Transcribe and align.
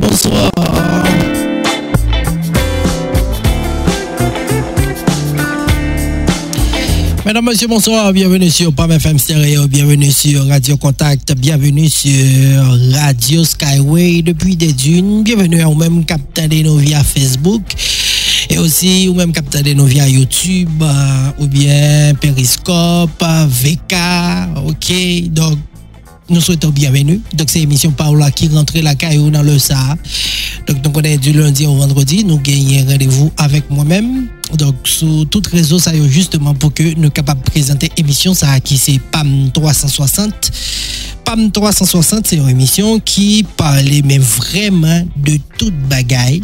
bonsoir. 0.00 0.50
Mesdames, 7.24 7.44
Messieurs, 7.44 7.68
bonsoir. 7.68 8.12
Bienvenue 8.12 8.50
sur 8.50 8.72
PAM 8.72 8.92
FM 8.92 9.18
Stereo. 9.18 9.68
Bienvenue 9.68 10.10
sur 10.10 10.46
Radio 10.46 10.78
Contact. 10.78 11.34
Bienvenue 11.34 11.88
sur 11.88 12.10
Radio 12.92 13.44
Skyway 13.44 14.22
depuis 14.22 14.56
des 14.56 14.72
dunes. 14.72 15.22
Bienvenue 15.24 15.62
au 15.64 15.74
même 15.74 16.04
capteur 16.06 16.48
de 16.48 16.62
nos 16.62 16.76
via 16.76 17.04
Facebook. 17.04 17.62
Et 18.48 18.56
aussi, 18.56 19.08
ou 19.08 19.14
même 19.14 19.32
capteur 19.32 19.62
de 19.62 19.74
nos 19.74 19.84
via 19.84 20.08
YouTube, 20.08 20.70
euh, 20.80 21.30
ou 21.38 21.46
bien 21.46 22.14
Periscope, 22.18 23.22
VK. 23.22 23.94
OK? 24.64 25.28
Donc, 25.30 25.58
nous 26.30 26.40
souhaitons 26.40 26.70
bienvenue. 26.70 27.20
Donc, 27.34 27.48
c'est 27.50 27.60
l'émission 27.60 27.90
Paola 27.90 28.30
qui 28.30 28.48
rentre 28.48 28.78
la 28.78 28.94
caillou 28.94 29.30
dans 29.30 29.42
le 29.42 29.58
Sahara. 29.58 29.96
Donc, 30.66 30.78
nous 30.84 30.90
connaissons 30.90 31.20
du 31.20 31.32
lundi 31.32 31.66
au 31.66 31.74
vendredi. 31.74 32.24
Nous 32.24 32.38
gagnons 32.38 32.86
rendez-vous 32.86 33.32
avec 33.36 33.70
moi-même. 33.70 34.28
Donc, 34.56 34.74
sur 34.84 35.26
tout 35.30 35.42
réseau, 35.50 35.78
ça 35.78 35.94
y 35.94 35.98
est 35.98 36.08
justement 36.08 36.54
pour 36.54 36.72
que 36.72 36.94
nous 36.94 37.10
capables 37.10 37.42
de 37.42 37.50
présenter 37.50 37.90
émission 37.96 38.34
ça 38.34 38.60
qui 38.60 38.76
c'est 38.76 38.98
PAM 38.98 39.50
360. 39.52 40.50
PAM 41.24 41.50
360, 41.50 42.26
c'est 42.26 42.36
une 42.36 42.48
émission 42.48 43.00
qui 43.00 43.44
parlait 43.56 44.02
mais 44.04 44.18
vraiment 44.18 45.06
de 45.16 45.38
toute 45.58 45.74
bagaille. 45.88 46.42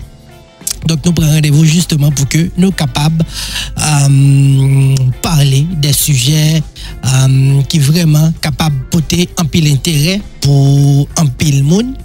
Donc, 0.86 1.04
nous 1.04 1.12
prenons 1.12 1.32
rendez-vous 1.32 1.64
justement 1.64 2.10
pour 2.10 2.28
que 2.28 2.50
nous 2.56 2.70
capables 2.72 3.24
euh, 3.78 4.94
parler 5.22 5.66
des 5.78 5.92
sujets 5.92 6.62
euh, 7.04 7.62
qui 7.62 7.78
vraiment 7.78 8.32
capables 8.40 8.78
de 8.78 8.84
porter 8.84 9.28
un 9.38 9.44
pile 9.44 9.68
intérêt 9.68 10.20
pour 10.40 11.08
un 11.16 11.26
pile 11.26 11.64
monde. 11.64 11.96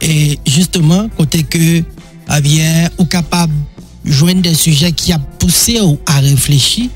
Et 0.00 0.38
justement, 0.46 1.08
côté 1.16 1.42
que, 1.42 1.58
eh 1.78 2.40
bien, 2.42 2.88
ou 2.98 3.04
capable 3.04 3.52
joindre 4.04 4.42
des 4.42 4.54
sujets 4.54 4.92
qui 4.92 5.12
a 5.12 5.18
poussé 5.18 5.80
ou 5.80 5.98
à 6.06 6.20
réfléchir, 6.20 6.88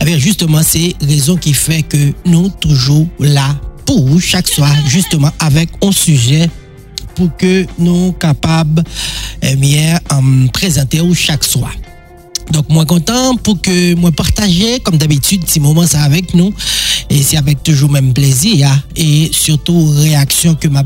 eh 0.00 0.04
bien, 0.04 0.18
justement, 0.18 0.60
c'est 0.62 0.94
raison 1.00 1.36
qui 1.36 1.54
fait 1.54 1.82
que 1.82 2.12
nous 2.26 2.48
toujours 2.48 3.06
là 3.20 3.56
pour 3.86 4.20
chaque 4.20 4.48
soir, 4.48 4.74
justement, 4.88 5.30
avec 5.38 5.68
un 5.82 5.92
sujet 5.92 6.48
pour 7.22 7.36
que 7.36 7.66
nous 7.78 8.12
capables 8.12 8.82
eh 9.42 9.54
bien, 9.54 9.98
euh, 10.12 10.48
présenter 10.52 11.00
chaque 11.14 11.44
soir. 11.44 11.70
Donc, 12.50 12.68
moi 12.68 12.84
content 12.84 13.36
pour 13.36 13.60
que 13.60 13.94
moi 13.94 14.10
partager, 14.10 14.80
comme 14.80 14.98
d'habitude, 14.98 15.42
ces 15.46 15.60
moments 15.60 15.86
ça 15.86 16.02
avec 16.02 16.34
nous. 16.34 16.52
Et 17.08 17.22
c'est 17.22 17.36
avec 17.36 17.62
toujours 17.62 17.90
même 17.90 18.12
plaisir. 18.12 18.68
hein. 18.68 18.82
Et 18.96 19.30
surtout, 19.32 19.90
réaction 19.96 20.54
que 20.56 20.66
m'a 20.66 20.82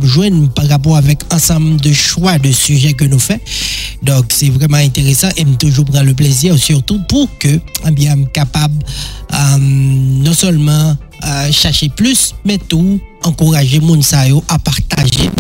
par 0.55 0.69
rapport 0.69 0.97
avec 0.97 1.21
ensemble 1.33 1.81
de 1.81 1.93
choix 1.93 2.39
de 2.39 2.53
sujets 2.53 2.93
que 2.93 3.05
nous 3.05 3.19
faisons. 3.19 3.41
Donc, 4.03 4.27
c'est 4.29 4.51
vraiment 4.51 4.77
intéressant 4.77 5.29
et 5.37 5.45
toujours 5.59 5.87
prendre 5.87 6.05
le 6.05 6.15
plaisir, 6.15 6.59
surtout 6.59 7.01
pour 7.09 7.29
que, 7.39 7.59
eh 7.87 7.91
bien, 7.93 8.15
capable, 8.33 8.85
euh, 9.33 9.59
non 9.59 10.35
seulement 10.35 10.97
euh, 11.25 11.51
chercher 11.51 11.89
plus, 11.89 12.35
mais 12.45 12.59
tout, 12.59 13.01
encourager 13.27 13.81
moun 13.81 14.03
sa 14.03 14.29
yo 14.29 14.43
à 14.49 14.59
partager. 14.59 15.31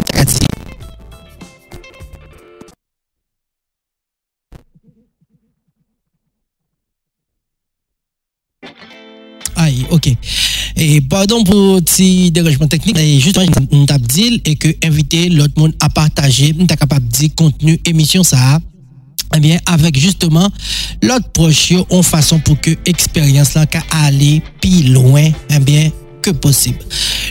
Ok. 9.91 10.11
Et 10.77 11.01
pardon 11.01 11.43
pour 11.45 11.83
petit 11.83 12.31
dérangement 12.31 12.67
technique. 12.67 12.99
Et 12.99 13.19
justement, 13.21 13.47
nous 13.73 13.87
t'a 13.87 13.99
dit 13.99 14.41
et 14.45 14.57
que 14.57 14.69
inviter 14.85 15.29
l'autre 15.29 15.55
monde 15.57 15.75
à 15.81 15.89
partager, 15.89 16.55
nous 16.57 16.67
t'a 16.67 16.77
capable 16.77 17.07
de 17.09 17.13
dire 17.13 17.31
contenu 17.35 17.81
émission 17.85 18.23
ça. 18.23 18.61
Eh 19.35 19.41
bien, 19.41 19.59
avec 19.67 19.99
justement 19.99 20.49
l'autre 21.03 21.29
proche, 21.33 21.73
en 21.91 22.03
façon 22.03 22.39
pour 22.39 22.61
que 22.61 22.71
expérience 22.87 23.55
là 23.55 23.67
qu'à 23.67 23.83
aller 23.91 24.41
plus 24.61 24.85
loin, 24.85 25.31
eh 25.51 25.59
bien, 25.59 25.91
possible. 26.31 26.79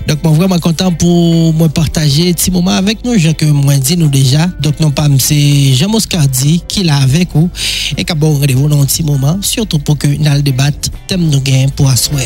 Donc, 0.07 0.23
moi, 0.23 0.33
vraiment 0.33 0.59
content 0.59 0.91
pour 0.91 1.53
moi 1.53 1.69
partager 1.69 2.33
petit 2.33 2.51
moment 2.51 2.72
avec 2.72 3.03
nous, 3.03 3.17
je 3.17 3.29
que 3.29 3.45
moi 3.45 3.75
dit 3.78 3.97
nous 3.97 4.09
déjà. 4.09 4.47
Donc, 4.59 4.79
non 4.79 4.91
pas, 4.91 5.07
c'est 5.19 5.73
Jean 5.73 5.89
Moscardi 5.89 6.61
qui 6.67 6.83
l'a 6.83 6.97
avec 6.97 7.29
vous 7.33 7.50
et 7.97 8.03
qui 8.03 8.11
a 8.11 8.16
bon 8.16 8.33
rendez-vous 8.33 8.67
dans 8.67 8.81
un 8.81 8.85
petit 8.85 9.03
moment, 9.03 9.38
surtout 9.41 9.79
pour 9.79 9.97
que 9.97 10.07
nous 10.07 10.41
débattre, 10.41 10.89
thème 11.07 11.29
nous 11.29 11.41
gain 11.41 11.67
pour 11.75 11.89
asseoir. 11.89 12.22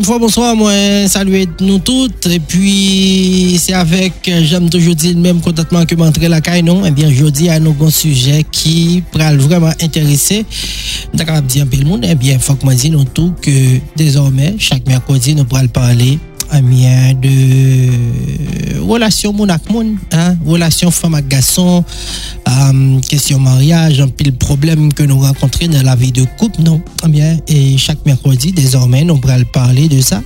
Une 0.00 0.06
fois, 0.06 0.18
bonsoir, 0.18 0.56
moi, 0.56 0.72
saluer 1.08 1.46
nous 1.60 1.78
toutes. 1.78 2.24
Et 2.24 2.40
puis, 2.40 3.58
c'est 3.60 3.74
avec, 3.74 4.14
j'aime 4.24 4.70
toujours 4.70 4.94
dire 4.94 5.14
le 5.14 5.20
même 5.20 5.42
contentement 5.42 5.84
que 5.84 5.94
m'entrer 5.94 6.26
la 6.26 6.40
caille, 6.40 6.62
non? 6.62 6.86
Eh 6.86 6.90
bien, 6.90 7.06
aujourd'hui, 7.06 7.50
à 7.50 7.60
nos 7.60 7.74
bons 7.74 7.92
sujets 7.92 8.42
qui 8.50 9.02
pourraient 9.12 9.36
vraiment 9.36 9.72
intéresser. 9.82 10.46
D'accord, 11.12 11.42
dire 11.42 11.64
un 11.64 11.66
peu 11.66 11.76
le 11.76 11.84
monde. 11.84 12.06
Eh 12.08 12.14
bien, 12.14 12.38
faut 12.38 12.54
que 12.54 12.64
moi 12.64 12.72
nous 12.90 13.04
tout 13.04 13.34
que 13.42 13.50
désormais, 13.94 14.54
chaque 14.58 14.86
mercredi, 14.86 15.34
nous 15.34 15.44
pourrons 15.44 15.68
parler 15.68 16.18
bien, 16.62 17.14
de 17.14 18.80
relation 18.80 19.32
mon 19.32 19.48
avec 19.48 19.70
mon, 19.70 19.96
hein, 20.12 20.36
relation 20.44 20.90
femme 20.90 21.14
avec 21.14 21.28
garçon, 21.28 21.84
euh, 22.48 23.00
question 23.08 23.38
mariage, 23.38 24.00
un 24.00 24.08
pile 24.08 24.32
problème 24.32 24.92
que 24.92 25.04
nous 25.04 25.20
rencontrons 25.20 25.68
dans 25.68 25.82
la 25.82 25.94
vie 25.94 26.12
de 26.12 26.24
couple, 26.38 26.62
non? 26.62 26.80
Eh 27.04 27.08
bien, 27.08 27.38
et 27.46 27.78
chaque 27.78 28.04
mercredi, 28.04 28.52
désormais, 28.52 29.04
nous 29.04 29.16
pourrons 29.16 29.44
parler 29.52 29.88
de 29.88 30.00
ça. 30.00 30.22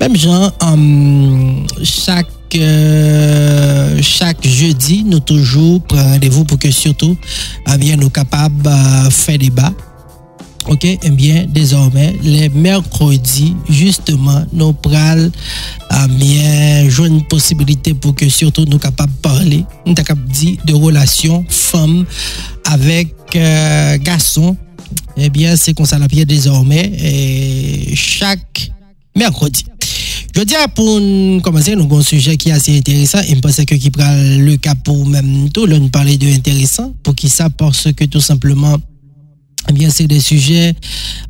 Même 0.00 0.16
genre, 0.16 0.52
euh, 0.62 1.52
chaque 1.84 2.26
euh, 2.54 3.98
chaque 4.02 4.46
jeudi, 4.46 5.04
nous 5.04 5.20
toujours 5.20 5.80
prenons 5.82 6.02
rendez-vous 6.02 6.44
pour 6.44 6.58
que 6.58 6.70
surtout, 6.70 7.16
eh 7.72 7.78
bien, 7.78 7.96
nous 7.96 8.10
capables 8.10 8.60
de 8.62 9.10
faire 9.10 9.38
débat. 9.38 9.72
Ok, 10.68 10.84
eh 10.84 11.10
bien, 11.10 11.44
désormais, 11.48 12.14
les 12.22 12.48
mercredis, 12.48 13.54
justement, 13.68 14.44
nous 14.52 14.72
prenons 14.72 15.30
eh 15.90 16.08
bien, 16.08 16.88
jouer 16.88 17.08
une 17.08 17.24
possibilité 17.24 17.94
pour 17.94 18.14
que 18.14 18.28
surtout 18.28 18.64
nous 18.66 18.78
capables 18.78 19.12
de 19.12 19.18
parler, 19.18 19.64
nous 19.86 19.94
capables 19.94 20.24
de 20.28 20.32
dire 20.32 20.56
de 20.64 20.74
relations 20.74 21.44
femmes 21.48 22.04
avec 22.64 23.12
euh, 23.34 23.98
garçons. 23.98 24.56
Eh 25.16 25.30
bien, 25.30 25.56
c'est 25.56 25.74
comme 25.74 25.86
ça 25.86 25.98
la 25.98 26.06
désormais, 26.06 26.92
chaque 27.94 28.70
mercredi. 29.16 29.64
Je 30.34 30.42
dis 30.42 30.54
pour 30.74 30.98
nous 31.00 31.40
commencer, 31.42 31.76
nous 31.76 31.84
avons 31.84 31.98
un 31.98 32.02
sujet 32.02 32.38
qui 32.38 32.48
est 32.48 32.52
assez 32.52 32.78
intéressant 32.78 33.20
et 33.20 33.34
je 33.34 33.40
pense 33.40 33.56
que 33.56 33.74
qui 33.74 33.90
prend 33.90 34.14
le 34.16 34.56
cas 34.56 34.74
pour 34.74 35.06
même 35.06 35.50
tout, 35.50 35.66
nous 35.66 35.88
parler 35.88 36.16
de 36.16 36.26
intéressant, 36.28 36.94
pour 37.02 37.14
qui 37.14 37.28
ça, 37.28 37.50
parce 37.50 37.92
que 37.92 38.04
tout 38.04 38.20
simplement, 38.20 38.78
eh 39.68 39.72
bien, 39.72 39.90
c'est 39.90 40.06
des 40.06 40.20
sujets 40.20 40.74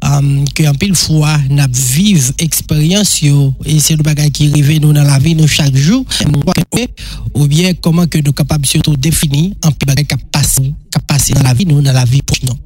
euh, 0.04 0.44
que 0.54 0.68
en 0.68 0.74
pile 0.74 0.94
fois 0.94 1.38
n'a 1.50 1.68
vive 1.68 2.32
expérience 2.38 3.22
et 3.22 3.78
c'est 3.80 3.96
le 3.96 4.02
bagage 4.02 4.30
qui 4.30 4.50
arrive 4.50 4.80
nous 4.80 4.92
dans 4.92 5.02
la 5.02 5.18
vie 5.18 5.34
nous 5.34 5.48
chaque 5.48 5.76
jour. 5.76 6.04
Ou 7.34 7.46
bien 7.46 7.74
comment 7.74 8.06
que 8.06 8.18
nous 8.18 8.32
capables 8.32 8.66
surtout 8.66 8.96
définir 8.96 9.52
un 9.62 9.70
pile 9.70 9.86
bagage 9.86 10.06
qui 10.06 11.32
dans 11.34 11.42
la 11.42 11.54
vie 11.54 11.66
nous 11.66 11.80
dans 11.80 11.92
la 11.92 12.04
vie 12.04 12.20
non 12.46 12.58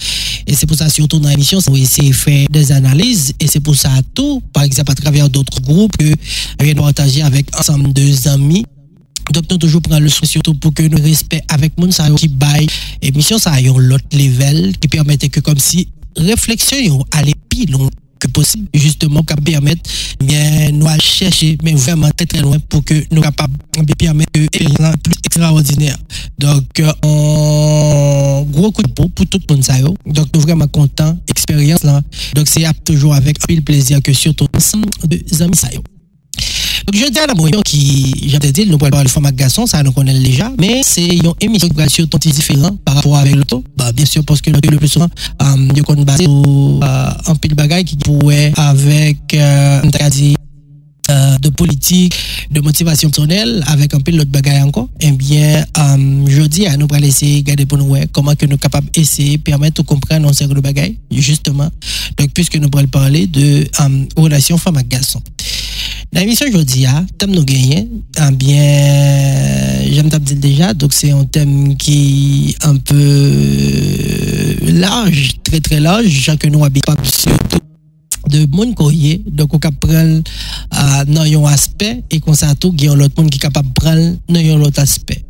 et 0.46 0.54
c'est 0.54 0.66
pour 0.66 0.76
ça 0.76 0.88
surtout 0.88 1.18
dans 1.18 1.28
l'émission 1.28 1.58
on 1.68 1.74
essaie 1.74 2.08
de 2.08 2.12
faire 2.12 2.46
des 2.50 2.70
analyses. 2.70 3.32
Et 3.40 3.48
c'est 3.48 3.60
pour 3.60 3.74
ça 3.74 3.90
tout 4.14 4.42
par 4.52 4.62
exemple 4.62 4.92
à 4.92 4.94
travers 4.94 5.28
d'autres 5.28 5.60
groupes 5.60 5.96
que 5.96 6.14
nous 6.64 6.82
partager 6.82 7.22
avec 7.22 7.54
ensemble 7.58 7.92
de 7.92 8.28
amis 8.28 8.64
donc, 9.32 9.44
nous 9.50 9.58
toujours 9.58 9.82
prendre 9.82 10.02
le 10.02 10.08
soin 10.08 10.28
surtout 10.28 10.54
pour 10.54 10.72
que 10.72 10.82
nous 10.82 11.02
respect 11.02 11.42
avec 11.48 11.76
moun 11.78 11.90
sa 11.92 12.08
qui 12.10 12.28
baille 12.28 12.66
émission 13.02 13.38
ça 13.38 13.60
yon 13.60 13.78
l'autre 13.78 14.04
level 14.12 14.76
qui 14.78 14.88
permettait 14.88 15.28
que 15.28 15.40
comme 15.40 15.58
si 15.58 15.88
réflexion 16.16 16.78
yo 16.78 17.04
aller 17.12 17.34
plus 17.48 17.66
loin 17.66 17.88
que 18.18 18.28
possible, 18.28 18.68
justement, 18.74 19.22
qui 19.22 19.34
permettre, 19.34 19.90
bien, 20.20 20.70
nous 20.72 20.86
chercher, 21.00 21.58
mais 21.62 21.74
vraiment 21.74 22.10
très 22.16 22.26
très 22.26 22.40
loin 22.40 22.58
pour 22.68 22.84
que 22.84 22.94
nous 23.10 23.20
capables 23.20 23.56
de 23.78 23.94
permettre 23.94 24.30
une 24.36 24.48
plus 25.02 25.14
extraordinaire. 25.24 25.98
Donc, 26.38 26.80
euh, 26.80 28.42
gros 28.44 28.72
coup 28.72 28.82
de 28.82 28.88
peau 28.88 29.08
pour 29.08 29.26
tout 29.26 29.40
le 29.48 29.54
monde, 29.54 29.96
Donc, 30.06 30.28
nous 30.34 30.40
vraiment 30.40 30.68
contents, 30.68 31.16
expérience 31.28 31.82
là. 31.84 32.00
Donc, 32.34 32.48
c'est 32.48 32.64
toujours 32.84 33.14
avec 33.14 33.38
un 33.50 33.60
plaisir 33.60 34.02
que 34.02 34.12
surtout 34.12 34.46
ensemble 34.54 34.88
de 35.04 35.20
amis, 35.42 35.56
ça, 35.56 35.68
je 36.92 37.10
dis 37.10 37.18
à 37.18 37.26
la 37.26 37.34
moyen 37.34 37.60
qui, 37.62 38.28
j'ai 38.28 38.52
dit, 38.52 38.66
nous 38.66 38.78
pourrions 38.78 38.90
parler 38.90 39.06
de 39.06 39.10
format 39.10 39.32
garçon, 39.32 39.66
ça 39.66 39.82
nous 39.82 39.92
connaît 39.92 40.18
déjà, 40.18 40.52
mais 40.58 40.82
c'est 40.84 41.06
une 41.06 41.32
émission 41.40 41.68
qui 41.68 41.74
va 41.74 41.88
sur 41.88 42.06
par 42.84 42.94
rapport 42.94 43.16
avec 43.16 43.34
l'auto. 43.34 43.64
Bah, 43.76 43.92
bien 43.92 44.06
sûr, 44.06 44.24
parce 44.24 44.40
que 44.40 44.50
le 44.50 44.60
plus 44.60 44.88
souvent, 44.88 45.08
euh, 45.42 45.68
il 45.70 45.76
y 45.76 45.80
a 45.80 46.04
basé 46.04 46.24
sur 46.24 46.30
euh, 46.30 47.10
un 47.26 47.34
pile 47.34 47.54
bagaille 47.54 47.84
qui 47.84 47.96
pourrait 47.96 48.52
avec, 48.56 49.34
euh, 49.34 49.82
euh, 51.08 51.38
de 51.38 51.50
politique, 51.50 52.14
de 52.50 52.60
motivation 52.60 53.08
personnelle, 53.10 53.62
avec 53.68 53.94
un 53.94 54.00
peu 54.00 54.10
l'autre 54.10 54.30
bagaille 54.30 54.62
encore, 54.62 54.88
eh 55.00 55.12
bien, 55.12 55.64
euh, 55.78 56.24
je 56.26 56.42
dis 56.42 56.66
à 56.66 56.76
nous 56.76 56.88
pour 56.88 56.96
laisser 56.98 57.42
garder 57.44 57.64
pour 57.64 57.78
nous 57.78 57.94
comment 58.10 58.34
que 58.34 58.44
nous 58.44 58.52
sommes 58.52 58.58
capables 58.58 58.90
d'essayer, 58.90 59.38
permettre 59.38 59.82
de 59.82 59.86
comprendre 59.86 60.28
un 60.28 60.32
certain 60.32 60.54
de 60.54 60.60
bagaille, 60.60 60.96
justement. 61.12 61.68
Donc, 62.18 62.30
puisque 62.34 62.56
nous 62.56 62.68
pourrons 62.68 62.88
parler 62.88 63.28
de 63.28 63.68
euh, 63.80 64.04
relations 64.16 64.58
femmes 64.58 64.78
et 64.78 64.84
garçons. 66.16 66.20
La 66.20 66.24
mission 66.24 66.46
aujourd'hui, 66.48 66.86
hein, 66.86 67.06
thème 67.18 67.32
nous 67.32 67.44
gagnons, 67.44 67.88
eh 68.18 68.34
bien, 68.34 69.92
j'aime 69.92 70.08
dire 70.08 70.36
déjà, 70.36 70.74
donc 70.74 70.92
c'est 70.92 71.10
un 71.10 71.24
thème 71.24 71.76
qui 71.76 72.54
est 72.58 72.64
un 72.66 72.76
peu 72.76 74.56
large, 74.72 75.32
très 75.44 75.60
très 75.60 75.80
large, 75.80 76.08
chacun 76.08 76.50
nous 76.50 76.64
habitons 76.64 76.94
surtout 77.04 77.58
de 78.28 78.44
monde 78.56 78.74
courrier 78.74 79.22
donc 79.24 79.54
on 79.54 79.58
prendre 79.58 80.22
dans 81.06 81.22
un 81.22 81.44
aspect 81.44 82.02
et 82.10 82.18
qu'on 82.18 82.34
ça 82.34 82.56
tout 82.56 82.74
il 82.76 82.88
l'autre 82.88 83.14
monde 83.22 83.30
qui 83.30 83.38
capable 83.38 83.68
prendre 83.72 84.16
dans 84.28 84.40
un 84.40 84.60
autre 84.62 84.80
aspect. 84.80 85.24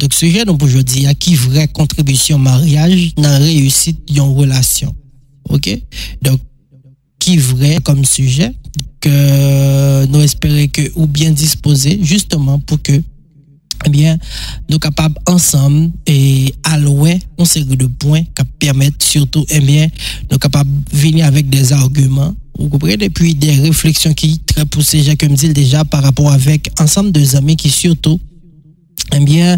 Donc 0.00 0.12
sujet 0.14 0.44
donc 0.44 0.62
aujourd'hui 0.62 1.06
à 1.06 1.14
qui 1.14 1.34
vraie 1.36 1.68
contribution 1.68 2.38
mariage 2.38 3.14
dans 3.14 3.28
la 3.28 3.38
réussite 3.38 4.00
d'une 4.08 4.22
relation. 4.22 4.92
OK? 5.48 5.80
Donc 6.22 6.40
qui 7.20 7.36
vrai 7.36 7.78
comme 7.84 8.04
sujet 8.04 8.52
que 9.00 9.08
nous 10.06 10.20
espérons 10.20 10.66
que 10.68 10.82
ou 10.96 11.06
bien 11.06 11.30
disposer 11.30 11.98
justement 12.02 12.58
pour 12.58 12.80
que 12.82 13.02
eh 13.86 13.90
bien, 13.90 14.18
nous 14.68 14.78
capables 14.78 15.18
ensemble 15.26 15.90
et 16.06 16.54
allouer 16.64 17.18
une 17.38 17.44
série 17.46 17.76
de 17.76 17.86
points 17.86 18.22
qui 18.22 18.44
permettent 18.58 19.02
surtout, 19.02 19.44
eh 19.48 19.60
bien, 19.60 19.88
nous 20.30 20.38
capables 20.38 20.70
de 20.70 20.96
venir 20.96 21.26
avec 21.26 21.48
des 21.48 21.72
arguments, 21.72 22.34
vous 22.58 22.68
comprenez, 22.68 23.04
et 23.04 23.10
puis 23.10 23.34
des 23.34 23.52
réflexions 23.52 24.12
qui 24.12 24.38
très 24.40 24.66
poussées, 24.66 25.02
j'ai 25.02 25.16
comme 25.16 25.34
dit 25.34 25.48
déjà, 25.52 25.84
par 25.84 26.02
rapport 26.02 26.30
avec 26.30 26.70
ensemble 26.78 27.12
de 27.12 27.36
amis 27.36 27.56
qui 27.56 27.70
surtout, 27.70 28.20
eh 29.14 29.20
bien, 29.20 29.56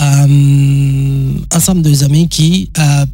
euh, 0.00 1.34
ensemble 1.52 1.82
de 1.82 2.04
amis 2.04 2.28
qui 2.28 2.70
euh, 2.78 3.06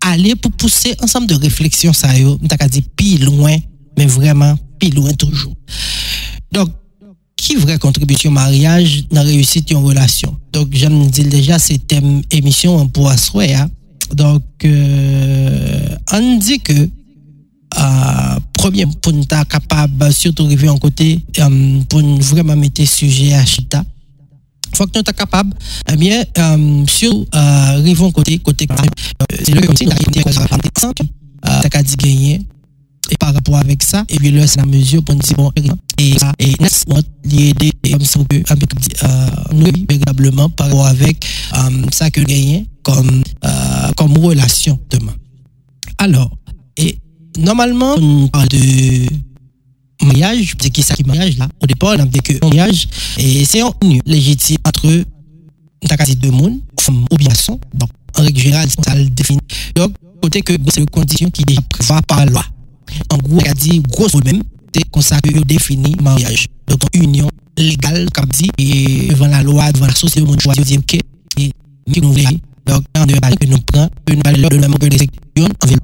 allaient 0.00 0.36
pour 0.36 0.52
pousser 0.52 0.94
ensemble 1.02 1.26
de 1.26 1.34
réflexions, 1.34 1.92
ça 1.92 2.16
y 2.16 2.22
est, 2.22 2.68
dit 2.70 2.82
plus 2.96 3.18
loin, 3.18 3.56
mais 3.98 4.06
vraiment 4.06 4.56
plus 4.80 4.90
loin 4.90 5.12
toujours. 5.12 5.54
Donc, 6.52 6.68
qui 7.36 7.56
vraie 7.56 7.78
contribution 7.78 8.30
mariage 8.30 9.04
dans 9.10 9.22
réussite 9.22 9.66
d'une 9.68 9.78
relation. 9.78 10.36
Donc, 10.52 10.68
j'aime 10.72 11.06
dire 11.08 11.26
déjà, 11.26 11.58
c'est 11.58 11.92
émission 12.30 12.86
pour 12.88 13.08
assurer. 13.10 13.54
Hein. 13.54 13.68
Donc, 14.14 14.42
euh, 14.64 15.96
on 16.12 16.36
dit 16.38 16.60
que, 16.60 16.72
euh, 16.72 18.38
premier, 18.52 18.86
pour 19.00 19.12
nous 19.12 19.22
être 19.22 19.48
capable, 19.48 20.12
surtout 20.12 20.44
arriver 20.44 20.68
côté, 20.78 21.24
euh, 21.38 21.80
pour 21.88 22.00
vraiment 22.20 22.54
mettre 22.54 22.86
sujet 22.86 23.32
à 23.34 23.44
Chita, 23.44 23.82
faut 24.74 24.86
que 24.86 24.98
nous 24.98 25.02
soyons 25.04 25.16
capable, 25.16 25.54
eh 25.90 25.96
bien, 25.96 26.22
euh, 26.38 26.84
sur, 26.86 27.12
euh, 27.34 28.10
côté, 28.12 28.38
côté, 28.38 28.66
euh, 28.70 29.36
c'est 29.42 29.52
le 29.54 29.60
euh, 31.44 31.60
et 33.12 33.16
par 33.18 33.34
rapport 33.34 33.56
avec 33.56 33.82
ça, 33.82 34.04
et 34.08 34.16
puis 34.16 34.30
là, 34.30 34.46
c'est 34.46 34.58
la 34.58 34.64
mesure 34.64 35.04
pour 35.04 35.14
nous 35.14 35.20
dire, 35.20 35.36
bon, 35.36 35.52
et 35.98 36.18
ça, 36.18 36.32
et 36.38 36.54
n'est-ce 36.58 36.84
l'idée, 37.24 37.70
comme 37.90 38.00
ça, 38.00 38.20
que, 38.24 38.36
euh, 38.36 39.26
nous, 39.52 39.70
véritablement, 39.86 40.48
par 40.48 40.68
rapport 40.68 40.86
avec 40.86 41.26
euh, 41.54 41.86
ça 41.92 42.10
que 42.10 42.22
gagner 42.22 42.66
comme, 42.82 43.22
euh, 43.44 43.90
comme 43.98 44.16
relation 44.16 44.80
demain. 44.88 45.12
Alors, 45.98 46.30
et 46.78 46.98
normalement, 47.36 47.94
on 47.98 48.28
parle 48.28 48.48
de 48.48 49.06
mariage, 50.02 50.54
c'est 50.60 50.70
qui 50.70 50.82
ça 50.82 50.94
qui 50.94 51.04
mariage 51.04 51.36
là? 51.36 51.48
Au 51.62 51.66
départ, 51.66 51.94
on 51.98 52.00
a 52.00 52.06
dit 52.06 52.20
que 52.20 52.32
mariage, 52.42 52.88
et 53.18 53.44
c'est 53.44 53.60
un 53.60 53.72
union 53.82 54.00
légitime 54.06 54.56
entre 54.66 55.04
deux 56.14 56.30
mondes, 56.30 56.60
femme 56.80 57.04
ou 57.10 57.16
bien 57.16 57.34
son. 57.34 57.60
Donc, 57.74 57.90
en 58.18 58.22
règle 58.22 58.40
générale, 58.40 58.68
ça 58.84 58.94
le 58.94 59.10
définit. 59.10 59.40
Donc, 59.74 59.92
côté 60.22 60.40
que 60.40 60.54
c'est 60.68 60.80
une 60.80 60.88
condition 60.88 61.28
qui 61.30 61.42
est 61.42 61.44
déjà 61.44 61.60
prévue 61.68 62.00
par 62.06 62.18
la 62.18 62.26
loi. 62.26 62.44
En 63.10 63.18
gros, 63.18 63.40
il 63.40 63.48
a 63.48 63.54
dit, 63.54 63.80
grosso 63.80 64.20
même, 64.24 64.42
c'est 64.74 64.90
comme 64.90 65.02
ça 65.02 65.20
que 65.20 65.30
définit 65.44 65.96
mariage. 66.00 66.46
Donc, 66.66 66.80
union 66.94 67.28
légale, 67.56 68.08
comme 68.14 68.30
dit, 68.30 68.50
et 68.58 69.08
devant 69.08 69.26
la 69.26 69.42
loi, 69.42 69.70
devant 69.72 69.86
la 69.86 69.94
société, 69.94 70.26
on 70.28 70.38
choisit 70.38 70.62
de 70.62 70.68
dire, 70.68 70.78
OK, 70.80 70.98
et 71.38 72.00
nous 72.00 72.12
voulons. 72.12 72.38
Donc, 72.66 72.84
on 72.96 73.06
que 73.06 73.46
nous 73.46 73.58
prenons 73.58 73.88
une 74.08 74.20
valeur 74.22 74.50
de 74.50 74.56
même 74.56 74.74
que 74.74 74.86
en 74.86 75.66
ville. 75.66 75.78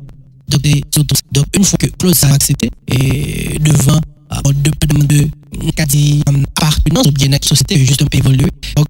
Donc, 1.33 1.47
une 1.57 1.65
fois 1.65 1.79
que 1.79 1.87
clause 1.87 2.15
ça 2.15 2.29
accepté, 2.29 2.71
et 2.87 3.59
devant, 3.59 4.01
euh, 4.33 4.53
de 4.53 4.71
de 5.07 5.29
quasi 5.75 6.23
euh, 6.29 6.43
appartenance 6.57 7.07
ou 7.07 7.13
bien 7.13 7.29
la 7.29 7.39
société 7.43 7.85
juste 7.85 8.03
un 8.03 8.07
peu 8.07 8.19
évoluer. 8.19 8.49
Donc, 8.77 8.87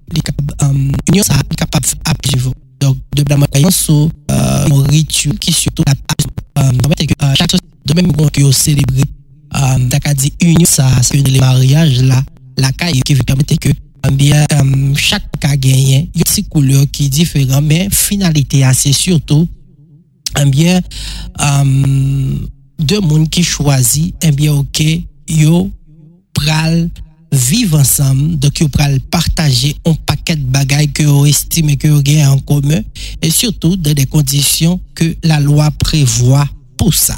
l'union, 1.07 1.23
ça 1.23 1.35
est 1.35 1.55
capable 1.55 1.85
à 2.05 2.13
vivre. 2.23 2.53
De 3.19 3.25
la 3.29 3.35
moyenne 3.35 3.69
un 4.29 4.83
rituel 4.83 5.37
qui 5.39 5.51
surtout 5.51 5.83
euh, 6.57 7.33
chaque 7.35 7.51
société 7.51 7.67
de 7.85 7.93
même 7.93 8.11
que 8.13 8.41
vous 8.41 8.51
célébrez, 8.53 9.03
euh, 9.55 10.13
dit 10.15 10.31
union, 10.41 10.65
ça, 10.65 10.87
c'est 11.01 11.17
le 11.17 11.39
mariage 11.39 12.01
là, 12.01 12.23
la 12.57 12.71
caille 12.71 13.01
qui 13.01 13.15
permettre 13.15 13.57
que 13.57 13.69
bien, 14.11 14.45
euh, 14.53 14.93
chaque 14.95 15.29
cas 15.37 15.57
gagne, 15.57 16.07
il 16.13 16.21
y 16.21 16.21
a 16.21 16.37
une 16.37 16.43
couleur 16.45 16.85
qui 16.91 17.07
est 17.07 17.61
mais 17.61 17.89
finalité, 17.91 18.63
c'est 18.73 18.93
surtout, 18.93 19.49
eh 20.39 20.45
bien, 20.49 20.79
euh, 21.41 22.35
deux 22.79 23.01
mondes 23.01 23.29
qui 23.29 23.43
choisissent, 23.43 24.13
eh 24.21 24.31
bien, 24.31 24.53
ok, 24.53 24.81
yo, 25.27 25.69
pral, 26.33 26.89
vivre 27.31 27.79
ensemble, 27.79 28.39
donc 28.39 28.59
yo 28.59 28.67
pral 28.69 28.99
partager 28.99 29.75
un 29.85 29.93
paquet 29.93 30.35
de 30.35 30.45
bagailles 30.45 30.91
que 30.91 31.03
vous 31.03 31.25
estimez 31.25 31.77
que 31.77 31.87
vous 31.87 32.01
gagnez 32.01 32.25
en 32.25 32.39
commun, 32.39 32.81
et 33.21 33.29
surtout 33.29 33.75
dans 33.75 33.93
des 33.93 34.05
conditions 34.05 34.79
que 34.95 35.15
la 35.23 35.39
loi 35.39 35.69
prévoit 35.71 36.47
pour 36.77 36.93
ça. 36.93 37.17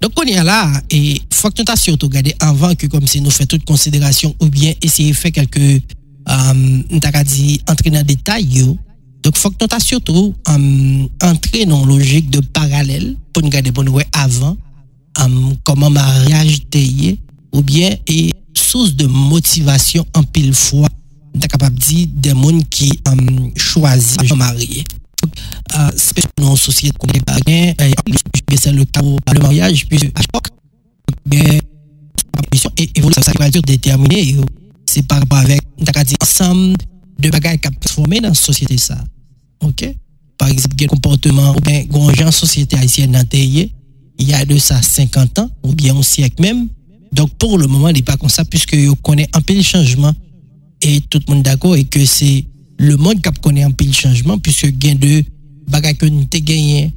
Donc, 0.00 0.12
on 0.18 0.22
est 0.22 0.42
là, 0.42 0.68
et 0.90 1.22
faut 1.32 1.48
que 1.50 1.62
nous 1.62 1.76
surtout 1.76 2.06
regardé 2.06 2.34
avant 2.40 2.74
que, 2.74 2.86
comme 2.88 3.06
si 3.06 3.20
nous 3.20 3.30
faisons 3.30 3.46
toute 3.46 3.64
considération, 3.64 4.34
ou 4.40 4.46
bien 4.48 4.72
essayer 4.82 5.12
de 5.12 5.16
faire 5.16 5.30
quelques, 5.30 5.82
euh, 6.28 7.22
dit, 7.24 7.60
entrer 7.68 7.90
dans 7.90 7.98
le 7.98 8.04
détail, 8.04 8.64
donc, 9.22 9.36
faut 9.36 9.50
que 9.50 9.56
nous 9.60 9.80
surtout 9.80 10.34
euh, 10.48 11.06
entrer 11.22 11.66
dans 11.66 11.86
logique 11.86 12.30
de 12.30 12.40
parallèle 12.40 13.16
pour 13.32 13.44
nous 13.44 13.48
regarder 13.48 13.70
pour 13.70 13.84
nous 13.84 14.00
avant 14.12 14.56
euh, 15.20 15.54
comment 15.62 15.90
mariage 15.90 16.62
est 16.74 17.18
ou 17.52 17.62
bien 17.62 17.96
et 18.06 18.30
source 18.54 18.94
de 18.94 19.06
motivation 19.06 20.06
en 20.14 20.22
pile 20.22 20.54
fois, 20.54 20.88
capable 21.48 21.76
de 21.76 21.84
dire 21.84 22.08
des 22.14 22.30
gens 22.30 22.62
qui 22.70 22.90
euh, 23.08 23.50
choisissent 23.56 24.16
de 24.16 24.34
marier 24.34 24.84
euh, 25.76 25.90
spécialement 25.96 26.52
en 26.52 26.56
société 26.56 26.96
qu'on 26.98 27.08
est 27.08 27.24
c'est 28.56 28.72
le 28.72 28.84
cas 28.84 29.00
le 29.32 29.40
mariage, 29.40 29.86
puis 29.86 29.98
à 30.14 30.20
chaque 30.20 30.48
et 32.76 32.90
évolution, 32.94 33.22
ça 33.22 33.32
va 33.38 33.48
être 33.48 33.60
déterminé, 33.62 34.36
c'est 34.86 35.06
par 35.06 35.20
rapport 35.20 35.38
avec, 35.38 35.62
ensemble 36.20 36.76
de 37.18 37.30
bagages 37.30 37.60
qui 37.60 37.68
transformé 37.80 38.20
dans 38.20 38.28
la 38.28 38.34
société, 38.34 38.76
ça. 38.78 38.98
OK? 39.62 39.94
Par 40.38 40.48
exemple, 40.48 40.74
quel 40.76 40.88
comportement, 40.88 41.54
ou 41.56 41.60
bien, 41.60 41.84
grand 41.84 42.30
société 42.30 42.76
haïtienne 42.76 43.14
il 44.18 44.28
y 44.28 44.34
a 44.34 44.44
de 44.44 44.58
ça 44.58 44.80
50 44.82 45.38
ans, 45.38 45.50
ou 45.62 45.74
bien 45.74 45.96
un 45.96 46.02
siècle 46.02 46.42
même. 46.42 46.68
Donc, 47.12 47.30
pour 47.38 47.58
le 47.58 47.66
moment, 47.66 47.88
il 47.88 47.96
n'est 47.96 48.02
pas 48.02 48.16
comme 48.16 48.28
ça, 48.28 48.44
puisque 48.44 48.76
on 48.90 48.94
connaît 48.94 49.28
un 49.32 49.40
peu 49.40 49.54
les 49.54 49.62
changements, 49.62 50.14
et 50.80 51.00
tout 51.02 51.20
le 51.26 51.34
monde 51.34 51.42
d'accord, 51.42 51.76
et 51.76 51.84
que 51.84 52.04
c'est 52.04 52.44
le 52.78 52.96
monde 52.96 53.20
qui 53.20 53.30
connaît 53.40 53.62
un 53.62 53.70
peu 53.70 53.84
le 53.84 53.92
changement, 53.92 54.38
puisque 54.38 54.66
gain 54.78 54.94
de 54.94 55.22
bagages 55.68 55.98
que 55.98 56.06
nous 56.06 56.26
gagné, 56.32 56.92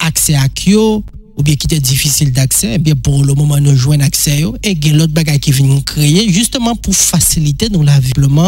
accès 0.00 0.34
à 0.34 0.48
Kyo, 0.48 1.04
ou 1.36 1.42
bien 1.42 1.56
qui 1.56 1.66
était 1.66 1.80
difficile 1.80 2.32
d'accès, 2.32 2.74
eh 2.74 2.78
bien 2.78 2.94
pour 2.94 3.24
le 3.24 3.34
moment 3.34 3.58
nous 3.58 3.74
jouons 3.76 3.98
accès 4.00 4.44
et 4.62 4.70
a 4.70 4.92
l'autre 4.92 5.12
bagage 5.12 5.40
qui 5.40 5.50
vient 5.50 5.80
créer 5.80 6.32
justement 6.32 6.76
pour 6.76 6.94
faciliter 6.94 7.68
nos 7.70 7.82
la 7.82 7.98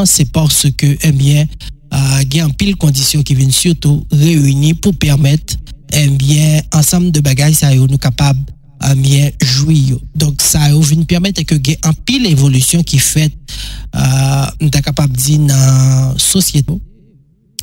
c'est 0.04 0.30
parce 0.30 0.68
que 0.76 0.96
eh 1.02 1.12
bien 1.12 1.46
euh, 1.92 2.22
il 2.22 2.36
y 2.36 2.40
a 2.40 2.44
un 2.44 2.50
pile 2.50 2.76
conditions 2.76 3.22
qui 3.22 3.34
viennent 3.34 3.50
surtout 3.50 4.06
réunir 4.12 4.76
pour 4.80 4.94
permettre 4.94 5.56
eh 5.92 6.08
bien, 6.08 6.60
ensemble 6.72 7.12
de 7.12 7.20
bagages, 7.20 7.54
ça 7.54 7.74
nous 7.74 7.98
capable 7.98 8.40
myen 8.96 9.30
um, 9.32 9.46
jwiyo. 9.46 10.00
Donk 10.14 10.42
sa 10.44 10.68
yo 10.70 10.80
vin 10.84 11.06
permette 11.08 11.46
ke 11.48 11.58
gen 11.62 11.86
an 11.86 11.96
pil 12.06 12.28
evolusyon 12.30 12.84
ki 12.86 13.00
fet 13.02 13.36
uh, 13.94 14.48
mta 14.62 14.82
kapap 14.84 15.12
di 15.16 15.38
nan 15.42 16.16
sosyeto 16.20 16.78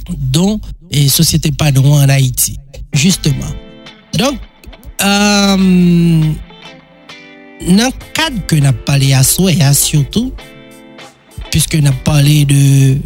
don 0.04 0.58
e 0.92 1.08
sosyete 1.12 1.54
pa 1.58 1.72
nou 1.72 2.00
an 2.02 2.12
Haiti. 2.14 2.58
Justeman. 2.94 3.54
Donk 4.18 4.42
um, 5.02 5.70
euh, 6.28 6.52
nan 7.70 7.94
kad 8.16 8.36
ke 8.50 8.60
nap 8.64 8.84
pale 8.88 9.14
aso 9.16 9.48
e 9.52 9.58
asyotou 9.64 10.34
pyske 11.54 11.80
nap 11.84 11.96
pale 12.06 12.44
de, 12.50 12.64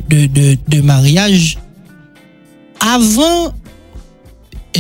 de, 0.10 0.26
de, 0.32 0.46
de 0.68 0.82
mariage 0.82 1.58
avan 2.82 3.54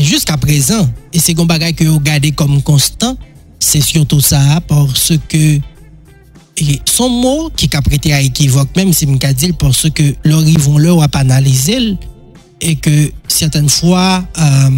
jusqu'à 0.03 0.37
présent, 0.37 0.87
et 1.13 1.19
c'est 1.19 1.39
un 1.39 1.45
bagage 1.45 1.75
que 1.75 1.83
vous 1.83 1.99
gardez 1.99 2.31
comme 2.31 2.61
constant, 2.61 3.17
c'est 3.59 3.81
surtout 3.81 4.21
ça, 4.21 4.61
parce 4.67 5.13
que 5.27 5.57
e, 5.57 5.61
son 6.85 7.09
mot 7.09 7.49
qui 7.55 7.69
a 7.75 7.81
prêté 7.81 8.13
à 8.13 8.21
équivoque, 8.21 8.75
même 8.75 8.93
si 8.93 9.05
je 9.05 9.33
dit, 9.33 9.53
parce 9.53 9.89
que 9.89 10.15
leur 10.23 10.41
vont 10.41 10.77
leur 10.77 11.01
à 11.01 11.07
analyser, 11.13 11.97
et 12.61 12.75
que 12.75 13.11
certaines 13.27 13.69
fois, 13.69 14.23
euh, 14.37 14.69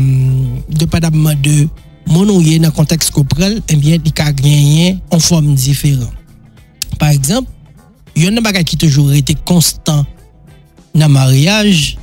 dépendamment 0.70 1.34
de 1.42 1.68
mon 2.08 2.28
ou 2.28 2.42
dans 2.42 2.64
le 2.64 2.72
contexte 2.72 3.12
qu'on 3.12 3.24
prend, 3.24 3.50
eh 3.70 3.76
bien, 3.76 3.98
il 4.04 4.12
y 4.12 4.22
a 4.22 4.34
rien 4.44 5.00
en 5.12 5.20
forme 5.20 5.54
différente. 5.56 6.12
Par 6.98 7.10
exemple, 7.10 7.50
il 8.16 8.24
y 8.24 8.28
a 8.28 8.32
un 8.32 8.42
bagage 8.42 8.66
qui 8.66 8.78
toujours 8.78 9.14
été 9.14 9.36
constant 9.46 10.06
dans 10.96 11.08
le 11.08 11.14
mariage, 11.14 11.98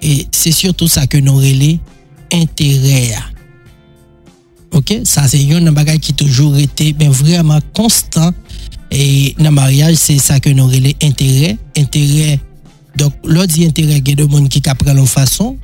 et 0.00 0.26
c'est 0.30 0.52
surtout 0.52 0.88
ça 0.88 1.06
que 1.06 1.18
nous 1.18 1.36
relais 1.36 1.78
intérêt. 2.32 3.14
OK? 4.72 5.00
Ça, 5.04 5.26
c'est 5.28 5.50
un 5.52 5.72
bagage 5.72 6.00
qui 6.00 6.14
toujours 6.14 6.56
été 6.56 6.92
ben, 6.92 7.10
vraiment 7.10 7.58
constant. 7.74 8.32
Et 8.90 9.34
dans 9.38 9.44
le 9.44 9.50
mariage, 9.50 9.96
c'est 9.96 10.18
ça 10.18 10.40
que 10.40 10.50
nous 10.50 10.66
relais 10.66 10.96
intérêt. 11.02 11.56
Intérêt. 11.76 12.40
Donc, 12.96 13.12
l'autre 13.24 13.54
intérêt, 13.60 13.98
il 13.98 14.08
y 14.08 14.12
a 14.12 14.14
des 14.14 14.30
gens 14.30 14.46
qui 14.46 14.62
apprennent 14.68 14.96
leur 14.96 15.08
façon. 15.08 15.56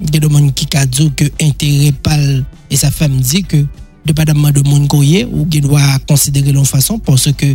Il 0.00 0.14
y 0.14 0.16
a 0.18 0.20
des 0.20 0.28
gens 0.28 0.50
qui 0.50 0.66
dit 0.88 1.12
que 1.16 1.24
intérêt 1.42 1.92
parle. 1.92 2.44
Et 2.70 2.76
sa 2.76 2.90
femme 2.90 3.16
dit 3.18 3.42
que, 3.42 3.64
dépendamment 4.04 4.50
de 4.50 4.60
mon 4.68 4.86
courrier, 4.86 5.24
ou 5.24 5.46
qui 5.46 5.60
doit 5.60 5.98
considérer 6.08 6.52
leur 6.52 6.66
façon, 6.66 6.98
parce 6.98 7.32
que 7.32 7.54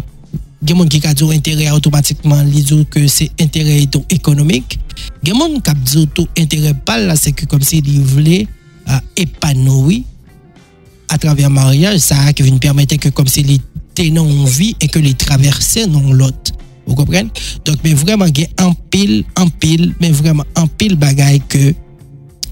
il 0.63 0.69
y 0.69 0.73
a 0.73 0.75
des 0.75 0.79
gens 0.79 0.87
qui 0.87 0.99
dit 0.99 1.35
intérêt 1.35 1.71
automatiquement, 1.71 2.41
ils 2.41 2.85
que 2.85 3.07
c'est 3.07 3.31
intérêt 3.39 3.87
économique. 4.09 4.79
Il 5.23 5.29
y 5.29 5.31
a 5.31 5.33
des 5.33 5.39
gens 5.39 5.59
qui 5.59 5.71
disent 5.83 6.07
intérêt 6.37 6.73
pas 6.73 7.15
c'est 7.15 7.31
que 7.31 7.45
comme 7.45 7.61
s'ils 7.61 7.99
voulaient 8.01 8.47
épanouir 9.17 10.03
à 11.09 11.17
travers 11.17 11.49
le 11.49 11.55
mariage, 11.55 11.97
ça 11.99 12.31
qui 12.33 12.43
vient 12.43 12.57
permettre 12.57 12.95
que 12.97 13.09
comme 13.09 13.27
s'ils 13.27 13.51
étaient 13.51 14.09
dans 14.11 14.29
une 14.29 14.45
vie 14.45 14.75
et 14.79 14.87
que 14.87 14.99
les 14.99 15.13
traversaient 15.13 15.87
dans 15.87 16.13
l'autre. 16.13 16.51
Vous 16.87 16.95
comprenez? 16.95 17.29
Donc, 17.65 17.77
mais 17.83 17.93
vraiment, 17.93 18.25
il 18.25 18.39
y 18.39 18.47
a 18.57 18.65
un 18.65 18.73
pile, 18.89 19.23
un 19.35 19.47
pile, 19.47 19.93
mais 19.99 20.09
vraiment 20.11 20.43
un 20.55 20.67
pile 20.67 20.95
bagaille 20.95 21.41
que, 21.47 21.73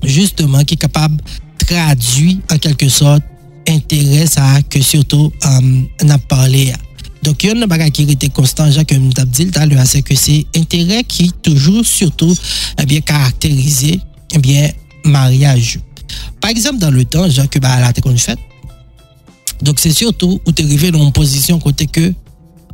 justement, 0.04 0.64
qui 0.64 0.76
est 0.76 0.78
capable 0.78 1.18
de 1.18 1.66
traduire 1.66 2.38
en 2.52 2.58
quelque 2.58 2.90
sorte 2.90 3.24
intérêt 3.68 4.28
ça 4.28 4.62
que 4.70 4.82
surtout 4.82 5.32
on 5.44 6.10
a 6.10 6.18
parlé. 6.18 6.74
Donc, 7.24 7.44
il 7.44 7.48
y 7.48 7.52
a 7.52 7.64
un 7.64 7.68
bagage 7.68 7.92
qui 7.92 8.04
était 8.04 8.30
constant, 8.30 8.72
Jacques, 8.72 8.92
l'heure, 8.92 9.86
c'est 9.86 10.02
que 10.02 10.16
c'est 10.16 10.46
intérêt 10.56 11.04
qui 11.04 11.32
toujours, 11.42 11.86
surtout, 11.86 12.34
eh 12.82 12.86
bien, 12.86 13.02
caractérisé, 13.02 14.00
eh 14.34 14.40
bien, 14.40 14.70
mariage. 15.04 15.80
Par 16.40 16.52
exemple, 16.52 16.80
dans 16.80 16.92
le 16.92 17.04
temps, 17.06 17.30
Jacques, 17.30 17.60
bah, 17.60 17.80
la 17.80 17.94
qu'on 17.94 18.16
fait. 18.16 18.40
Donc, 19.62 19.80
c'est 19.80 19.92
surtout 19.92 20.40
où 20.46 20.52
tu 20.52 20.62
es 20.62 20.66
arrivé 20.66 20.92
dans 20.92 21.04
une 21.04 21.12
position 21.12 21.60
côté 21.60 21.88
que, 21.88 22.14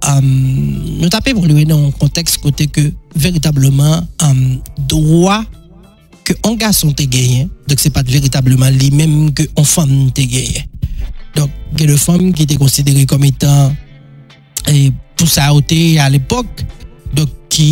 euh, 0.07 0.21
nous 0.21 1.09
tapons 1.09 1.41
dans 1.41 1.87
un 1.87 1.91
contexte 1.91 2.37
côté 2.37 2.67
que, 2.67 2.93
véritablement, 3.15 4.07
euh, 4.21 4.55
droit 4.77 5.43
que 6.23 6.33
un 6.43 6.55
garçon 6.55 6.91
te 6.91 7.03
gagné, 7.03 7.47
donc 7.67 7.79
c'est 7.79 7.91
pas 7.91 8.01
véritablement 8.01 8.69
lui-même 8.69 9.31
que 9.31 9.43
un 9.57 9.63
femme 9.63 10.11
te 10.11 10.21
gagné. 10.21 10.67
Donc, 11.35 11.49
il 11.73 11.81
y 11.81 11.83
a 11.83 11.87
des 11.87 11.97
femmes 11.97 12.33
qui 12.33 12.43
étaient 12.43 12.55
considérées 12.55 13.05
comme 13.05 13.23
étant 13.23 13.71
e, 14.71 14.89
pou 15.15 15.29
sa 15.29 15.51
ote 15.55 15.77
al 16.01 16.17
epok, 16.17 16.63
dok 17.15 17.31
ki 17.53 17.69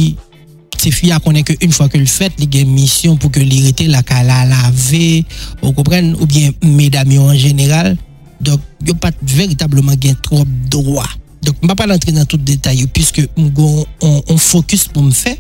se 0.84 0.92
fia 0.92 1.20
konen 1.24 1.46
ke 1.48 1.56
un 1.64 1.74
fwa 1.74 1.88
ke 1.92 2.00
l 2.02 2.08
fèt, 2.10 2.40
li 2.42 2.48
gen 2.52 2.72
misyon 2.74 3.20
pou 3.22 3.32
ke 3.34 3.44
li 3.44 3.62
rete 3.68 3.88
la 3.92 4.04
ka 4.06 4.22
la 4.26 4.44
lave, 4.50 5.24
ou 5.62 5.74
kompren, 5.76 6.12
ou 6.20 6.28
bien 6.30 6.52
medam 6.64 7.12
yo 7.14 7.28
an 7.32 7.40
general, 7.40 7.94
dok 8.44 8.62
yo 8.84 8.96
pat 9.00 9.18
veritableman 9.22 10.00
gen 10.02 10.18
trop 10.26 10.50
droa. 10.72 11.08
Dok 11.44 11.64
mba 11.64 11.76
pa 11.80 11.88
lantre 11.88 12.14
nan 12.16 12.28
tout 12.28 12.42
detay 12.44 12.82
yo, 12.82 12.90
piske 12.92 13.26
mgo 13.40 13.86
on 14.04 14.40
fokus 14.40 14.88
pou 14.92 15.04
m 15.06 15.12
fè, 15.16 15.38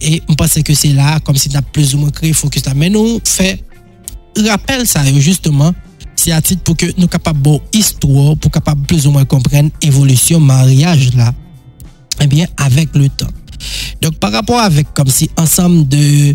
e 0.00 0.18
mpase 0.32 0.64
ke 0.66 0.74
se 0.78 0.94
la, 0.96 1.18
kom 1.26 1.38
si 1.38 1.52
nan 1.54 1.66
plus 1.74 1.94
ou 1.94 2.02
mwen 2.02 2.14
kre 2.16 2.32
fokus 2.34 2.66
nan, 2.66 2.78
men 2.80 2.94
nou 2.96 3.20
fè, 3.28 3.54
rappel 4.46 4.86
sa 4.88 5.04
yo 5.06 5.18
justeman, 5.18 5.74
à 6.28 6.42
titre 6.42 6.62
pour 6.62 6.76
que 6.76 6.86
nous 6.98 7.08
capables 7.08 7.40
de 7.40 7.58
histoire, 7.72 8.36
pour 8.36 8.50
capable 8.50 8.82
plus 8.86 9.06
ou 9.06 9.10
moins 9.10 9.24
comprendre 9.24 9.70
l'évolution 9.82 10.40
mariage 10.40 11.14
là, 11.14 11.32
eh 12.20 12.26
bien, 12.26 12.46
avec 12.58 12.94
le 12.94 13.08
temps. 13.08 13.26
Donc, 14.02 14.16
par 14.16 14.32
rapport 14.32 14.60
avec, 14.60 14.92
comme 14.94 15.08
si 15.08 15.30
ensemble 15.36 15.88
de, 15.88 16.34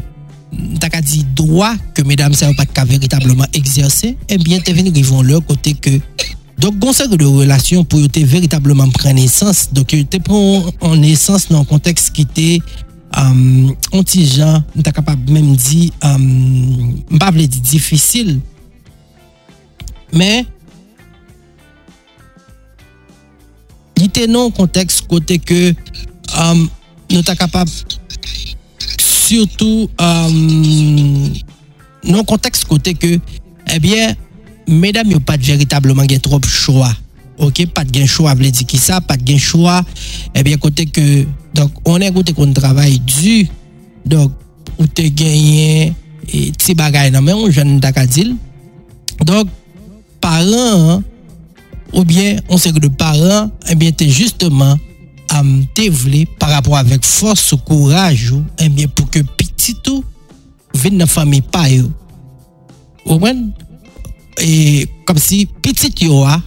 t'as 0.80 1.01
dit, 1.01 1.25
droits 1.36 1.75
que 1.94 2.01
mesdames, 2.01 2.34
ça 2.34 2.51
pas 2.54 2.65
qu'à 2.65 2.86
véritablement 2.86 3.46
exercer, 3.54 4.18
eh 4.30 4.38
bien, 4.38 4.60
tu 4.60 4.74
venu 4.74 4.92
vont 5.04 5.22
leur 5.22 5.46
côté 5.46 5.74
que, 5.74 5.89
donc, 6.58 6.80
conseil 6.80 7.10
de 7.10 7.25
relation 7.25 7.84
pour 7.84 8.10
te 8.10 8.20
véritablement 8.20 8.89
prendre 8.89 9.15
naissance. 9.15 9.70
Donc, 9.74 9.88
tu 9.88 10.20
prends 10.20 10.63
en 10.82 10.96
naissance 10.96 11.50
dans 11.50 11.62
un 11.62 11.65
contexte 11.65 12.12
qui 12.12 12.22
était, 12.22 12.60
um, 13.15 13.74
anti-gens, 13.92 14.63
tu 14.75 14.92
capable 14.92 15.32
même 15.32 15.56
dit, 15.56 15.92
um, 16.04 17.01
pas 17.20 17.32
dire 17.32 17.48
difficile, 17.48 18.39
men, 20.17 20.45
li 24.00 24.10
te 24.12 24.25
nan 24.31 24.51
konteks 24.55 25.01
kote 25.10 25.38
ke 25.43 25.60
um, 26.36 26.65
nou 27.12 27.24
ta 27.25 27.36
kapab 27.39 27.69
surtout 29.00 29.89
um, 30.01 31.31
nan 32.05 32.27
konteks 32.27 32.65
kote 32.67 32.95
ke 32.98 33.15
ebyen, 33.75 34.13
eh 34.13 34.24
medam 34.65 35.12
yo 35.13 35.19
pat 35.22 35.43
veritableman 35.45 36.07
gen 36.10 36.24
trop 36.25 36.45
chwa 36.50 36.89
ok, 37.38 37.65
pat 37.75 37.89
gen 37.91 38.07
chwa 38.10 38.34
vle 38.38 38.50
di 38.55 38.65
ki 38.65 38.79
sa 38.79 39.01
pat 39.03 39.22
gen 39.25 39.39
chwa, 39.41 39.81
ebyen 40.34 40.57
eh 40.57 40.62
kote 40.62 40.88
ke 40.89 41.05
donk, 41.55 41.84
onen 41.88 42.13
kote 42.15 42.34
kon 42.38 42.55
travay 42.55 42.98
du, 43.00 43.43
donk 44.07 44.34
ou 44.75 44.88
te 44.88 45.07
genyen 45.07 45.93
eh, 46.27 46.50
ti 46.57 46.75
bagay 46.77 47.12
nan 47.13 47.24
men, 47.24 47.38
ou 47.39 47.51
jen 47.51 47.69
nou 47.69 47.84
ta 47.84 47.93
ka 47.95 48.05
dil 48.10 48.34
donk 49.24 49.51
paran, 50.25 51.03
ou 51.94 52.03
bien, 52.03 52.41
on 52.50 52.58
seke 52.58 52.82
de 52.82 52.89
paran, 52.89 53.51
eh 53.70 53.77
bien, 53.77 53.94
te 53.94 54.08
justeman 54.10 54.79
am 55.36 55.51
te 55.77 55.86
vle 55.94 56.24
par 56.41 56.50
rapport 56.55 56.79
avek 56.79 57.05
fos 57.05 57.51
ou 57.53 57.62
kouraj 57.67 58.32
ou, 58.34 58.41
eh 58.58 58.72
bien, 58.72 58.89
pou 58.89 59.05
ke 59.13 59.22
pititou 59.38 60.01
vin 60.82 60.98
nan 60.98 61.10
fami 61.12 61.44
pa 61.53 61.67
yo. 61.70 61.91
Ou 63.05 63.20
mwen, 63.22 63.48
e, 64.41 64.88
kom 65.05 65.22
si 65.22 65.46
pitit 65.62 66.01
yo 66.08 66.24
a, 66.25 66.39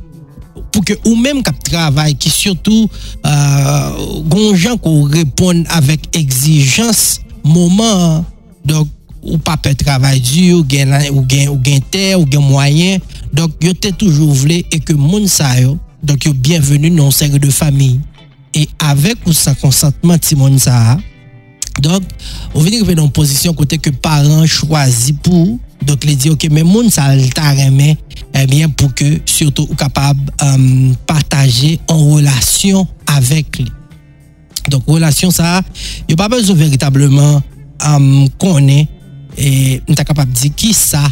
pou 0.72 0.82
ke 0.84 0.98
ou 1.04 1.14
menm 1.18 1.40
kap 1.46 1.58
travay 1.66 2.14
ki 2.18 2.30
surtout 2.32 2.90
euh, 3.22 4.22
gonjan 4.30 4.78
kou 4.82 5.06
repon 5.12 5.64
avèk 5.78 6.10
egzijans 6.18 7.20
mouman. 7.46 8.24
Dok, 8.68 8.90
ou 9.22 9.38
pa 9.42 9.56
pe 9.60 9.72
travay 9.78 10.20
di, 10.20 10.50
ou 10.54 10.66
gen, 10.68 10.92
ou 11.12 11.24
gen, 11.28 11.48
ou 11.52 11.58
gen 11.64 11.82
ter, 11.92 12.16
ou 12.18 12.26
gen 12.28 12.44
mwayen, 12.44 13.02
donc 13.32 13.52
yo 13.62 13.72
t'es 13.72 13.92
toujours 13.92 14.32
voulu 14.32 14.62
et 14.70 14.80
que 14.80 14.92
moun 14.92 15.26
sa 15.26 15.60
yo 15.60 15.78
donc 16.02 16.24
yo 16.24 16.32
bienvenue 16.32 16.90
dans 16.90 17.10
cercle 17.10 17.38
de 17.38 17.50
famille. 17.50 18.00
Et 18.54 18.66
avec 18.78 19.18
ou 19.26 19.32
sans 19.32 19.54
consentement 19.54 20.16
de 20.16 20.36
moun 20.36 20.58
donc 21.80 22.02
on 22.54 22.60
vient 22.60 22.82
dans 22.94 23.04
une 23.04 23.10
position 23.10 23.54
côté 23.54 23.78
que 23.78 23.90
parents 23.90 24.46
choisi 24.46 25.12
pour 25.12 25.58
donc 25.86 26.04
les 26.04 26.16
dit 26.16 26.30
OK 26.30 26.48
mais 26.50 26.64
moun 26.64 26.90
sa 26.90 27.16
t'a 27.34 27.54
eh 28.34 28.46
bien 28.46 28.68
pour 28.68 28.92
que 28.94 29.20
surtout 29.26 29.66
ou 29.70 29.74
capable 29.74 30.20
euh, 30.42 30.92
partager 31.06 31.80
en 31.88 31.98
relation 31.98 32.86
avec 33.06 33.58
lui. 33.58 33.70
Donc 34.70 34.82
relation 34.86 35.30
ça 35.30 35.58
a 35.58 36.16
pas 36.16 36.28
besoin 36.28 36.56
véritablement 36.56 37.42
euh, 37.86 38.26
connaître 38.38 38.90
et 39.36 39.80
nous 39.88 39.94
capable 39.94 40.32
de 40.32 40.38
dire 40.38 40.54
qui 40.56 40.74
ça 40.74 41.02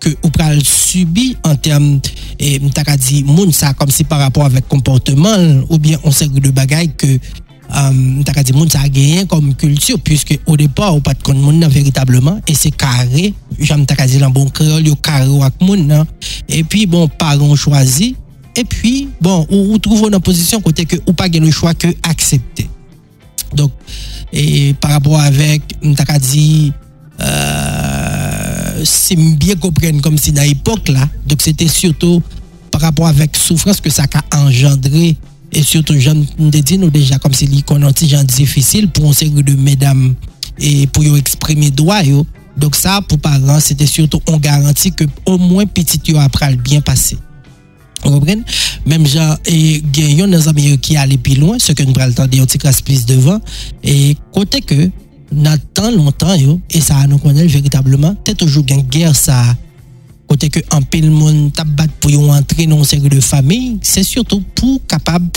que 0.00 0.08
ou 0.22 0.30
pral 0.30 0.62
subi 0.64 1.36
en 1.44 1.56
termes 1.56 2.00
et 2.38 2.58
m'ta 2.58 2.82
dit 2.96 3.22
moun 3.24 3.52
ça 3.52 3.74
comme 3.74 3.90
si 3.90 4.04
par 4.04 4.18
rapport 4.18 4.44
avec 4.44 4.66
comportement 4.66 5.36
ou 5.68 5.78
bien 5.78 5.98
on 6.04 6.10
sait 6.10 6.28
de 6.28 6.50
bagaille 6.50 6.92
que 6.96 7.06
euh, 7.06 8.22
t'as 8.24 8.42
dit 8.42 8.52
monde 8.52 8.72
ça 8.72 8.88
gagné 8.88 9.26
comme 9.26 9.54
culture 9.54 10.00
puisque 10.00 10.38
au 10.46 10.56
départ 10.56 10.96
ou 10.96 11.00
pas 11.00 11.14
de 11.14 11.32
monde 11.34 11.64
véritablement 11.66 12.40
et 12.48 12.54
c'est 12.54 12.70
carré 12.70 13.34
j'aime 13.58 13.86
t'as 13.86 14.06
dit 14.06 14.18
dans 14.18 14.30
bon 14.30 14.46
créole 14.46 14.86
yo 14.86 14.96
carré 14.96 15.28
avec 15.42 15.60
monde 15.60 16.06
et 16.48 16.64
puis 16.64 16.86
bon 16.86 17.06
parents 17.06 17.54
choisi 17.54 18.16
et 18.56 18.64
puis 18.64 19.08
bon 19.20 19.46
ou, 19.50 19.78
trouve 19.78 20.08
une 20.12 20.20
position 20.20 20.60
côté 20.60 20.84
que 20.84 20.96
ou 21.06 21.12
pas 21.12 21.28
le 21.28 21.50
choix 21.50 21.74
que 21.74 21.88
accepter. 22.02 22.68
Donc 23.54 23.70
et 24.32 24.74
par 24.74 24.92
rapport 24.92 25.20
avec 25.20 25.62
t'as 25.96 26.18
dit 26.18 26.72
euh, 27.20 27.89
c'est 28.84 29.16
bien 29.16 29.56
comprendre 29.56 30.00
comme 30.00 30.18
si 30.18 30.32
dans 30.32 30.42
l'époque 30.42 30.88
là 30.88 31.08
donc 31.26 31.42
c'était 31.42 31.68
surtout 31.68 32.22
par 32.70 32.80
rapport 32.82 33.06
avec 33.06 33.36
souffrance 33.36 33.80
que 33.80 33.90
ça 33.90 34.04
a 34.14 34.38
engendré. 34.38 35.16
Et 35.52 35.62
surtout 35.64 35.94
j'en 35.98 36.14
dit 36.38 36.78
nous 36.78 36.90
déjà 36.90 37.18
comme 37.18 37.34
si 37.34 37.46
les 37.46 37.64
un 37.68 37.92
gens 38.06 38.22
difficile 38.24 38.88
pour 38.88 39.10
un 39.10 39.12
série 39.12 39.30
de 39.30 39.54
mesdames 39.54 40.14
et 40.58 40.86
pour 40.86 41.04
exprimer 41.16 41.70
droit 41.70 42.02
donc 42.56 42.76
ça 42.76 43.00
pour 43.08 43.18
parents 43.18 43.58
c'était 43.58 43.86
surtout 43.86 44.20
on 44.28 44.36
garantit 44.36 44.92
que 44.92 45.04
au 45.26 45.38
moins 45.38 45.66
petit 45.66 46.00
yo 46.06 46.18
après 46.18 46.54
bien 46.56 46.80
passé. 46.80 47.16
Vous 48.04 48.12
comprenez? 48.12 48.42
Même 48.86 49.06
genre 49.06 49.36
et 49.44 49.82
gagnons 49.92 50.26
nos 50.26 50.48
amis 50.48 50.78
qui 50.78 50.96
allaient 50.96 51.18
plus 51.18 51.34
loin 51.34 51.58
ce 51.58 51.72
que 51.72 51.82
nous 51.82 51.92
prenons 51.92 52.08
le 52.08 52.14
temps 52.14 52.26
de 52.26 52.82
plus 52.82 53.04
devant. 53.06 53.40
Et 53.82 54.16
côté 54.32 54.60
que 54.60 54.88
tant 55.74 55.90
longtemps 55.90 56.34
yo 56.34 56.60
et 56.70 56.80
ça 56.80 57.06
nous 57.06 57.18
connaît 57.18 57.46
véritablement. 57.46 58.14
Peut 58.24 58.34
toujours 58.34 58.64
une 58.68 58.82
guerre 58.82 59.14
ça. 59.14 59.56
Côté 60.26 60.48
que 60.48 60.60
un 60.70 60.82
pile 60.82 61.10
monde 61.10 61.52
tabat 61.52 61.86
pour 61.98 62.30
entrer 62.30 62.66
dans 62.66 62.78
une 62.78 62.84
série 62.84 63.08
de 63.08 63.20
famille, 63.20 63.78
c'est 63.82 64.04
surtout 64.04 64.40
pour 64.54 64.80
capable 64.86 65.28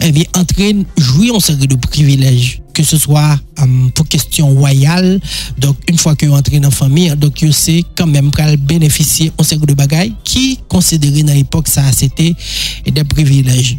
eh 0.00 0.10
bien 0.10 0.24
entrer 0.36 0.76
jouer 0.96 1.30
en 1.30 1.38
série 1.38 1.68
de 1.68 1.76
privilèges. 1.76 2.60
Que 2.74 2.82
ce 2.82 2.96
soit 2.96 3.38
um, 3.60 3.90
pour 3.94 4.08
question 4.08 4.48
royale 4.48 5.20
donc 5.58 5.76
une 5.88 5.98
fois 5.98 6.16
que 6.16 6.24
entrez 6.26 6.60
dans 6.60 6.68
la 6.68 6.74
famille 6.74 7.14
donc 7.16 7.42
vous 7.42 7.52
c'est 7.52 7.84
quand 7.96 8.06
même 8.06 8.30
pour 8.30 8.56
bénéficier 8.56 9.32
en 9.36 9.42
série 9.42 9.66
de 9.66 9.74
bagailles 9.74 10.14
qui 10.24 10.58
considéré 10.68 11.22
dans 11.22 11.34
l'époque 11.34 11.68
ça 11.68 11.82
c'était 11.92 12.34
des 12.90 13.04
privilèges 13.04 13.76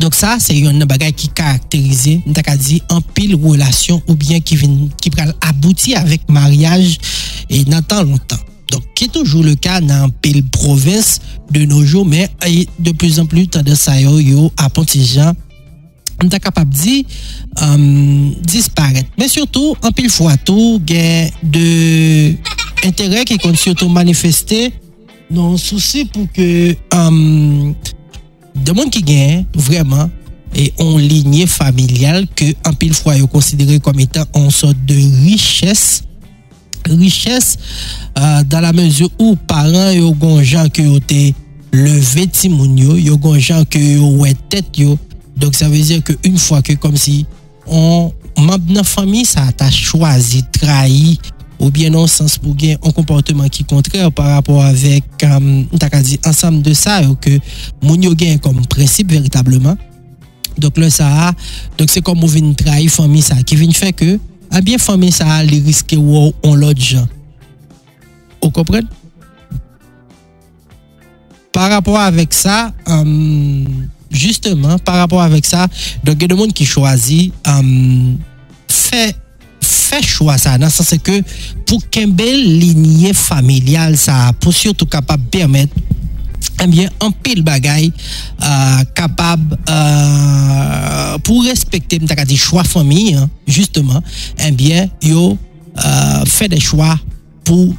donc 0.00 0.14
ça, 0.14 0.38
c'est 0.40 0.58
une 0.58 0.84
bagaille 0.84 1.12
qui 1.12 1.28
caractérise, 1.28 2.20
on 2.26 2.56
dit, 2.56 2.82
en 2.88 3.02
pile 3.02 3.34
relation 3.34 4.02
ou 4.08 4.14
bien 4.14 4.40
qui, 4.40 4.56
qui 5.00 5.10
aboutir 5.42 6.00
avec 6.00 6.26
mariage 6.28 6.98
et 7.50 7.64
dans 7.64 8.02
longtemps. 8.02 8.38
Donc, 8.72 8.82
qui 8.94 9.04
est 9.04 9.08
toujours 9.08 9.44
le 9.44 9.56
cas 9.56 9.82
dans 9.82 10.08
pile 10.08 10.42
province 10.44 11.20
de 11.50 11.66
nos 11.66 11.84
jours, 11.84 12.06
mais 12.06 12.30
de 12.78 12.92
plus 12.92 13.20
en 13.20 13.26
plus, 13.26 13.48
tendance 13.48 13.88
à 13.88 14.00
yo 14.00 14.50
à 14.56 14.70
Pontijan, 14.70 15.34
on 16.22 16.28
est 16.28 16.40
capable 16.40 16.72
de 16.72 17.04
euh, 17.62 18.30
disparaître. 18.42 19.10
Mais 19.18 19.28
surtout, 19.28 19.76
en 19.82 19.92
pile 19.92 20.10
fois 20.10 20.36
tout, 20.38 20.80
a 20.88 21.30
de 21.42 22.34
intérêt 22.84 23.24
qui 23.26 23.36
compte 23.36 23.56
surtout 23.56 23.88
manifester 23.88 24.72
non 25.30 25.56
souci 25.56 26.06
pour 26.06 26.26
que 26.32 26.74
euh, 26.94 27.72
de 28.54 28.74
moun 28.74 28.90
ki 28.92 29.02
gen 29.06 29.44
vreman 29.54 30.10
e 30.56 30.70
on 30.82 30.96
linye 30.98 31.46
familial 31.50 32.24
ke 32.36 32.52
an 32.66 32.74
pil 32.78 32.94
fwa 32.96 33.16
yo 33.18 33.28
konsidere 33.30 33.78
kom 33.84 33.98
etan 34.02 34.26
an 34.36 34.48
sot 34.54 34.78
de 34.88 34.98
richesse 35.24 36.02
richesse 36.90 37.58
euh, 38.18 38.42
dan 38.50 38.64
la 38.64 38.72
mezyo 38.74 39.10
ou 39.18 39.36
paran 39.48 39.92
yo 39.94 40.10
gonjan 40.18 40.70
ke 40.74 40.84
yo 40.86 40.98
te 40.98 41.30
leve 41.70 42.26
timoun 42.34 42.74
yo, 42.78 42.96
yo 42.98 43.18
gonjan 43.22 43.62
ke 43.70 43.78
yo 43.78 44.08
we 44.18 44.32
tet 44.50 44.74
yo, 44.74 44.96
donk 45.38 45.54
sa 45.54 45.70
vezir 45.70 46.02
ke 46.02 46.16
un 46.26 46.40
fwa 46.40 46.58
ke 46.66 46.74
kom 46.80 46.96
si 46.98 47.22
on 47.70 48.10
mab 48.42 48.64
nan 48.72 48.86
fami 48.86 49.22
sa 49.28 49.46
ta 49.54 49.70
chwazi 49.70 50.42
trahi 50.56 51.14
ou 51.60 51.70
bien 51.70 51.90
non 51.90 52.06
sens 52.06 52.38
pour 52.38 52.56
gagner 52.56 52.78
un 52.82 52.90
comportement 52.90 53.48
qui 53.48 53.64
contraire 53.64 54.10
par 54.10 54.26
rapport 54.26 54.64
avec 54.64 55.04
um, 55.22 55.66
ensemble 56.24 56.62
de 56.62 56.74
ça 56.74 57.02
que 57.20 57.38
gagne 58.14 58.38
comme 58.38 58.66
principe 58.66 59.12
véritablement 59.12 59.76
donc 60.58 60.76
là 60.78 60.90
ça 60.90 61.32
donc 61.78 61.90
c'est 61.90 62.00
comme 62.00 62.24
on 62.24 62.26
vient 62.26 62.52
famille 62.88 63.22
ça 63.22 63.36
qui 63.42 63.54
vient 63.56 63.70
faire 63.72 63.94
que 63.94 64.18
a 64.50 64.60
bien 64.60 64.78
famille 64.78 65.12
ça 65.12 65.42
les 65.42 65.60
risques 65.60 65.94
ou 65.96 66.32
on 66.42 66.54
l'autre 66.54 66.80
gens. 66.80 67.08
Vous 68.42 68.50
comprenez? 68.50 68.86
Par 71.52 71.70
rapport 71.70 71.98
avec 71.98 72.32
ça, 72.32 72.72
euh, 72.88 73.64
justement, 74.10 74.78
par 74.78 74.96
rapport 74.96 75.22
avec 75.22 75.44
ça, 75.44 75.66
donc 76.04 76.16
il 76.16 76.22
y 76.22 76.24
a 76.24 76.28
des 76.28 76.36
gens 76.36 76.48
qui 76.48 76.64
choisissent 76.64 77.30
euh, 77.46 78.12
fait 78.68 79.16
fait 79.70 80.02
choix 80.02 80.38
ça. 80.38 80.58
Dans 80.58 80.66
le 80.66 80.70
sens 80.70 80.94
que 81.02 81.22
pour 81.66 81.88
qu'une 81.88 82.12
belle 82.12 82.58
lignée 82.58 83.14
familiale 83.14 83.96
ça 83.96 84.32
pour 84.40 84.52
surtout 84.52 84.86
capable 84.86 85.24
permettre 85.24 85.74
eh 86.62 86.66
bien, 86.66 86.88
un 87.00 87.10
pile 87.10 87.42
bagaille 87.42 87.92
euh, 88.42 88.84
capable 88.94 89.56
euh, 89.68 91.18
pour 91.18 91.44
respecter 91.44 91.98
dit 91.98 92.36
choix 92.36 92.64
famille 92.64 93.14
hein, 93.14 93.30
justement 93.46 94.02
eh 94.46 94.50
bien 94.50 94.88
yo 95.02 95.38
euh, 95.84 96.24
fait 96.26 96.48
des 96.48 96.60
choix 96.60 96.98
pour 97.44 97.74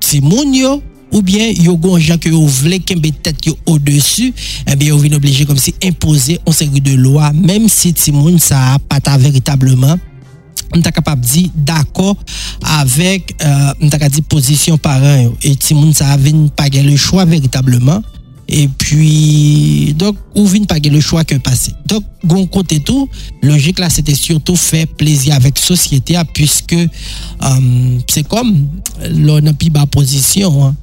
Timoun 0.00 0.54
yo 0.54 0.82
ou 1.12 1.22
bien 1.22 1.50
yo 1.50 1.76
gon 1.76 1.98
gens 1.98 2.18
que 2.18 2.28
yo 2.28 2.44
vle 2.46 2.80
kembe 2.80 3.12
tête 3.22 3.38
au-dessus 3.66 4.32
eh 4.66 4.76
bien 4.76 4.88
yo 4.88 4.98
vient 4.98 5.16
obligé 5.16 5.46
comme 5.46 5.58
si 5.58 5.74
imposer 5.82 6.40
une 6.46 6.52
série 6.52 6.80
de 6.80 6.94
lois 6.94 7.32
même 7.32 7.68
si 7.68 7.92
Timoun 7.92 8.38
ça 8.38 8.78
mta 10.76 10.92
kapap 10.94 11.20
di 11.22 11.48
dako 11.54 12.14
avek 12.80 13.34
euh, 13.38 13.70
mta 13.86 14.00
ka 14.02 14.10
di 14.12 14.24
pozisyon 14.26 14.80
paran 14.82 15.28
yo. 15.28 15.36
E 15.42 15.54
ti 15.58 15.76
moun 15.76 15.94
sa 15.96 16.12
avin 16.14 16.48
page 16.54 16.82
le 16.84 16.98
chwa 16.98 17.26
veritableman. 17.28 18.02
E 18.44 18.66
pi, 18.68 19.94
dok, 19.96 20.18
ou 20.36 20.44
vin 20.46 20.66
page 20.68 20.90
le 20.92 21.00
chwa 21.00 21.24
ke 21.24 21.38
pase. 21.42 21.72
Dok, 21.88 22.04
goun 22.28 22.44
kote 22.52 22.76
tou, 22.84 23.08
logik 23.44 23.80
la, 23.80 23.88
se 23.92 24.04
te 24.04 24.12
surtout 24.16 24.60
fe 24.60 24.84
plezi 25.00 25.32
avek 25.32 25.58
sosyete 25.60 26.18
a, 26.20 26.26
pwiske, 26.28 26.82
um, 27.40 27.64
euh, 27.64 28.02
se 28.12 28.24
kom, 28.28 28.52
lò 29.24 29.40
nan 29.40 29.56
pi 29.56 29.72
ba 29.72 29.86
pozisyon, 29.88 30.74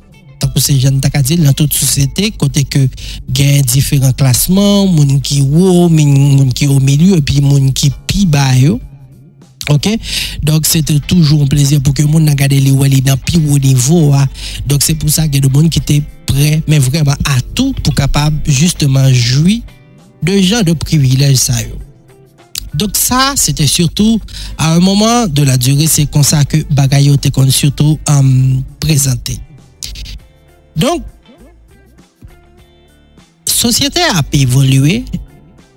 tak 0.41 0.58
ou 0.58 0.63
se 0.63 0.73
jan 0.82 0.97
tak 1.04 1.19
a 1.19 1.23
di, 1.25 1.38
nan 1.38 1.54
tout 1.58 1.69
sosyete, 1.69 2.32
kote 2.41 2.65
ke 2.65 2.88
gen 3.30 3.62
diferent 3.69 4.17
klasman, 4.17 4.89
moun 4.95 5.21
ki 5.21 5.43
wou, 5.45 5.86
moun 5.93 6.49
ki 6.58 6.71
ou 6.71 6.82
milieu, 6.82 7.21
pi 7.21 7.45
moun 7.45 7.69
ki 7.77 7.93
pi 8.10 8.25
ba 8.25 8.49
yo. 8.58 8.80
OK? 9.69 9.89
Donc 10.43 10.65
c'était 10.65 11.00
toujours 11.00 11.43
un 11.43 11.47
plaisir 11.47 11.82
pour 11.82 11.93
que 11.93 12.04
moun 12.04 12.28
regarde 12.28 12.54
les 12.54 12.71
wali 12.71 13.02
dans 13.02 13.17
plus 13.17 13.39
haut 13.50 13.60
niveau 13.60 14.13
hein. 14.13 14.28
donc 14.67 14.82
c'est 14.82 14.95
pour 14.95 15.10
ça 15.10 15.28
que 15.28 15.36
y 15.36 15.38
a 15.38 15.41
des 15.41 15.54
gens 15.54 15.69
qui 15.69 15.80
étaient 15.80 16.04
mais 16.67 16.80
vraiment 16.80 17.12
à 17.12 17.41
tout 17.56 17.74
pour 17.84 17.93
capable 17.93 18.38
justement 18.45 19.12
jouir 19.13 19.62
de 20.24 20.38
gens 20.41 20.62
de 20.62 20.74
privilèges. 20.74 21.52
Donc 22.74 22.91
ça, 22.93 23.34
c'était 23.36 23.67
surtout 23.67 24.19
à 24.58 24.74
un 24.74 24.80
moment 24.80 25.28
de 25.28 25.43
la 25.43 25.58
durée, 25.58 25.88
c'est 25.88 26.06
comme 26.10 26.24
ça 26.24 26.45
que 26.45 26.58
Bagayo 26.71 27.15
était 27.15 27.32
surtout 27.50 28.00
euh, 28.10 28.56
présenté. 28.80 29.38
Donc, 30.76 31.04
société 33.45 34.00
a 34.02 34.21
évolué 34.32 35.04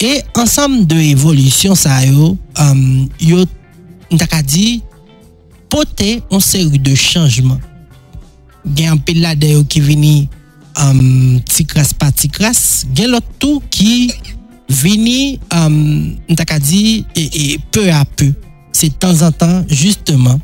et 0.00 0.20
ensemble 0.36 0.86
de 0.86 0.96
évolution 0.96 1.74
ça 1.74 2.04
yo, 2.06 2.36
euh, 2.60 3.44
yo 4.20 4.42
dit 4.42 4.82
porter 5.68 6.22
une 6.30 6.40
série 6.40 6.78
de 6.78 6.94
changements. 6.94 7.60
A 8.66 8.90
un 8.90 8.96
peu 8.96 9.12
qui 9.68 9.80
vient 9.80 10.26
um, 10.76 11.40
tikras 11.48 11.94
pa 11.98 12.10
tikras, 12.14 12.84
gen 12.94 13.12
lot 13.14 13.26
tou 13.42 13.62
ki 13.72 14.10
vini 14.80 15.38
um, 15.54 16.16
ntaka 16.30 16.58
di 16.62 17.04
e, 17.14 17.24
e 17.28 17.46
peu 17.72 17.90
a 17.92 18.04
peu. 18.04 18.32
Se 18.74 18.90
tan 18.90 19.14
zan 19.14 19.34
tan, 19.38 19.62
justement, 19.70 20.40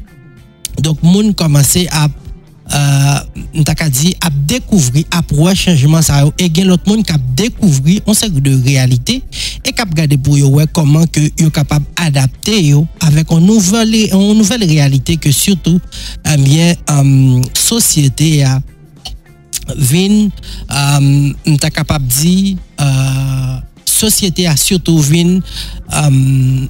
donk 0.78 1.02
moun 1.02 1.32
komanse 1.34 1.86
ap 1.90 2.14
Euh, 2.70 3.18
mta 3.54 3.74
euh, 3.82 3.88
di 3.90 4.12
ap 4.22 4.34
dekouvri 4.46 5.02
ap 5.10 5.32
wè 5.34 5.56
chanjman 5.58 6.04
sa 6.06 6.20
yo. 6.22 6.30
E 6.38 6.46
gen 6.54 6.68
lot 6.70 6.84
moun 6.86 7.02
kap 7.06 7.22
dekouvri 7.34 7.98
on 8.06 8.14
se 8.14 8.28
de 8.30 8.52
realite 8.62 9.16
e 9.66 9.72
kap 9.74 9.90
gade 9.96 10.14
pou 10.22 10.38
yo 10.38 10.52
wè 10.54 10.68
koman 10.70 11.08
ke 11.10 11.24
yo 11.40 11.50
kapap 11.50 11.82
adapte 11.98 12.54
yo 12.62 12.84
avèk 13.02 13.34
an 13.34 13.42
nouvel 13.42 13.96
nouvel 14.12 14.68
realite 14.70 15.18
ke 15.18 15.34
surtout 15.34 15.82
eh 16.22 16.30
amyen 16.36 16.78
um, 16.94 17.42
sosyete 17.58 18.36
ya 18.38 18.60
vin. 19.74 20.30
Um, 20.70 21.34
mta 21.56 21.74
kapap 21.74 22.06
di 22.06 22.54
uh, 22.78 23.58
sosyete 23.82 24.46
ya 24.46 24.54
surtout 24.54 25.02
vin 25.02 25.40
um, 25.90 26.68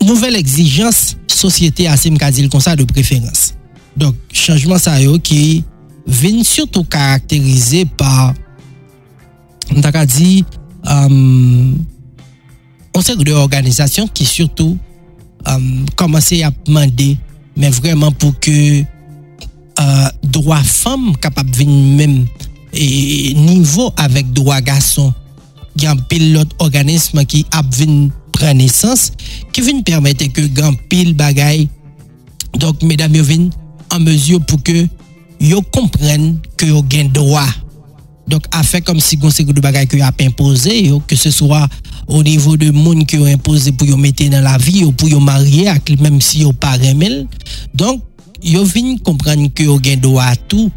nouvel 0.00 0.40
exijans 0.40 1.18
sosyete 1.28 1.90
ya 1.90 1.96
sim 2.00 2.16
mka 2.16 2.32
dil 2.32 2.48
konsa 2.48 2.72
de 2.76 2.88
preferans. 2.88 3.52
Dok, 3.98 4.16
chanjman 4.32 4.80
sa 4.80 4.96
yo 5.02 5.18
ki 5.20 5.62
vin 6.08 6.40
surtout 6.46 6.86
karakterize 6.88 7.84
pa 7.98 8.32
mta 9.72 9.92
ka 9.94 10.04
di 10.08 10.42
um, 10.88 11.76
konsek 12.92 13.20
de 13.24 13.36
organizasyon 13.36 14.08
ki 14.12 14.24
surtout 14.28 14.76
um, 15.48 15.84
komanse 15.96 16.40
ap 16.44 16.56
mande 16.72 17.14
men 17.56 17.74
vreman 17.76 18.16
pou 18.16 18.32
ke 18.40 18.82
uh, 19.76 20.08
drwa 20.24 20.62
fam 20.64 21.12
kapap 21.20 21.48
vin 21.56 21.72
men 21.98 22.22
e, 22.72 22.86
nivou 23.36 23.92
avek 24.00 24.32
drwa 24.32 24.60
gason. 24.64 25.12
Gen 25.76 26.00
pil 26.08 26.32
lot 26.34 26.50
organisme 26.64 27.24
ki 27.28 27.44
ap 27.52 27.68
vin 27.76 28.08
prenesans 28.32 29.10
ki 29.52 29.64
vin 29.64 29.84
permette 29.84 30.28
ke 30.32 30.48
gen 30.56 30.76
pil 30.88 31.12
bagay. 31.16 31.66
Dok 32.56 32.84
medam 32.88 33.14
yo 33.16 33.24
vin 33.24 33.50
en 33.92 34.00
mesure 34.00 34.40
pour 34.40 34.62
que 34.62 34.86
vous 35.40 35.62
comprennent 35.62 36.38
que 36.56 36.66
vous 36.66 36.84
avez 36.92 37.04
droit. 37.04 37.46
Donc, 38.26 38.44
à 38.52 38.62
faire 38.62 38.82
comme 38.82 39.00
si 39.00 39.18
avez 39.20 39.52
de 39.52 39.60
bagaille 39.60 39.86
que 39.86 39.96
avez 39.96 40.26
imposé, 40.26 40.90
que 41.06 41.16
ce 41.16 41.30
soit 41.30 41.68
au 42.06 42.22
niveau 42.22 42.56
de 42.56 42.70
monde 42.70 43.04
qui 43.06 43.18
ont 43.18 43.26
imposé 43.26 43.72
pour 43.72 43.86
vous 43.86 43.96
mettre 43.96 44.28
dans 44.28 44.40
la 44.40 44.56
vie 44.58 44.84
ou 44.84 44.92
pour 44.92 45.08
vous 45.08 45.20
marier, 45.20 45.70
même 46.00 46.20
si 46.20 46.44
vous 46.44 46.52
pas 46.52 46.78
Donc, 47.74 48.02
vous 48.44 48.64
venez 48.64 48.98
comprendre 48.98 49.48
que 49.54 49.64
vous 49.64 49.80
avez 49.84 49.96
droit 49.96 50.24
à 50.24 50.36
tout. 50.36 50.70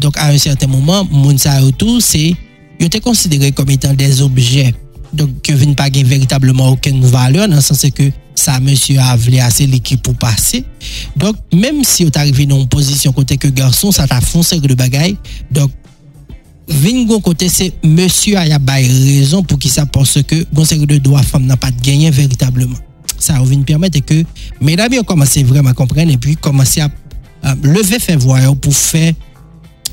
Donc, 0.00 0.16
à 0.18 0.28
un 0.28 0.38
certain 0.38 0.66
moment, 0.66 1.04
moun 1.10 1.38
sa 1.38 1.60
tout, 1.78 2.00
c'est, 2.00 2.34
yo 2.80 2.88
te 2.88 2.98
considéré 2.98 3.52
comme 3.52 3.70
étant 3.70 3.94
des 3.94 4.20
objets. 4.20 4.74
Donc, 5.12 5.42
que 5.42 5.52
viennent 5.52 5.74
pas 5.74 5.90
véritablement 5.90 6.68
aucune 6.70 7.04
valeur, 7.04 7.48
dans 7.48 7.56
le 7.56 7.60
sens 7.60 7.84
que 7.94 8.10
ça, 8.34 8.58
monsieur 8.60 8.98
a 8.98 9.14
voulu 9.16 9.38
assez 9.38 9.66
l'équipe 9.66 10.02
pour 10.02 10.14
passer. 10.14 10.64
Donc, 11.16 11.36
même 11.52 11.84
si 11.84 12.04
vous 12.04 12.10
arrivé 12.14 12.46
dans 12.46 12.58
une 12.58 12.68
position 12.68 13.12
côté 13.12 13.36
que 13.36 13.48
garçon, 13.48 13.92
ça 13.92 14.06
t'a 14.06 14.20
foncé 14.20 14.58
de 14.58 14.74
bagaille. 14.74 15.16
Donc, 15.50 15.70
Vingo 16.68 17.20
côté 17.20 17.48
c'est 17.48 17.72
monsieur 17.84 18.36
a 18.36 18.44
raison 18.68 19.42
pour 19.42 19.58
qui 19.58 19.68
ça 19.68 19.84
pense 19.84 20.18
que 20.26 20.44
conseil 20.54 20.86
de 20.86 20.98
droit 20.98 21.22
femme 21.22 21.44
n'a 21.44 21.56
pas 21.56 21.70
de 21.70 21.80
gagner 21.80 22.10
véritablement. 22.10 22.78
Ça 23.18 23.34
va 23.34 23.56
permettre 23.64 24.00
que 24.04 24.24
mesdames 24.60 24.94
ont 24.98 25.04
commencé 25.04 25.42
vraiment 25.42 25.70
à 25.70 25.74
comprendre 25.74 26.10
et 26.10 26.16
puis 26.16 26.36
commencer 26.36 26.80
à, 26.80 26.90
lever 27.62 27.98
faire 27.98 28.18
voir 28.18 28.56
pour 28.56 28.74
faire 28.74 29.12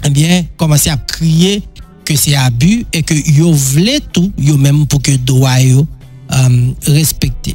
eh 0.05 0.10
bien, 0.10 0.45
commencer 0.55 0.89
à 0.89 0.97
crier 0.97 1.62
ke 2.10 2.17
se 2.17 2.34
abu 2.38 2.82
e 2.89 3.04
ke 3.06 3.15
yo 3.38 3.54
vle 3.54 4.00
tou 4.10 4.32
yo 4.41 4.58
menm 4.58 4.88
pou 4.89 5.02
ke 5.04 5.13
doa 5.22 5.60
yo 5.62 5.86
um, 6.34 6.56
respekte. 6.89 7.54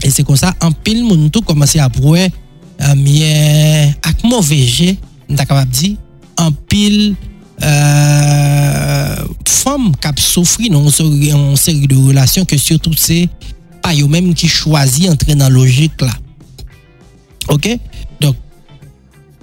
E 0.00 0.08
se 0.08 0.24
kon 0.24 0.38
sa, 0.40 0.54
an 0.64 0.72
pil 0.72 1.02
moun 1.04 1.28
tou 1.32 1.44
komanse 1.44 1.80
apwe 1.84 2.30
um, 2.88 3.02
ye 3.04 3.90
ak 4.00 4.24
moveje, 4.24 4.94
nta 5.28 5.44
kapap 5.44 5.68
di, 5.76 5.92
an 6.40 6.54
pil 6.72 7.12
uh, 7.60 9.28
fom 9.44 9.90
kap 10.00 10.16
soufri 10.22 10.72
nan 10.72 10.88
an 10.88 11.60
seri 11.60 11.84
de 11.84 11.98
relasyon 11.98 12.48
ke 12.48 12.56
surtout 12.56 12.96
se 12.96 13.26
pa 13.84 13.92
yo 13.96 14.08
menm 14.08 14.32
ki 14.32 14.48
chwazi 14.48 15.10
entre 15.10 15.36
nan 15.36 15.52
logik 15.52 16.00
la. 16.00 16.16
Ok? 17.52 17.74
Donk, 18.22 18.40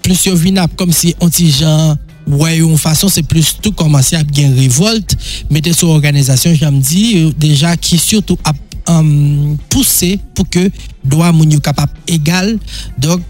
plus 0.02 0.26
yo 0.26 0.34
vin 0.40 0.58
ap 0.64 0.74
kom 0.80 0.90
si 0.96 1.14
onti 1.22 1.52
jan 1.54 1.98
ouais 2.28 2.58
une 2.58 2.78
façon 2.78 3.08
c'est 3.08 3.24
plus 3.24 3.58
tout 3.62 3.72
commencer 3.72 4.16
à 4.16 4.24
bien 4.24 4.54
révolte 4.54 5.16
mettez 5.50 5.74
sur 5.74 5.90
organisation 5.90 6.54
j'aime 6.54 6.80
dit 6.80 7.34
déjà 7.38 7.78
qui 7.78 7.98
surtout 7.98 8.38
a 8.44 8.54
um, 8.88 9.58
poussé 9.70 10.20
pour 10.34 10.50
que 10.50 10.70
droit 11.04 11.32
moun 11.32 11.60
capable 11.60 11.94
égal. 12.08 12.58
Donc 12.98 13.22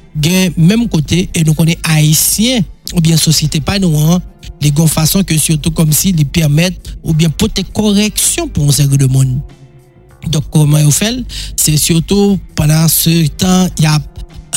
même 0.58 0.88
côté 0.90 1.30
et 1.36 1.44
nous 1.44 1.54
connaît 1.54 1.78
haïtien 1.84 2.62
ou 2.94 3.02
bien 3.02 3.18
société 3.18 3.60
pas 3.60 3.80
nous 3.80 3.96
hein, 3.98 4.22
les 4.62 4.72
gon 4.72 4.88
façon 4.88 5.24
que 5.24 5.38
surtout 5.38 5.72
comme 5.72 5.92
si 5.92 6.10
ils 6.10 6.26
permettent 6.26 6.98
ou 7.04 7.14
bien 7.14 7.30
pour 7.30 7.50
des 7.50 7.64
corrections 7.64 8.48
pour 8.48 8.68
un 8.68 8.72
cercle 8.72 8.98
de 8.98 9.06
monde. 9.06 9.40
Donc 10.30 10.44
comment 10.52 10.78
ils 10.78 10.92
fait? 10.92 11.24
C'est 11.56 11.78
surtout 11.78 12.40
pendant 12.56 12.88
ce 12.88 13.28
temps 13.28 13.68
il 13.78 13.88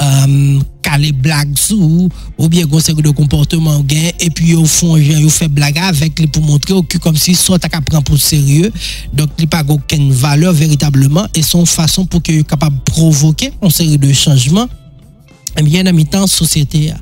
a 0.01 0.17
euh, 0.17 0.61
les 0.99 1.13
blagues 1.13 1.57
sous 1.57 2.09
ou 2.37 2.49
bien 2.49 2.67
conseil 2.67 2.97
de 2.97 3.11
comportement 3.11 3.79
gain 3.81 4.11
et 4.19 4.29
puis 4.29 4.55
au 4.55 4.65
fond 4.65 4.97
ils 4.97 5.31
fait 5.31 5.47
blague 5.47 5.79
avec 5.79 6.19
les 6.19 6.27
pour 6.27 6.43
montrer 6.43 6.75
que 6.89 6.99
comme 6.99 7.17
si 7.17 7.37
soit 7.37 7.61
qu'à 7.61 7.81
prendre 7.81 8.03
pour 8.03 8.19
sérieux 8.19 8.73
donc 9.13 9.29
il 9.39 9.47
pas 9.47 9.63
aucune 9.69 10.11
valeur 10.11 10.53
véritablement 10.53 11.29
et 11.33 11.43
son 11.43 11.65
façon 11.65 12.07
pour 12.07 12.23
qu'il 12.23 12.43
capable 12.45 12.77
de 12.79 12.91
provoquer 12.91 13.53
une 13.63 13.71
série 13.71 13.99
de 13.99 14.13
changements 14.13 14.69
bien 15.63 15.87
en 15.87 15.93
mi-temps 15.93 16.27
société 16.27 16.93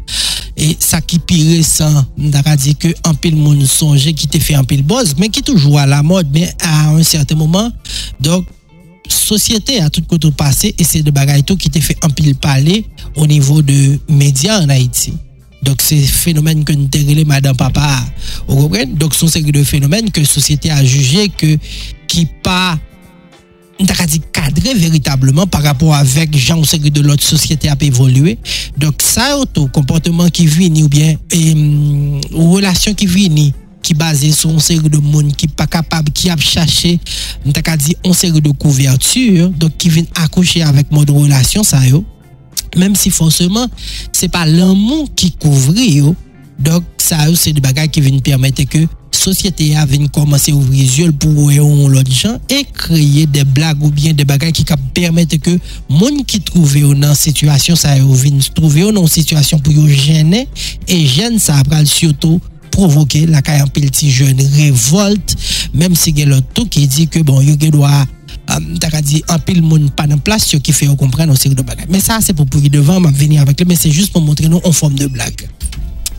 et 0.58 0.76
ça 0.80 1.00
qui 1.00 1.18
pire 1.18 1.64
ça 1.64 2.04
on 2.18 2.56
dit 2.56 2.74
que 2.74 2.88
un 3.04 3.14
pile 3.14 3.36
monde 3.36 3.64
songe 3.64 4.12
qui 4.12 4.26
te 4.26 4.38
fait 4.38 4.54
un 4.54 4.64
pile 4.64 4.82
boss 4.82 5.14
mais 5.16 5.28
qui 5.28 5.42
toujours 5.42 5.78
à 5.78 5.86
la 5.86 6.02
mode 6.02 6.28
mais 6.32 6.52
à 6.60 6.90
un 6.90 7.02
certain 7.02 7.36
moment. 7.36 7.70
Donc 8.20 8.46
société 9.08 9.80
à 9.80 9.90
tout 9.90 10.02
côté 10.02 10.30
passé 10.30 10.74
et 10.78 10.84
c'est 10.84 11.02
de 11.02 11.10
bagaille 11.10 11.44
tout 11.44 11.56
qui 11.56 11.70
te 11.70 11.80
fait 11.80 11.96
un 12.02 12.10
pile 12.10 12.34
parler 12.34 12.84
au 13.16 13.26
niveau 13.26 13.62
de 13.62 13.98
médias 14.08 14.60
en 14.60 14.68
Haïti. 14.68 15.12
Donc, 15.62 15.82
c'est 15.82 15.98
phénomène 15.98 16.64
que 16.64 16.72
nous 16.72 16.88
avons 16.94 17.24
madame 17.26 17.56
papa. 17.56 18.04
Donc, 18.48 19.14
ce 19.14 19.26
sont 19.26 19.40
de 19.40 19.64
phénomènes 19.64 20.10
que 20.10 20.20
la 20.20 20.26
société 20.26 20.70
a 20.70 20.84
jugé 20.84 21.28
que, 21.30 21.58
qui 22.06 22.26
pas, 22.42 22.78
cadré 24.32 24.74
véritablement 24.74 25.46
par 25.46 25.62
rapport 25.62 25.94
avec 25.94 26.36
gens 26.36 26.62
l'autre 27.00 27.24
société 27.24 27.68
a 27.68 27.76
évolué. 27.80 28.38
Donc, 28.76 29.02
ça, 29.02 29.36
auto 29.38 29.66
comportement 29.68 30.28
qui 30.28 30.46
vient 30.46 30.84
ou 30.84 30.88
bien, 30.88 31.16
et, 31.32 31.52
hum, 31.52 32.20
relation 32.32 32.94
qui 32.94 33.06
vient 33.06 33.50
qui 33.82 33.94
basé 33.94 34.32
sur 34.32 34.50
une 34.50 34.60
série 34.60 34.88
de 34.88 34.98
monde 34.98 35.34
qui 35.34 35.48
pas 35.48 35.66
capable 35.66 36.10
qui 36.12 36.30
a 36.30 36.36
cherché 36.36 36.98
on 37.44 37.50
dit 37.50 37.96
une 38.04 38.14
série 38.14 38.40
de 38.40 38.50
couverture 38.50 39.50
donc 39.50 39.76
qui 39.76 39.88
vient 39.88 40.04
accoucher 40.16 40.62
avec 40.62 40.90
mode 40.90 41.10
relation 41.10 41.62
ça 41.62 41.86
yo. 41.86 42.04
Même 42.76 42.96
si 42.96 43.10
forcément 43.10 43.66
c'est 44.12 44.28
pas 44.28 44.46
l'amour 44.46 45.08
qui 45.14 45.32
couvre 45.32 45.74
donc 46.58 46.82
ça 46.98 47.16
c'est 47.34 47.52
des 47.52 47.60
bagages 47.60 47.88
qui 47.88 48.00
viennent 48.00 48.20
permettre 48.20 48.64
que 48.64 48.86
société 49.10 49.74
a 49.76 49.84
vient 49.86 50.06
commencer 50.06 50.52
à 50.52 50.54
ouvrir 50.54 50.82
les 50.82 51.00
yeux 51.00 51.12
pour 51.12 51.50
l'autre 51.88 52.10
gens 52.10 52.38
et 52.48 52.64
créer 52.72 53.26
des 53.26 53.44
blagues 53.44 53.82
ou 53.82 53.90
bien 53.90 54.12
des 54.12 54.24
bagages 54.24 54.52
qui 54.52 54.64
permettent 54.94 55.40
que 55.40 55.58
monde 55.88 56.24
qui 56.26 56.40
trouve 56.40 56.94
dans 56.94 57.14
situation 57.14 57.74
ça 57.76 57.94
viennent 57.94 58.40
trouver 58.54 58.92
dans 58.92 59.02
une 59.02 59.08
situation 59.08 59.58
pour 59.58 59.88
gêner 59.88 60.48
et 60.86 61.06
gêne 61.06 61.38
ça 61.38 61.56
après 61.56 61.84
surtout 61.84 62.40
provoquer 62.78 63.26
la 63.26 63.42
caille 63.42 63.60
en 63.60 63.66
petit 63.66 64.08
jeune 64.08 64.40
révolte, 64.54 65.34
même 65.74 65.96
si 65.96 66.10
il 66.10 66.20
y 66.20 66.22
a 66.22 66.26
l'autre 66.26 66.68
qui 66.70 66.86
dit 66.86 67.08
que 67.08 67.18
bon, 67.18 67.40
il 67.40 67.56
doit 67.56 68.06
euh, 68.50 69.00
dit 69.02 69.24
un 69.28 69.40
pile 69.40 69.62
monde 69.62 69.90
pas 69.90 70.04
en 70.04 70.18
place 70.18 70.44
qui 70.62 70.72
fait 70.72 70.86
comprendre 70.96 71.32
aussi 71.32 71.48
de 71.48 71.60
bagages. 71.60 71.86
Mais 71.88 71.98
ça 71.98 72.20
c'est 72.20 72.34
pour 72.34 72.46
pour 72.46 72.60
devant 72.60 73.00
m'a 73.00 73.10
venir 73.10 73.42
avec 73.42 73.58
lui 73.58 73.66
mais 73.66 73.74
c'est 73.74 73.90
juste 73.90 74.12
pour 74.12 74.22
montrer 74.22 74.48
nous 74.48 74.60
en 74.62 74.70
forme 74.70 74.94
de 74.94 75.08
blague. 75.08 75.48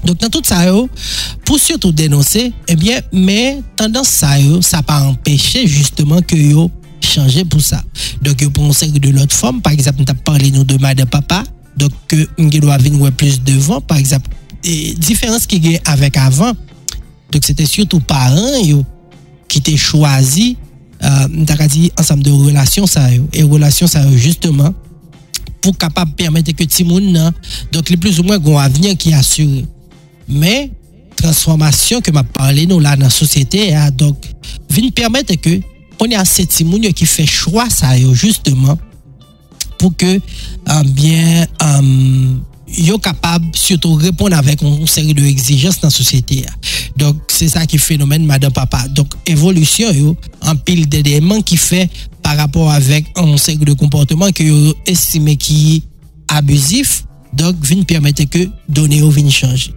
Donc 0.04 0.18
dans 0.20 0.28
tout 0.28 0.42
ça 0.44 0.66
pour 1.46 1.60
surtout 1.60 1.94
dénoncer 1.94 2.52
eh 2.68 2.76
bien 2.76 3.00
mais 3.14 3.60
tendance 3.78 4.10
ça 4.10 4.36
ça 4.60 4.84
pas 4.84 5.04
empêcher 5.04 5.66
justement 5.66 6.22
que 6.22 6.36
yo 6.36 6.70
changer 7.00 7.46
pour 7.46 7.62
ça. 7.62 7.82
Donc 8.22 8.46
pour 8.50 8.66
une 8.66 8.74
série 8.74 9.00
de 9.00 9.10
l'autre 9.12 9.34
forme 9.34 9.62
par 9.62 9.72
exemple 9.72 10.04
tu 10.04 10.12
as 10.12 10.14
parlé 10.14 10.52
nous 10.52 10.66
de 10.66 10.78
madame 10.78 11.08
papa 11.08 11.46
donc 11.78 11.92
que 12.10 12.60
doit 12.60 12.78
venir 12.78 13.14
plus 13.14 13.42
devant 13.42 13.80
par 13.80 13.98
exemple 13.98 14.30
E 14.64 14.96
diferans 15.00 15.46
ki 15.48 15.60
gen 15.64 15.90
avèk 15.90 16.20
avan, 16.22 16.58
dok 17.32 17.46
se 17.46 17.56
te 17.56 17.68
surtout 17.70 18.04
paran 18.04 18.58
yo 18.64 18.82
ki 19.50 19.62
te 19.66 19.76
chwazi 19.80 20.52
euh, 21.00 21.46
tak 21.48 21.64
a 21.64 21.70
di 21.72 21.90
ansam 22.00 22.22
de 22.24 22.34
relasyon 22.34 22.90
sa 22.90 23.06
yo, 23.14 23.28
e 23.32 23.46
relasyon 23.46 23.92
sa 23.92 24.04
yo 24.06 24.18
justeman 24.18 24.76
pou 25.60 25.76
kapap 25.76 26.12
permette 26.20 26.54
ke 26.56 26.68
timoun 26.70 27.12
nan, 27.14 27.36
dok 27.74 27.92
li 27.92 27.98
plus 28.00 28.20
ou 28.22 28.28
mwen 28.28 28.40
goun 28.40 28.62
avenyan 28.62 28.96
ki 29.00 29.12
asyuri. 29.18 29.66
Men, 30.30 30.70
transformasyon 31.20 32.04
ke 32.06 32.14
ma 32.16 32.24
parle 32.24 32.64
nou 32.70 32.80
la 32.84 32.96
nan 33.00 33.12
sosyete, 33.12 33.68
dok 34.00 34.28
vin 34.72 34.88
permette 34.96 35.36
ke 35.42 35.60
on 36.00 36.14
yase 36.14 36.46
timoun 36.48 36.88
yo 36.88 36.94
ki 36.96 37.08
fe 37.10 37.26
chwa 37.28 37.68
sa 37.72 37.92
yo 38.00 38.14
justeman 38.16 38.80
pou 39.80 39.92
ke 39.96 40.18
euh, 40.20 40.80
ambyen 40.80 41.48
um, 41.64 41.90
euh, 41.90 42.49
yo 42.78 42.98
kapab 42.98 43.44
surtout 43.56 43.96
répondre 43.96 44.36
avec 44.36 44.62
une 44.62 44.88
série 44.88 45.14
de 45.14 45.24
exigences 45.24 45.80
dans 45.80 45.88
la 45.88 45.92
société. 45.92 46.46
Donc, 46.98 47.18
c'est 47.28 47.48
ça 47.48 47.66
qui 47.66 47.78
est 47.78 47.80
phénomène 47.80 48.26
madame 48.26 48.52
papa. 48.52 48.88
Donc, 48.90 49.14
évolution, 49.26 49.92
yo, 49.92 50.16
en 50.42 50.56
pile 50.56 50.88
d'éléments 50.88 51.42
qui 51.42 51.58
fait 51.58 51.90
par 52.22 52.38
rapport 52.38 52.72
avec 52.72 53.06
une 53.18 53.38
série 53.38 53.58
de 53.58 53.74
comportements 53.74 54.32
que 54.32 54.44
yo 54.44 54.74
estimé 54.86 55.36
qui 55.36 55.76
est 55.76 55.84
abusif. 56.36 57.06
Donc, 57.34 57.56
vin 57.62 57.84
permettre 57.84 58.24
que 58.26 58.50
données 58.68 59.02
au 59.02 59.10
vin 59.10 59.30
changer. 59.30 59.74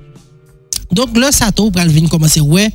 Donc, 0.90 1.16
là, 1.16 1.33
ça 1.33 1.52
trouve 1.52 1.70
pral 1.70 1.88
vin 1.88 2.07
commencer, 2.07 2.40
ouais, 2.40 2.70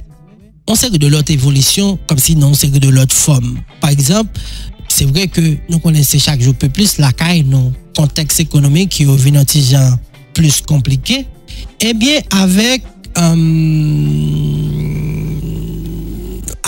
on 0.68 0.76
série 0.76 1.00
de 1.00 1.08
l'autre 1.08 1.32
évolution, 1.32 1.98
comme 2.08 2.20
si 2.20 2.36
non, 2.36 2.48
on 2.48 2.54
série 2.54 2.80
de 2.80 2.90
l'autre 2.90 3.16
forme. 3.16 3.60
Par 3.80 3.90
exemple, 3.90 4.40
c'est 4.90 5.06
vrai 5.06 5.28
que 5.28 5.58
nous 5.70 5.80
connaissons 5.80 6.20
chaque 6.20 6.42
jour 6.42 6.54
peu 6.56 6.70
plus 6.70 6.98
la 6.98 7.12
caille, 7.12 7.44
non, 7.44 7.74
contexte 7.96 8.40
économique 8.40 8.90
qui 8.90 9.04
est 9.04 9.06
venu 9.06 9.40
anti-genre 9.40 9.98
plus 10.38 10.62
komplike, 10.68 11.24
ebyen 11.82 12.22
eh 12.22 12.38
avek 12.38 12.86
um, 13.18 13.42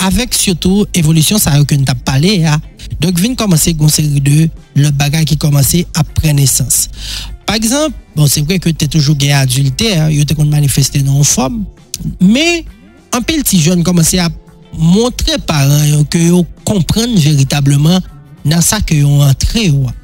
avek 0.00 0.34
syotou 0.34 0.88
evolisyon 0.96 1.40
sa 1.42 1.56
yo 1.58 1.66
ke 1.68 1.78
nou 1.78 1.86
tap 1.88 2.02
pale 2.06 2.40
ya, 2.42 2.56
dok 3.00 3.20
vin 3.22 3.36
komanse 3.38 3.74
goun 3.78 3.92
seri 3.92 4.20
de 4.24 4.48
le 4.78 4.90
bagay 4.98 5.26
ki 5.28 5.38
komanse 5.40 5.84
apre 5.98 6.34
nesans. 6.36 6.88
Par 7.46 7.58
exemple, 7.58 7.96
bon 8.16 8.28
se 8.30 8.42
vre 8.44 8.60
ke 8.62 8.72
te 8.74 8.88
toujou 8.90 9.18
gen 9.18 9.36
adulte, 9.38 9.88
yo 10.14 10.26
te 10.26 10.36
kon 10.38 10.50
manifeste 10.50 11.02
nan 11.06 11.22
fom, 11.26 11.62
me 12.22 12.64
anpil 13.14 13.44
ti 13.46 13.60
joun 13.62 13.84
komanse 13.86 14.20
a 14.22 14.30
montre 14.70 15.38
paran 15.46 15.86
yo 15.90 16.04
ke 16.10 16.20
yo 16.30 16.44
kompren 16.66 17.16
veritableman 17.18 17.98
nan 18.46 18.62
sa 18.64 18.78
ke 18.82 19.02
yo 19.02 19.10
antre 19.26 19.68
yo 19.68 19.88
a. 19.90 19.99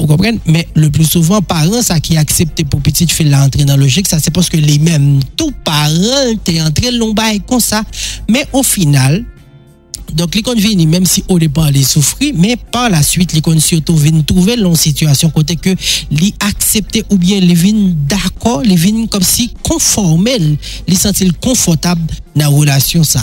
Ou 0.00 0.08
kompren? 0.08 0.38
Men, 0.48 0.64
le 0.74 0.88
plus 0.90 1.10
souvan, 1.12 1.44
paran 1.44 1.84
sa 1.84 1.98
ki 2.00 2.16
aksepte 2.20 2.64
pou 2.70 2.80
piti 2.84 3.04
te 3.08 3.14
fil 3.14 3.28
la 3.32 3.44
antre 3.44 3.66
nan 3.68 3.80
logik, 3.80 4.08
sa 4.08 4.20
se 4.22 4.32
poske 4.32 4.58
li 4.60 4.78
men 4.82 5.18
tou 5.36 5.52
paran 5.66 6.38
te 6.46 6.56
antre 6.64 6.94
lon 6.94 7.12
bay 7.16 7.42
kon 7.46 7.60
sa. 7.60 7.82
Men, 8.30 8.48
ou 8.54 8.64
final, 8.64 9.20
donk 10.16 10.34
li 10.34 10.42
kon 10.46 10.58
vini, 10.58 10.86
menm 10.88 11.04
si 11.06 11.22
ou 11.28 11.36
depan 11.42 11.68
li 11.74 11.82
soufri, 11.84 12.30
men 12.32 12.56
par 12.72 12.88
la 12.92 13.02
suite, 13.04 13.36
li 13.36 13.44
kon 13.44 13.60
si 13.60 13.76
ou 13.76 13.84
tou 13.84 14.00
vini 14.00 14.24
trouve 14.26 14.56
lon 14.58 14.78
situasyon 14.78 15.34
kote 15.36 15.58
ke 15.60 15.76
li 16.14 16.32
aksepte 16.48 17.04
ou 17.10 17.20
bien 17.20 17.44
li 17.44 17.58
vini 17.58 17.92
dako, 18.10 18.60
li 18.64 18.78
vini 18.80 19.04
kom 19.12 19.24
si 19.26 19.50
konformel, 19.68 20.54
li 20.88 20.98
sentil 20.98 21.36
konfortab 21.44 22.00
nan 22.32 22.56
relasyon 22.56 23.04
sa. 23.04 23.22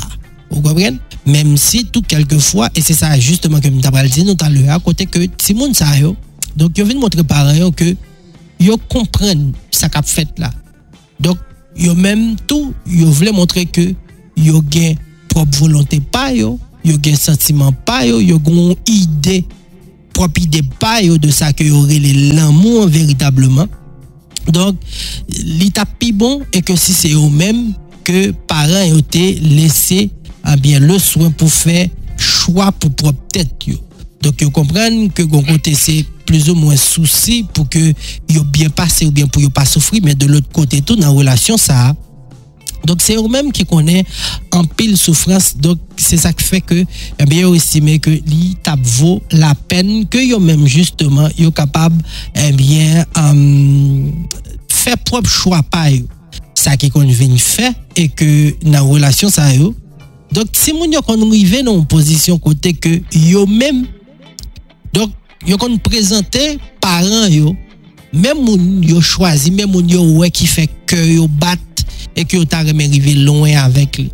Ou 0.54 0.62
kompren? 0.62 1.02
Menm 1.28 1.58
si 1.60 1.82
tou 1.90 2.06
kelke 2.08 2.38
fwa, 2.40 2.70
e 2.78 2.86
se 2.86 2.94
sa 2.96 3.12
justeman 3.18 3.66
ke 3.66 3.74
mta 3.74 3.92
pral 3.92 4.08
di 4.14 4.24
nou 4.24 4.38
tan 4.40 4.54
le 4.54 4.70
a 4.72 4.78
kote 4.80 5.10
ke 5.10 5.26
ti 5.42 5.58
moun 5.58 5.74
sa 5.76 5.90
yo, 5.98 6.14
Donk 6.58 6.78
yo 6.78 6.88
vin 6.90 6.98
montre 6.98 7.22
paran 7.28 7.58
yo 7.60 7.70
ke 7.76 7.92
yo 8.62 8.80
kompren 8.90 9.52
sa 9.70 9.92
kap 9.94 10.08
fet 10.10 10.40
la. 10.42 10.50
Donk 11.22 11.42
yo 11.78 11.94
menm 11.98 12.34
tou 12.50 12.74
yo 12.90 13.12
vle 13.14 13.34
montre 13.36 13.68
ke 13.70 13.92
yo 14.38 14.64
gen 14.74 14.98
prop 15.30 15.54
volante 15.60 16.00
pa 16.14 16.32
yo, 16.34 16.56
yo 16.82 16.98
gen 17.04 17.18
sentiman 17.20 17.76
pa 17.86 18.02
yo, 18.08 18.18
yo 18.24 18.40
gen 18.42 18.74
ide, 18.90 19.44
prop 20.18 20.40
ide 20.42 20.64
pa 20.82 20.98
yo 21.06 21.20
de 21.22 21.30
sa 21.34 21.52
ke 21.54 21.68
yo 21.70 21.84
rele 21.86 22.34
l'amou 22.34 22.88
veritableman. 22.90 23.70
Donk 24.48 24.82
li 25.28 25.70
tap 25.76 25.94
pi 26.02 26.14
bon 26.16 26.42
e 26.56 26.64
ke 26.66 26.78
si 26.80 26.96
se 26.96 27.14
yo 27.14 27.28
menm 27.30 27.76
ke 28.08 28.32
paran 28.50 28.88
yo 28.88 29.02
te 29.04 29.36
lese 29.44 30.08
abyen 30.48 30.86
ah 30.86 30.94
le 30.94 31.00
soin 31.04 31.34
pou 31.36 31.52
fe 31.52 31.90
chwa 32.18 32.72
pou 32.72 32.90
prop 32.90 33.18
tet 33.36 33.68
yo. 33.70 33.78
Donk 34.24 34.42
yo 34.42 34.50
kompren 34.56 35.12
ke 35.14 35.28
gon 35.30 35.46
kote 35.46 35.76
se 35.78 36.02
plus 36.28 36.50
ou 36.50 36.56
moins 36.56 36.76
souci 36.76 37.46
pour 37.54 37.68
que 37.68 37.94
yo 38.30 38.44
bien 38.44 38.70
passé 38.70 39.08
ou 39.08 39.12
bien 39.12 39.26
pour 39.28 39.42
yo 39.42 39.50
pas 39.50 39.66
souffrir 39.66 40.02
mais 40.04 40.14
de 40.14 40.28
l'autre 40.28 40.50
côté 40.54 40.82
tout 40.82 40.96
dans 40.96 41.08
la 41.08 41.14
relation 41.14 41.58
ça 41.58 41.96
donc 42.86 43.02
c'est 43.02 43.16
eux-mêmes 43.16 43.52
qui 43.52 43.66
connaissent 43.66 44.06
en 44.52 44.64
pile 44.64 44.98
souffrance. 44.98 45.58
Donc 45.58 45.80
c'est 45.98 46.18
ça 46.18 46.32
qui 46.32 46.44
fait 46.44 46.62
que 46.62 46.86
eh 47.20 47.26
bien 47.26 47.52
estimer 47.54 48.00
que 48.00 48.10
l'étape 48.10 48.80
vaut 48.84 49.22
la 49.32 49.56
peine 49.56 50.06
que 50.08 50.18
yo 50.18 50.40
même 50.40 50.68
justement 50.68 51.28
yo 51.38 51.50
capable 51.52 52.02
eh 52.36 52.52
bien 52.52 53.06
um, 53.16 54.12
faire 54.70 54.98
propre 55.00 55.30
choix 55.30 55.64
pas 55.64 55.88
ça 56.54 56.78
qui 56.78 56.90
qu'on 56.90 57.06
vient 57.06 57.38
faire 57.38 57.74
et 57.96 58.10
que 58.10 58.54
dans 58.64 58.72
la 58.72 58.82
relation 58.82 59.30
ça 59.30 59.54
yo 59.54 59.74
donc 60.32 60.48
si 60.54 60.74
mon 60.74 60.92
yo 60.92 61.02
qu'on 61.02 61.30
arrive 61.30 61.64
dans 61.64 61.78
une 61.78 61.86
position 61.86 62.38
côté 62.38 62.74
que 62.74 63.02
yo 63.14 63.46
même 63.48 63.88
yo 65.46 65.60
kon 65.62 65.78
prezante 65.84 66.58
paran 66.84 67.30
yo, 67.32 67.54
men 68.14 68.40
moun 68.40 68.84
yo 68.88 69.02
chwazi, 69.04 69.52
men 69.54 69.70
moun 69.72 69.90
yo 69.92 70.04
we 70.18 70.32
ki 70.34 70.50
fe 70.50 70.68
ke 70.90 71.00
yo 71.14 71.28
bat, 71.40 71.62
e 72.18 72.26
ki 72.26 72.40
yo 72.40 72.48
ta 72.50 72.64
remen 72.66 72.92
rive 72.94 73.18
louen 73.22 73.58
avek 73.62 74.02
li. 74.02 74.10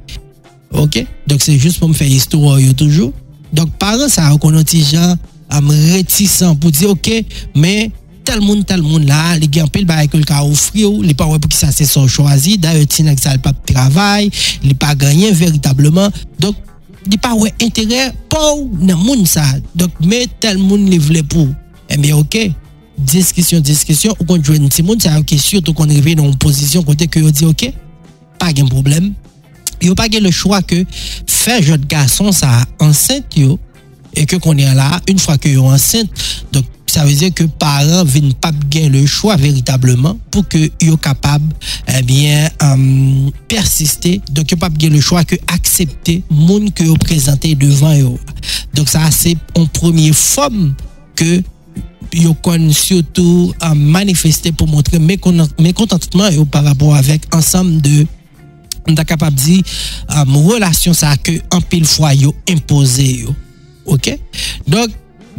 Ok? 0.74 1.04
Dok 1.30 1.44
se 1.44 1.56
jist 1.56 1.80
pou 1.80 1.92
m 1.92 1.96
fe 1.96 2.08
histor 2.10 2.58
yo 2.60 2.74
toujou. 2.78 3.14
Dok 3.54 3.76
paran 3.80 4.10
sa 4.12 4.32
yo 4.32 4.40
konon 4.42 4.66
ti 4.68 4.82
jan 4.84 5.16
am 5.54 5.70
retisan 5.94 6.58
pou 6.58 6.74
di 6.74 6.90
ok, 6.90 7.12
men 7.54 7.94
tel 8.26 8.42
moun 8.42 8.64
tel 8.66 8.82
moun 8.82 9.06
la, 9.06 9.36
li 9.38 9.50
gen 9.52 9.68
pil 9.72 9.86
ba 9.88 10.02
ekol 10.04 10.24
ka 10.28 10.42
ofri 10.48 10.86
ou, 10.88 11.04
li 11.04 11.14
pa 11.18 11.28
wè 11.30 11.38
pou 11.38 11.52
ki 11.52 11.60
sa 11.60 11.72
se 11.76 11.86
son 11.88 12.08
chwazi, 12.10 12.58
da 12.62 12.74
yo 12.76 12.86
ti 12.90 13.06
nek 13.06 13.20
sa 13.22 13.36
l 13.36 13.42
pa 13.44 13.54
travay, 13.68 14.30
li 14.64 14.76
pa 14.80 14.94
ganyen 14.98 15.36
veritableman. 15.38 16.12
Dok, 16.42 16.58
il 17.12 17.20
pas 17.20 17.34
ouais 17.34 17.54
intérêt 17.62 18.14
pour 18.30 18.70
le 18.80 18.96
monde 18.96 19.28
donc 19.76 19.92
mais 20.02 20.28
tel 20.40 20.58
monde 20.58 20.90
le 20.90 20.98
voulait 20.98 21.24
pour 21.24 21.48
eh 21.90 21.98
bien 21.98 22.16
OK. 22.16 22.38
Discussion 22.98 23.60
discussion. 23.60 24.16
Ou 24.20 24.26
qu'on 24.26 24.42
joue 24.42 24.54
un 24.54 24.68
petit 24.68 24.84
monde 24.84 25.02
OK 25.18 25.34
surtout 25.38 25.74
qu'on 25.74 25.90
arrive 25.90 26.16
dans 26.16 26.26
une 26.26 26.38
position 26.38 26.84
côté 26.84 27.08
que 27.08 27.20
OK 27.46 27.74
pas 28.40 28.52
de 28.54 28.64
problème 28.64 29.14
a 29.90 29.96
pas 29.96 30.08
le 30.08 30.32
choix 30.32 30.62
que 30.62 30.86
faire 31.28 31.62
jeune 31.62 31.86
garçon 31.86 32.30
enceinte 32.80 33.26
et 34.16 34.26
que 34.26 34.36
est 34.36 34.76
là 34.76 35.00
une 35.08 35.20
fois 35.20 35.38
que 35.38 35.50
yo 35.50 35.66
enceinte 35.66 36.10
ça 36.94 37.04
veut 37.06 37.14
dire 37.14 37.34
que 37.34 37.46
parents 37.46 38.04
viennent 38.04 38.36
pas 38.36 38.52
gagner 38.70 38.90
le 38.90 39.08
choix 39.08 39.36
véritablement 39.36 40.16
pour 40.30 40.48
que 40.48 40.70
soient 40.80 40.96
capable 40.98 41.52
eh 41.88 42.04
bien 42.04 42.48
um, 42.62 43.32
persister. 43.48 44.22
Donc 44.32 44.52
yo 44.52 44.58
pas 44.58 44.70
le 44.80 45.02
choix 45.02 45.24
que 45.24 45.36
accepter 45.52 46.22
monde 46.30 46.72
que 46.72 46.84
yo 46.84 46.94
présenté 46.96 47.56
devant 47.56 47.98
eux 47.98 48.20
donc 48.76 48.90
ça 48.90 49.10
c'est 49.10 49.36
une 49.58 49.68
première 49.70 50.14
forme 50.14 50.76
que 51.16 51.42
yo 52.14 52.36
kon 52.36 52.72
surtout 52.72 53.52
um, 53.62 53.76
manifester 53.76 54.52
pour 54.52 54.68
montrer 54.68 55.00
mécontentement 55.00 56.30
par 56.52 56.64
rapport 56.64 56.94
avec 56.96 57.24
ensemble 57.34 57.82
de 57.82 58.06
on 58.88 58.94
capable 58.94 59.36
de 59.36 59.42
dire 59.42 59.64
um, 60.10 60.38
relation 60.38 60.94
ça 60.94 61.18
que 61.18 61.32
en 61.50 61.62
pile 61.62 61.88
yo 62.20 62.36
imposé 62.48 63.26
OK? 63.86 64.18
Donc 64.68 64.90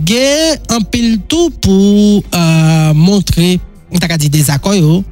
gen 0.03 0.59
un 0.71 0.81
pile 0.81 1.21
tout 1.29 1.51
pour 1.61 2.25
montrer 2.95 3.61
on 3.93 3.99
t'a 3.99 4.17
dit 4.19 4.31
des 4.31 4.51
accords 4.51 5.03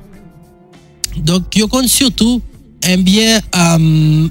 donc 1.16 1.54
yo 1.54 1.68
compte 1.68 1.88
surtout 1.88 2.40
eh 2.88 2.96
bien 2.96 3.40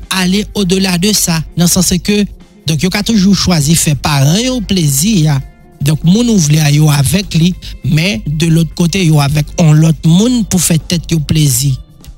aller 0.10 0.46
au-delà 0.56 0.98
de 0.98 1.14
ça 1.14 1.42
dans 1.56 1.66
le 1.66 1.70
sens 1.70 1.94
que 2.04 2.26
donc 2.68 2.82
yo 2.84 2.90
a 2.94 3.04
toujours 3.04 3.36
choisi 3.36 3.76
faire 3.76 3.96
parents 3.96 4.50
au 4.50 4.62
plaisir 4.62 5.40
donc 5.82 6.04
moun 6.04 6.30
ouvle 6.30 6.60
yo 6.72 6.90
avec 6.90 7.34
lui 7.36 7.56
mais 7.86 8.22
de 8.28 8.48
l'autre 8.48 8.74
côté 8.76 9.06
yo 9.06 9.20
avec 9.20 9.46
on 9.58 9.74
l'autre 9.74 10.08
monde 10.08 10.48
pour 10.48 10.62
faire 10.62 10.80
tête 10.80 11.12
au 11.14 11.20
plaisir 11.20 11.76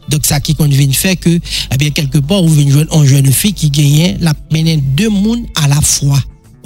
donc 0.10 0.26
ça 0.26 0.40
qui 0.40 0.56
convient 0.56 0.92
fait 0.92 1.16
que 1.16 1.40
eh 1.72 1.78
bien 1.78 1.92
quelque 1.92 2.18
part 2.18 2.42
on 2.42 2.48
vient 2.48 2.70
jouer 2.70 2.88
une 2.92 3.06
jeune 3.06 3.32
fille 3.32 3.54
qui 3.54 3.70
gagne 3.70 4.18
la 4.20 4.34
mener 4.52 4.78
deux 4.78 5.10
mondes 5.10 5.46
à 5.64 5.68
la 5.68 5.80
fois 5.82 6.20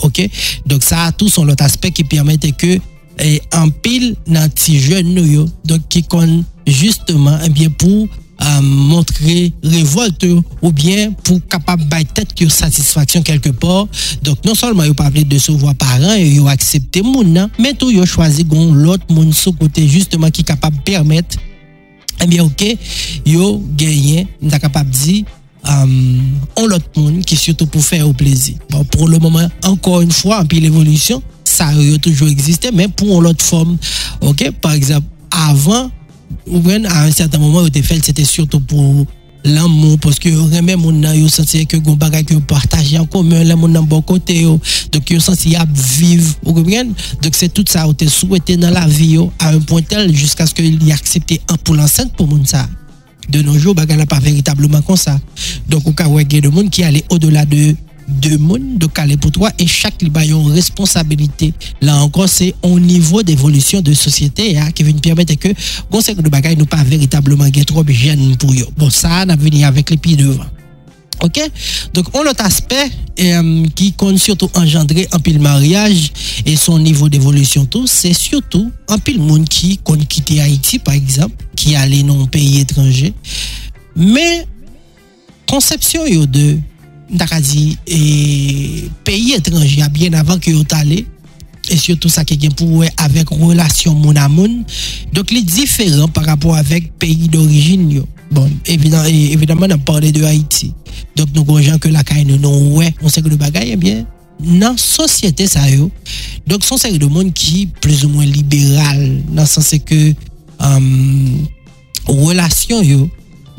Ok? 0.05 0.23
Donk 0.67 0.85
sa 0.85 1.09
tou 1.15 1.31
son 1.31 1.47
lot 1.49 1.61
aspek 1.65 1.95
ki 1.97 2.07
permette 2.09 2.53
ke 2.59 2.77
e, 2.77 2.81
eh, 3.23 3.39
an 3.57 3.71
pil 3.83 4.13
nan 4.29 4.51
ti 4.53 4.77
jen 4.81 5.13
nou 5.15 5.25
yo. 5.25 5.47
Donk 5.67 5.87
ki 5.91 6.03
kon 6.11 6.41
justeman 6.67 7.41
ebyen 7.47 7.71
eh 7.71 7.77
pou 7.81 8.05
um, 8.05 8.11
euh, 8.45 8.61
montre 8.61 9.37
revolte 9.65 10.29
yo 10.29 10.43
ou 10.61 10.69
bien 10.69 11.15
pou 11.25 11.41
kapap 11.49 11.81
bay 11.89 12.05
tet 12.05 12.35
yo 12.37 12.51
satisfaksyon 12.53 13.25
kelke 13.25 13.53
por. 13.57 13.87
Donk 14.25 14.45
non 14.45 14.57
solman 14.57 14.89
yo 14.89 14.97
pavle 14.97 15.25
de 15.25 15.41
souvo 15.41 15.71
aparan 15.71 16.19
yo 16.21 16.45
aksepte 16.51 17.01
moun 17.05 17.33
nan, 17.33 17.51
men 17.57 17.77
tou 17.77 17.93
yo 17.93 18.05
chwazi 18.05 18.45
gon 18.47 18.75
lot 18.83 19.03
moun 19.09 19.33
sou 19.33 19.55
kote 19.57 19.85
justeman 19.87 20.33
ki 20.33 20.45
kapap 20.47 20.75
permette 20.85 21.41
ebyen 22.17 22.41
eh 22.41 22.45
ok 22.45 22.63
yo 23.29 23.49
genyen, 23.77 24.29
mta 24.41 24.59
kapap 24.61 24.87
di 24.89 25.23
euh, 25.65 26.19
on 26.55 26.67
l'autre 26.67 26.89
monde 26.95 27.23
qui 27.25 27.35
surtout 27.35 27.67
pour 27.67 27.83
faire 27.83 28.07
au 28.07 28.13
plaisir. 28.13 28.55
Bon, 28.69 28.83
pour 28.85 29.07
le 29.07 29.19
moment, 29.19 29.47
encore 29.63 30.01
une 30.01 30.11
fois, 30.11 30.43
puis 30.47 30.59
l'évolution, 30.59 31.21
ça 31.43 31.67
a 31.67 31.97
toujours 32.01 32.27
existé, 32.27 32.69
mais 32.73 32.87
pour 32.87 33.21
l'autre 33.21 33.43
forme. 33.43 33.77
OK? 34.21 34.51
Par 34.61 34.73
exemple, 34.73 35.07
avant, 35.31 35.89
à 36.85 37.03
un 37.03 37.11
certain 37.11 37.39
moment, 37.39 37.63
c'était 37.73 38.23
surtout 38.23 38.59
pour 38.59 39.05
l'amour 39.43 39.97
parce 39.99 40.19
que 40.19 40.29
même 40.61 40.79
mon 40.81 40.91
nan 40.91 41.15
yo 41.15 41.27
senti 41.27 41.65
que 41.65 41.77
bagay 41.77 42.23
que 42.23 42.33
partager 42.35 42.99
en 42.99 43.05
commun 43.05 43.43
là 43.43 43.55
mon 43.55 43.67
nan 43.67 43.85
bon 43.85 44.01
côté 44.01 44.43
donc 44.43 45.09
yo 45.09 45.19
senti 45.19 45.55
vivre 45.99 46.35
vous 46.43 46.53
donc 46.53 47.33
c'est 47.33 47.53
tout 47.53 47.63
ça 47.67 47.87
été 47.87 48.07
souhaité 48.07 48.57
dans 48.57 48.71
la 48.71 48.85
vie 48.87 49.17
à 49.39 49.49
un 49.49 49.59
point 49.59 49.81
tel 49.81 50.13
jusqu'à 50.13 50.45
ce 50.45 50.53
qu'il 50.53 50.83
y 50.83 50.91
accepté 50.91 51.41
un 51.49 51.55
pour 51.55 51.75
l'enceinte 51.75 52.13
pour 52.13 52.27
mon 52.27 52.43
ça 52.43 52.67
de 53.29 53.41
nos 53.41 53.57
jours, 53.57 53.75
bagarre 53.75 54.05
pas 54.07 54.19
véritablement 54.19 54.81
comme 54.81 54.97
ça. 54.97 55.19
Donc, 55.69 55.87
au 55.87 55.91
cas 55.91 56.07
où 56.07 56.19
il 56.19 56.33
y 56.33 56.37
a 56.37 56.41
des 56.41 56.49
gens 56.49 56.67
qui 56.67 56.83
allaient 56.83 57.05
au-delà 57.09 57.45
de 57.45 57.75
deux 58.07 58.37
mondes, 58.37 58.77
de 58.77 58.85
caler 58.87 59.17
pour 59.17 59.31
toi, 59.31 59.51
et 59.59 59.67
chaque 59.67 59.95
a 60.01 60.25
une 60.25 60.51
responsabilité. 60.51 61.53
Là 61.81 61.97
encore, 61.97 62.29
c'est 62.29 62.53
au 62.61 62.79
niveau 62.79 63.21
d'évolution 63.21 63.81
de 63.81 63.93
société 63.93 64.57
hein, 64.57 64.71
qui 64.71 64.83
vient 64.83 64.93
permettre 64.93 65.35
que, 65.35 65.49
conseil 65.91 66.15
de 66.15 66.29
bagaille 66.29 66.55
nous 66.55 66.65
pas 66.65 66.83
véritablement 66.83 67.49
trop 67.65 67.83
jeunes 67.87 68.37
pour 68.37 68.51
eux. 68.51 68.67
Bon, 68.77 68.89
ça, 68.89 69.23
on 69.25 69.29
a 69.29 69.35
venu 69.35 69.63
avec 69.63 69.89
les 69.89 69.97
pieds 69.97 70.15
devant. 70.15 70.45
OK? 71.21 71.39
Donc, 71.93 72.05
on 72.13 72.23
l'autre 72.23 72.43
aspect 72.43 72.89
euh, 73.19 73.65
qui 73.75 73.93
compte 73.93 74.17
surtout 74.17 74.49
engendrer 74.55 75.07
un 75.11 75.19
pile 75.19 75.39
mariage 75.39 76.11
et 76.45 76.55
son 76.55 76.79
niveau 76.79 77.09
d'évolution 77.09 77.65
tout, 77.65 77.87
c'est 77.87 78.13
surtout 78.13 78.71
un 78.87 78.99
pile 78.99 79.19
monde 79.19 79.47
qui 79.47 79.77
compte 79.77 80.07
quitter 80.07 80.41
Haïti, 80.41 80.79
par 80.79 80.93
exemple, 80.93 81.35
qui 81.55 81.75
allait 81.75 82.03
dans 82.03 82.21
un 82.21 82.27
pays 82.27 82.59
étranger. 82.59 83.13
Mais, 83.95 84.45
conception 85.47 86.05
yo 86.05 86.25
de 86.25 86.57
dit, 87.41 87.77
et 87.87 88.89
pays 89.03 89.33
étrangers 89.33 89.83
bien 89.89 90.13
avant 90.13 90.37
que 90.37 90.51
vous 90.51 90.65
allé 90.71 91.05
et 91.69 91.77
surtout 91.77 92.09
ça 92.09 92.23
qui 92.23 92.33
est 92.33 92.55
pour 92.55 92.83
avec 92.97 93.29
relation 93.29 93.93
mon 93.93 94.15
à 94.15 94.29
moun. 94.29 94.63
Donc, 95.13 95.31
les 95.31 95.41
différents 95.41 96.07
par 96.07 96.25
rapport 96.25 96.55
avec 96.55 96.97
pays 96.97 97.27
d'origine. 97.27 98.03
Bon, 98.31 98.49
evidemment, 98.67 99.67
nan 99.67 99.79
parle 99.87 100.11
de 100.11 100.23
Haiti. 100.25 100.73
Dok 101.17 101.33
nou 101.35 101.47
gonjan 101.47 101.79
ke 101.81 101.91
lakay 101.93 102.25
nou 102.27 102.39
nou 102.41 102.77
wè, 102.81 102.91
on 103.01 103.11
se 103.11 103.23
ke 103.23 103.29
nou 103.29 103.39
bagay, 103.39 103.71
ebyen, 103.75 104.03
nan 104.43 104.75
sosyete 104.81 105.47
sa 105.49 105.65
yo. 105.69 105.89
Dok 106.49 106.65
son 106.65 106.81
se 106.81 106.91
ke 106.91 106.99
de 107.01 107.09
moun 107.09 107.31
ki 107.35 107.67
plus 107.81 108.03
ou 108.05 108.11
mwen 108.13 108.29
liberal, 108.33 108.99
nan 109.33 109.47
san 109.49 109.65
se 109.65 109.79
ke 109.81 110.01
um, 110.59 111.47
relasyon 112.07 112.83
yo. 112.85 113.07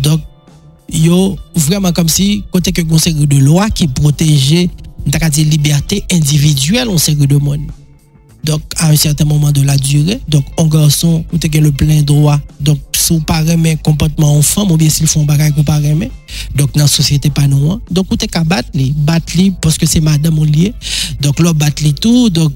Dok 0.05 0.23
yo 0.93 1.37
vreman 1.67 1.97
kom 1.97 2.09
si 2.13 2.45
kote 2.53 2.73
ke 2.77 2.85
kon 2.89 3.03
se 3.03 3.15
ke 3.17 3.27
de 3.29 3.41
lwa 3.43 3.69
ki 3.73 3.91
proteje, 3.97 4.67
nan 5.03 5.15
ta 5.15 5.23
ka 5.23 5.33
di 5.33 5.49
liberté 5.49 6.03
individuel, 6.15 6.93
on 6.93 7.01
se 7.03 7.17
ke 7.17 7.29
de 7.29 7.41
moun. 7.41 7.67
Donc, 8.45 8.63
à 8.77 8.89
un 8.89 8.97
certain 8.97 9.25
moment 9.25 9.53
de 9.53 9.63
la 9.63 9.77
durée, 9.77 10.21
donc, 10.29 10.45
un 10.59 10.67
garçon, 10.67 11.25
ou 11.33 11.39
te 11.39 11.59
le 11.59 11.73
plein 11.73 12.03
droit. 12.03 12.41
Donc, 12.61 12.79
si 12.97 13.13
vous 13.13 13.21
parlez 13.21 13.77
comportement 13.83 14.37
en 14.37 14.43
femme, 14.43 14.71
ou 14.71 14.77
bien 14.77 14.89
s'ils 14.89 15.07
font 15.07 15.25
bagage 15.25 15.53
ou 15.57 15.63
pas 15.63 15.81
donc, 16.55 16.73
dans 16.75 16.83
la 16.83 16.87
société 16.87 17.31
pas 17.31 17.47
nous, 17.47 17.71
hein. 17.71 17.81
donc, 17.91 18.07
vous 18.11 18.17
te 18.17 18.27
qu'à 18.27 18.45
battre, 18.45 18.71
battre 18.97 19.33
parce 19.61 19.77
que 19.77 19.87
c'est 19.87 20.01
madame 20.01 20.39
ou 20.39 20.45
lié. 20.45 20.73
Donc, 21.21 21.41
là, 21.41 21.53
battre 21.53 21.83
tout. 22.01 22.31
Donc, 22.31 22.53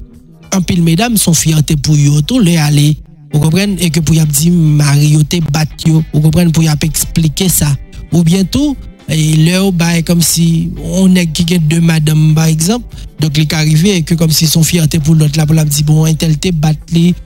un 0.51 0.61
pile 0.61 0.83
mesdames 0.83 1.17
sont 1.17 1.33
fierté 1.33 1.75
pour 1.75 1.95
eux 1.95 2.21
tout, 2.21 2.39
les 2.39 2.57
aller. 2.57 2.97
Vous 3.33 3.39
comprenez? 3.39 3.83
Et 3.83 3.89
que 3.89 3.99
pour 3.99 4.15
y 4.15 4.23
dire, 4.25 4.53
Mario, 4.53 5.23
te 5.23 5.37
battre, 5.51 5.73
vous 5.85 6.21
comprenez? 6.21 6.51
Pour 6.51 6.63
y 6.63 6.67
expliquer 6.67 7.49
ça. 7.49 7.67
Ou 8.11 8.23
bientôt, 8.23 8.77
et 9.09 9.35
là, 9.35 9.69
bah, 9.71 10.01
comme 10.01 10.21
si 10.21 10.69
on 10.83 11.13
est 11.15 11.27
qui 11.27 11.43
deux 11.59 11.81
madame, 11.81 12.33
par 12.33 12.45
exemple. 12.45 12.85
Donc, 13.19 13.37
les 13.37 13.47
arrivé 13.51 14.01
que 14.03 14.15
comme 14.15 14.31
si 14.31 14.47
son 14.47 14.63
fierté 14.63 14.99
pour 14.99 15.15
l'autre 15.15 15.37
là, 15.37 15.45
pour 15.45 15.55
la 15.55 15.63
dit, 15.63 15.83
bon, 15.83 16.05
un 16.05 16.13
tel 16.13 16.37
te 16.37 16.49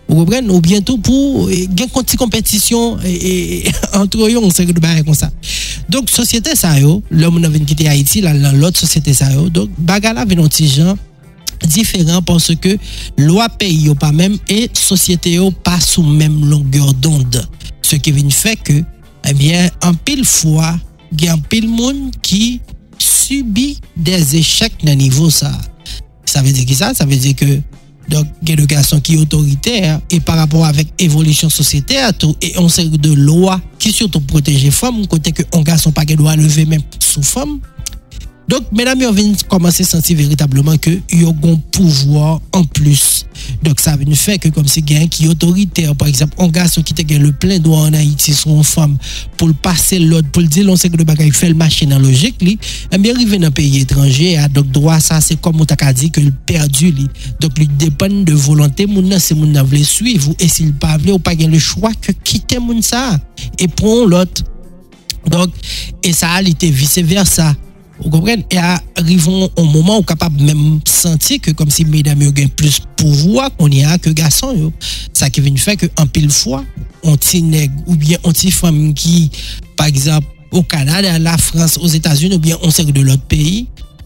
vous 0.07 0.15
comprenez, 0.15 0.49
ou 0.49 0.61
bientôt 0.61 0.97
pour 0.97 1.47
gagner 1.47 1.91
une 1.95 2.17
compétition 2.17 2.97
et, 3.03 3.63
entre 3.93 4.17
eux, 4.27 4.37
on 4.37 4.49
sait 4.49 4.65
de 4.65 5.03
comme 5.03 5.15
ça. 5.15 5.31
Donc, 5.89 6.09
société 6.09 6.55
ça, 6.55 6.79
yo, 6.79 7.01
l'homme 7.09 7.43
a 7.43 7.49
quitté 7.59 7.87
Haïti, 7.87 8.21
là, 8.21 8.33
l'autre 8.53 8.79
société 8.79 9.13
ça, 9.13 9.31
yo. 9.31 9.49
Donc, 9.49 9.69
bagala 9.77 10.25
vient 10.25 10.43
un 10.43 10.47
petit 10.47 10.67
gens 10.67 10.95
différent 11.65 12.21
parce 12.21 12.53
que 12.55 12.77
loi 13.17 13.49
pays 13.49 13.91
pas 13.99 14.11
même 14.11 14.37
et 14.49 14.69
société 14.73 15.39
pas 15.63 15.79
sous 15.79 16.03
même 16.03 16.45
longueur 16.45 16.93
d'onde. 16.93 17.47
Ce 17.81 17.95
qui 17.95 18.11
vient 18.11 18.29
fait 18.29 18.55
que, 18.57 18.83
eh 19.27 19.33
bien, 19.33 19.69
en 19.83 19.93
pile 19.93 20.25
fois, 20.25 20.77
il 21.11 21.25
y 21.25 21.27
a 21.27 21.37
pile 21.37 21.67
monde 21.67 22.11
qui 22.21 22.61
subit 22.97 23.79
des 23.95 24.35
échecs 24.35 24.73
dans 24.83 24.95
niveau 24.95 25.29
ça. 25.29 25.51
Ça 26.25 26.41
veut 26.41 26.51
dire 26.51 26.65
que 26.65 26.73
ça, 26.73 26.93
veut 27.05 27.15
dire 27.15 27.35
que 27.35 27.61
donc 28.09 28.25
il 28.41 28.49
y 28.49 28.53
a 28.53 28.55
des 28.55 28.65
garçons 28.65 28.99
qui 29.01 29.15
sont 29.15 29.21
autoritaires 29.21 29.99
et 30.09 30.19
par 30.19 30.37
rapport 30.37 30.65
avec 30.65 30.87
l'évolution 30.99 31.49
sociétaire 31.49 32.11
et 32.41 32.53
on 32.57 32.67
de 32.67 33.13
lois 33.13 33.59
qui 33.79 33.91
surtout 33.91 34.21
protègent 34.21 34.63
les 34.63 34.71
femmes 34.71 35.05
côté 35.07 35.31
que 35.31 35.43
un 35.53 35.61
garçon 35.61 35.91
pas 35.91 36.05
doit 36.05 36.35
lever 36.35 36.65
même 36.65 36.81
sous 36.99 37.23
donc, 37.23 37.59
Donk, 38.47 38.69
menam 38.71 39.01
yo 39.03 39.10
ven 39.12 39.33
komanse 39.51 39.83
santi 39.83 40.13
veritableman 40.15 40.77
ke 40.79 40.93
yo 41.12 41.33
gon 41.36 41.57
pouvoi 41.75 42.38
an 42.55 42.63
plus. 42.71 43.25
Donk, 43.60 43.81
sa 43.83 43.97
ven 43.99 44.15
fè 44.15 44.38
ke 44.39 44.53
kom 44.55 44.69
se 44.71 44.79
gen 44.88 45.10
ki 45.12 45.27
otoriter, 45.27 45.89
par 45.99 46.07
exemple, 46.07 46.39
an 46.39 46.53
gaso 46.55 46.79
ki 46.79 46.95
te 46.95 47.03
gen 47.10 47.25
le 47.25 47.33
plen 47.36 47.60
do 47.63 47.75
an 47.75 47.97
Haiti 47.99 48.31
son 48.38 48.63
fam 48.63 48.93
pou 49.36 49.51
l'pase 49.51 49.99
l'od, 49.99 50.29
pou 50.31 50.45
l'di 50.45 50.63
lonsek 50.63 50.95
de 50.95 51.03
bagay 51.10 51.33
fèl 51.36 51.57
machè 51.60 51.89
nan 51.91 51.99
logik 52.05 52.39
li, 52.47 52.55
an 52.88 53.03
bi 53.03 53.12
rive 53.19 53.41
nan 53.43 53.51
peyi 53.51 53.83
etranje, 53.83 54.31
a 54.39 54.47
donk 54.47 54.71
doa 54.71 54.95
sa 55.03 55.19
se 55.23 55.36
kom 55.43 55.60
ou 55.60 55.67
tak 55.67 55.83
a 55.83 55.91
di 55.91 56.07
ke 56.15 56.23
l'perdu 56.23 56.93
li. 57.01 57.12
Donk, 57.43 57.60
li 57.60 57.67
depan 57.83 58.23
de 58.23 58.39
volante 58.47 58.88
moun 58.88 59.12
nan 59.12 59.19
se 59.19 59.36
moun 59.36 59.51
nan 59.51 59.67
vle 59.67 59.83
suiv 59.83 60.31
ou 60.31 60.39
e 60.39 60.47
si 60.47 60.71
l'pa 60.71 60.95
vle 60.95 61.17
ou 61.17 61.19
pa 61.19 61.36
gen 61.36 61.51
le 61.51 61.60
chwa 61.60 61.91
ke 61.99 62.15
kite 62.23 62.63
moun 62.63 62.79
sa 62.79 63.10
e 63.60 63.67
pron 63.67 64.07
l'ot. 64.07 64.45
Donk, 65.27 65.51
e 65.99 66.15
sa 66.15 66.38
li 66.39 66.55
te 66.55 66.71
vice 66.71 67.03
versa. 67.03 67.51
Ou 68.03 68.12
kompren? 68.13 68.43
E 68.53 68.60
a 68.62 68.77
rivon 69.05 69.47
an 69.47 69.67
mouman 69.71 69.97
ou 69.97 70.05
kapab 70.07 70.36
mèm 70.38 70.79
senti 70.89 71.39
ke 71.41 71.53
kom 71.57 71.71
si 71.73 71.86
mèdame 71.89 72.27
yo 72.27 72.33
gen 72.36 72.51
plus 72.60 72.79
pouvoi 72.99 73.49
kon 73.57 73.73
y 73.73 73.83
a 73.88 73.97
ke 74.01 74.13
gason 74.17 74.53
yo. 74.57 74.71
Sa 75.17 75.31
ki 75.33 75.43
ven 75.45 75.57
fè 75.62 75.77
ke 75.79 75.89
an 76.01 76.10
pil 76.13 76.29
fwa, 76.33 76.62
an 77.07 77.17
ti 77.21 77.41
neg 77.45 77.73
ou 77.88 77.97
bien 77.99 78.21
an 78.27 78.36
ti 78.38 78.51
fam 78.53 78.77
ki, 78.97 79.29
par 79.79 79.89
exemple, 79.89 80.29
ou 80.53 80.63
Kanada, 80.63 81.17
la 81.19 81.36
Frans, 81.41 81.75
ou 81.81 81.89
Etats-Unis 81.91 82.38
ou 82.38 82.43
bien 82.43 82.57
an 82.63 82.73
seri 82.73 82.93
de 82.95 83.03
lot 83.03 83.21
peyi, 83.29 83.65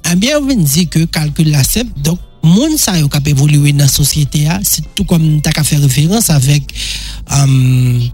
an 0.10 0.19
bien 0.19 0.41
ven 0.47 0.63
di 0.65 0.88
ke 0.89 1.06
kalkul 1.13 1.51
la 1.54 1.65
sep, 1.67 1.89
donk 2.06 2.19
moun 2.41 2.73
sa 2.82 2.95
yo 2.97 3.06
kap 3.12 3.27
evoluwe 3.30 3.69
nan 3.77 3.91
sosyete 3.91 4.47
a, 4.49 4.58
se 4.65 4.82
tout 4.95 5.06
kom 5.06 5.21
ta 5.45 5.54
ka 5.54 5.65
fè 5.67 5.82
referans 5.84 6.32
avèk 6.34 6.73
am... 7.27 7.51
Um, 7.51 8.10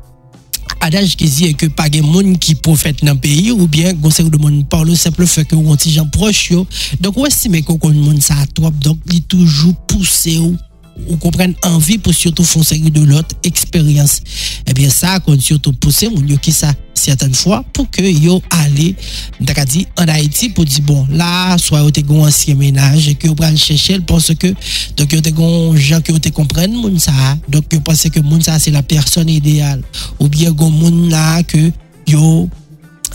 adage 0.81 1.15
qui 1.15 1.25
dit 1.25 1.55
que 1.55 1.65
pas 1.65 1.89
de 1.89 2.01
monde 2.01 2.37
qui 2.39 2.55
prophète 2.55 3.03
dans 3.03 3.13
le 3.13 3.19
pays 3.19 3.51
ou 3.51 3.67
bien 3.67 3.93
conseil 3.95 4.29
de 4.29 4.37
monde 4.37 4.67
par 4.69 4.83
le 4.83 4.95
simple 4.95 5.25
fait 5.25 5.45
que 5.45 5.55
on 5.55 5.75
gens 5.75 6.07
proches 6.07 6.51
donc 6.99 7.17
on 7.17 7.25
estime 7.25 7.61
que 7.63 7.87
le 7.87 7.93
monde 7.93 8.21
ça 8.21 8.35
trop 8.53 8.71
donc 8.71 8.97
il 9.11 9.23
toujours 9.23 9.75
poussé 9.87 10.37
ou 10.39 10.55
comprennent 11.19 11.55
envie 11.63 11.97
pour 11.97 12.13
surtout 12.13 12.43
foncer 12.43 12.77
de 12.79 13.01
l'autre 13.01 13.35
expérience. 13.43 14.21
Eh 14.65 14.73
bien, 14.73 14.89
ça, 14.89 15.19
qu'on 15.19 15.39
surtout 15.39 15.73
pousser, 15.73 16.09
mon 16.09 16.21
qui 16.37 16.51
ça, 16.51 16.73
certaines 16.93 17.33
fois, 17.33 17.63
pour 17.73 17.89
que 17.89 18.01
yo 18.01 18.41
allez, 18.49 18.95
dit, 19.39 19.87
en 19.97 20.07
Haïti, 20.07 20.49
pour 20.49 20.65
dire, 20.65 20.81
bon, 20.81 21.07
là, 21.09 21.57
soit 21.57 21.81
vous 21.81 21.89
avez 21.89 22.03
un 22.09 22.27
ancien 22.27 22.55
ménage, 22.55 23.07
et 23.07 23.15
que 23.15 23.27
vous 23.27 23.35
le 23.39 23.55
chercher, 23.55 23.99
parce 23.99 24.33
que, 24.35 24.47
donc, 24.97 25.13
vous 25.13 25.17
avez 25.17 25.81
gens 25.81 26.01
qui 26.01 26.19
te 26.19 26.29
comprennent, 26.29 26.75
moun 26.75 26.99
ça, 26.99 27.11
donc, 27.47 27.65
vous 27.71 27.81
pensez 27.81 28.09
que 28.09 28.19
moun 28.19 28.41
ça, 28.41 28.59
c'est 28.59 28.71
la 28.71 28.83
personne 28.83 29.29
idéale, 29.29 29.83
ou 30.19 30.27
bien, 30.27 30.51
vous 30.55 30.69
moun 30.69 31.09
là, 31.09 31.43
que, 31.43 31.71
yo, 32.07 32.49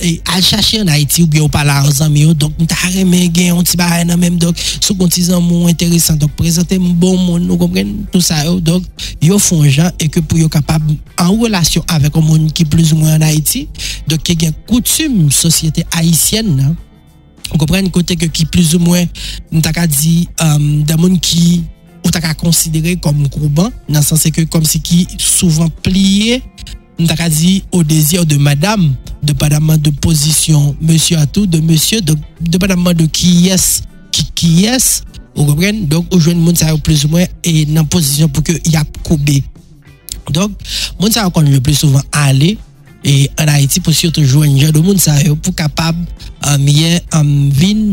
et 0.00 0.20
à 0.33 0.40
chercher 0.40 0.81
en 0.83 0.87
Haïti 0.87 1.22
ou 1.22 1.26
bien 1.26 1.48
pas 1.48 1.64
l'argent 1.64 2.09
mais 2.11 2.24
donc 2.35 2.52
nous 2.59 2.66
avons 2.70 3.26
gain 3.26 3.55
on 3.55 3.62
petit 3.62 3.76
bail 3.76 4.05
même 4.05 4.38
donc 4.38 4.57
sous 4.81 4.96
un 5.33 5.40
mot 5.40 5.66
intéressant 5.68 6.14
donc 6.14 6.33
présenter 6.33 6.76
un 6.76 6.78
bon 6.78 7.16
monde 7.16 7.42
nous 7.42 7.57
comprenez 7.57 7.94
tout 8.11 8.20
ça 8.20 8.44
donc 8.61 8.85
yo 9.20 9.38
font 9.38 9.64
gens 9.68 9.90
et 10.00 10.09
que 10.09 10.20
pour 10.20 10.38
yo 10.38 10.48
capable 10.48 10.94
en 11.18 11.33
relation 11.33 11.85
avec 11.88 12.16
un 12.16 12.20
monde 12.20 12.52
qui 12.52 12.64
plus 12.64 12.92
ou 12.92 12.96
moins 12.96 13.16
en 13.16 13.22
Haïti 13.22 13.68
donc 14.07 14.22
qui 14.22 14.37
coutume 14.66 15.31
société 15.31 15.85
haïtienne 15.92 16.61
hein. 16.61 16.76
vous 17.50 17.59
comprenez 17.59 17.90
côté 17.90 18.16
que 18.16 18.26
qui 18.26 18.44
plus 18.44 18.74
ou 18.74 18.78
moins 18.78 19.05
nous 19.50 19.61
t'a 19.61 19.87
dit 19.87 20.28
des 20.38 20.96
monde 20.96 21.20
qui 21.20 21.62
ou 22.05 22.11
t'a 22.11 22.35
considéré 22.35 22.96
comme 22.96 23.26
groupant 23.28 23.70
dans 23.88 24.00
le 24.00 24.05
sens 24.05 24.24
que 24.33 24.42
comme 24.42 24.64
si 24.64 24.81
qui 24.81 25.07
souvent 25.18 25.68
plié 25.68 26.42
nous 26.98 27.07
dit 27.31 27.64
au 27.72 27.83
désir 27.83 28.26
de 28.26 28.37
madame, 28.37 28.94
de 29.22 29.35
madame 29.40 29.76
de 29.78 29.90
position, 29.90 30.76
monsieur 30.81 31.18
à 31.18 31.26
tout, 31.26 31.46
de 31.46 31.61
monsieur, 31.61 32.00
de, 32.00 32.16
de 32.40 32.59
madame 32.59 32.92
de 32.94 33.07
qui 33.07 33.48
est, 33.48 33.83
qui, 34.11 34.24
qui 34.35 34.64
est, 34.66 35.02
vous 35.35 35.46
comprenez? 35.46 35.81
Donc, 35.83 36.07
aujourd'hui, 36.14 36.42
monde 36.42 36.59
ça 36.59 36.76
plus 36.78 37.05
ou 37.05 37.09
moins 37.09 37.24
est 37.42 37.64
dans 37.66 37.85
position 37.85 38.28
pour 38.28 38.42
que 38.42 38.52
y 38.70 38.76
a 38.76 38.85
coupé. 39.02 39.42
Donc, 40.31 40.52
monde 41.00 41.12
ça 41.12 41.28
le 41.35 41.61
plus 41.61 41.74
souvent 41.74 42.02
aller 42.12 42.59
et 43.05 43.28
en 43.40 43.48
Haïti 43.48 43.81
pour 43.81 43.92
surtout 43.92 44.24
joindre 44.24 44.70
de 44.70 44.78
monde 44.78 44.98
ça 44.98 45.14
pour 45.42 45.55
capable 45.55 46.07
euh, 46.46 46.59
bien 46.59 47.00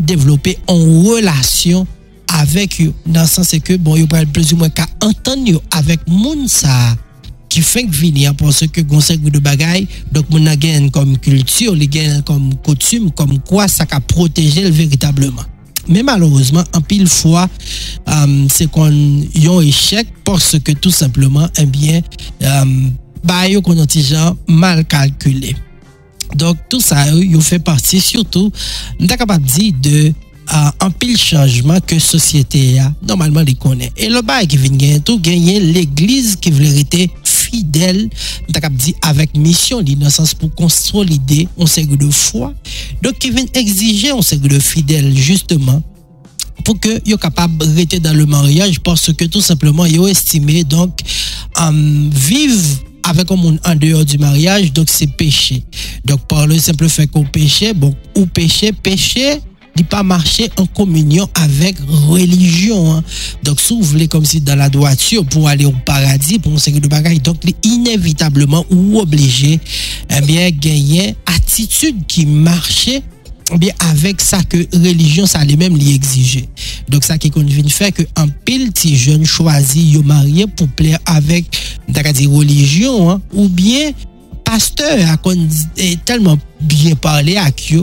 développer 0.02 0.58
une 0.68 1.06
relation 1.06 1.86
avec 2.28 2.80
eux 2.80 2.92
dans 3.06 3.22
le 3.22 3.26
sens 3.26 3.50
que 3.64 3.76
bon, 3.76 3.96
il 3.96 4.06
peut 4.06 4.24
plus 4.32 4.52
ou 4.52 4.56
moins 4.56 4.68
qu'à 4.68 4.86
entendre 5.02 5.60
avec 5.72 6.06
monde 6.06 6.48
ça 6.48 6.94
qui 7.50 7.60
fait 7.60 7.84
venir 7.84 8.34
parce 8.36 8.64
que 8.68 8.80
conseil 8.80 9.18
de 9.18 9.38
bagaille 9.38 9.86
donc 10.12 10.30
mon 10.30 10.54
gain 10.54 10.88
comme 10.88 11.18
culture 11.18 11.74
les 11.74 11.88
gain 11.88 12.22
comme 12.22 12.54
coutume 12.64 13.10
comme 13.10 13.38
quoi 13.40 13.68
ça 13.68 13.84
a 13.90 14.00
protégé 14.00 14.70
véritablement. 14.70 15.42
Mais 15.88 16.02
malheureusement 16.02 16.62
en 16.72 16.80
pile 16.80 17.08
fois 17.08 17.48
euh, 18.08 18.46
c'est 18.48 18.70
qu'on 18.70 18.90
y 18.90 19.48
a 19.48 19.52
un 19.52 19.60
échec 19.60 20.06
parce 20.24 20.58
que 20.60 20.72
tout 20.72 20.92
simplement 20.92 21.48
eh 21.58 21.66
bien 21.66 22.00
euh, 22.42 22.64
bah 23.24 23.42
qu'on 23.62 23.78
a 23.82 24.36
mal 24.48 24.84
calculé 24.86 25.56
donc 26.36 26.56
tout 26.68 26.80
ça 26.80 27.12
il 27.12 27.42
fait 27.42 27.58
partie 27.58 28.00
surtout 28.00 28.52
on 29.00 29.06
capable 29.08 29.44
de 29.44 29.50
dire 29.50 29.74
de 29.82 30.14
un 30.80 30.90
pile 30.90 31.16
changement 31.16 31.78
que 31.80 31.98
société 31.98 32.78
a 32.78 32.92
normalement 33.06 33.40
les 33.40 33.54
connaît. 33.54 33.92
Et 33.96 34.08
le 34.08 34.20
bail 34.22 34.46
qui 34.46 34.56
vient 34.56 34.70
gagner 34.70 35.00
tout 35.00 35.20
gagner 35.20 35.60
fidèle 37.50 38.08
avec 39.02 39.36
mission 39.36 39.80
l'innocence 39.80 40.34
pour 40.34 40.54
consolider 40.54 41.48
un 41.58 41.66
cercle 41.66 41.96
de 41.96 42.10
foi. 42.10 42.54
Donc 43.02 43.18
qui 43.18 43.30
vient 43.30 43.46
exiger 43.54 44.10
un 44.10 44.22
cercle 44.22 44.48
de 44.48 44.58
fidèle 44.58 45.16
justement 45.16 45.82
pour 46.64 46.78
que 46.78 47.00
yo 47.06 47.16
capable 47.16 47.58
de 47.58 47.74
rester 47.74 48.00
dans 48.00 48.12
le 48.12 48.26
mariage 48.26 48.80
parce 48.80 49.12
que 49.12 49.24
tout 49.24 49.40
simplement 49.40 49.86
yo 49.86 50.06
estimé 50.06 50.64
donc 50.64 51.00
um, 51.58 52.10
vivre 52.10 52.62
avec 53.02 53.30
un 53.30 53.36
monde 53.36 53.58
en 53.64 53.74
dehors 53.74 54.04
du 54.04 54.18
mariage 54.18 54.72
donc 54.72 54.88
c'est 54.90 55.06
péché. 55.06 55.64
Donc 56.04 56.20
par 56.28 56.46
le 56.46 56.58
simple 56.58 56.88
fait 56.88 57.06
qu'on 57.06 57.24
péché 57.24 57.72
bon 57.72 57.94
ou 58.16 58.26
péché 58.26 58.72
péché 58.72 59.40
il 59.76 59.84
pas 59.84 60.02
marché 60.02 60.50
en 60.56 60.66
communion 60.66 61.28
avec 61.34 61.76
religion. 62.08 62.92
Hein. 62.92 63.04
Donc, 63.42 63.60
si 63.60 63.72
vous 63.72 63.82
voulez 63.82 64.08
comme 64.08 64.24
si 64.24 64.40
dans 64.40 64.56
la 64.56 64.68
droiture 64.68 65.24
pour 65.24 65.48
aller 65.48 65.64
au 65.64 65.74
paradis, 65.84 66.38
pour 66.38 66.52
une 66.52 66.58
série 66.58 66.80
de 66.80 66.88
bagailles, 66.88 67.20
donc 67.20 67.38
inévitablement 67.62 68.64
ou 68.70 69.00
obligé, 69.00 69.60
eh 70.10 70.20
bien, 70.22 70.50
gagner 70.50 71.14
attitude 71.26 71.96
qui 72.06 72.26
marchait 72.26 73.02
eh 73.52 73.70
avec 73.90 74.20
ça 74.20 74.42
que 74.42 74.58
religion 74.72 75.26
ça 75.26 75.44
lui-même 75.44 75.76
lui 75.76 75.92
exigeait. 75.92 76.48
Donc 76.88 77.04
ça 77.04 77.18
qui 77.18 77.30
convient 77.30 77.66
fait 77.68 77.92
que 77.92 78.02
un 78.16 78.28
pile 78.28 78.70
petit 78.70 78.96
jeune 78.96 79.24
choisi 79.24 79.90
yo 79.90 80.02
marié 80.02 80.46
pour 80.46 80.68
plaire 80.68 80.98
avec 81.04 81.46
religion 82.28 83.10
hein, 83.10 83.20
ou 83.32 83.48
bien 83.48 83.90
pasteur 84.44 84.98
a 85.10 85.16
tellement 86.04 86.38
bien 86.60 86.94
parlé 86.94 87.36
à 87.36 87.50
qui 87.50 87.76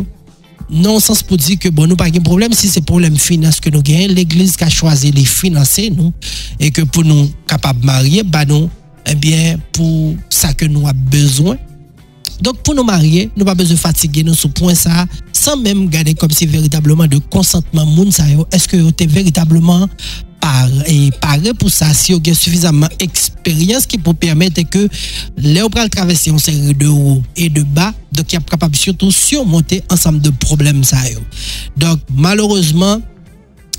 non 0.69 0.99
sens 0.99 1.23
pour 1.23 1.37
dire 1.37 1.57
que 1.59 1.69
bon 1.69 1.87
nous 1.87 1.95
pas 1.95 2.09
de 2.09 2.19
problème 2.19 2.53
si 2.53 2.67
c'est 2.67 2.81
problème 2.81 3.15
finance 3.15 3.59
que 3.59 3.69
nous 3.69 3.81
gagnons 3.81 4.13
l'église 4.13 4.57
qui 4.57 4.63
a 4.63 4.69
choisi 4.69 5.11
les 5.11 5.23
financer 5.25 5.89
nous 5.89 6.13
et 6.59 6.71
que 6.71 6.81
pour 6.81 7.03
nous 7.03 7.31
capables 7.47 7.81
de 7.81 7.85
marier 7.85 8.23
bah 8.23 8.43
eh 9.09 9.15
bien 9.15 9.57
pour 9.71 10.15
ça 10.29 10.53
que 10.53 10.65
nous 10.65 10.85
avons 10.85 10.99
besoin. 11.09 11.55
Donc 12.41 12.57
pour 12.57 12.75
nous 12.75 12.83
marier 12.83 13.31
nous 13.37 13.45
pas 13.45 13.55
besoin 13.55 13.75
de 13.75 13.79
fatiguer 13.79 14.23
nous 14.23 14.33
sur 14.33 14.51
point 14.51 14.75
ça 14.75 15.05
sans 15.31 15.55
même 15.55 15.87
garder 15.87 16.13
comme 16.13 16.31
si 16.31 16.45
véritablement 16.45 17.07
de 17.07 17.17
consentement 17.17 17.87
est-ce 18.51 18.67
que 18.67 18.77
vous 18.77 18.89
êtes 18.89 19.09
véritablement 19.09 19.87
paré 21.19 21.53
pour 21.53 21.69
ça 21.69 21.93
si 21.93 22.13
vous 22.13 22.19
avez 22.19 22.33
suffisamment 22.33 22.87
d'expérience 22.99 23.85
qui 23.85 23.97
peut 23.97 24.13
permettre 24.13 24.61
que 24.69 24.87
les 25.37 25.61
traverser 25.89 26.29
une 26.29 26.39
série 26.39 26.73
de 26.73 26.87
haut 26.87 27.21
et 27.35 27.49
de 27.49 27.63
bas 27.63 27.93
donc 28.11 28.31
il 28.31 28.37
est 28.37 28.49
capable 28.49 28.75
surtout 28.75 29.11
ensemble 29.91 30.21
de 30.21 30.29
problèmes 30.29 30.83
donc 31.75 31.99
malheureusement 32.15 33.01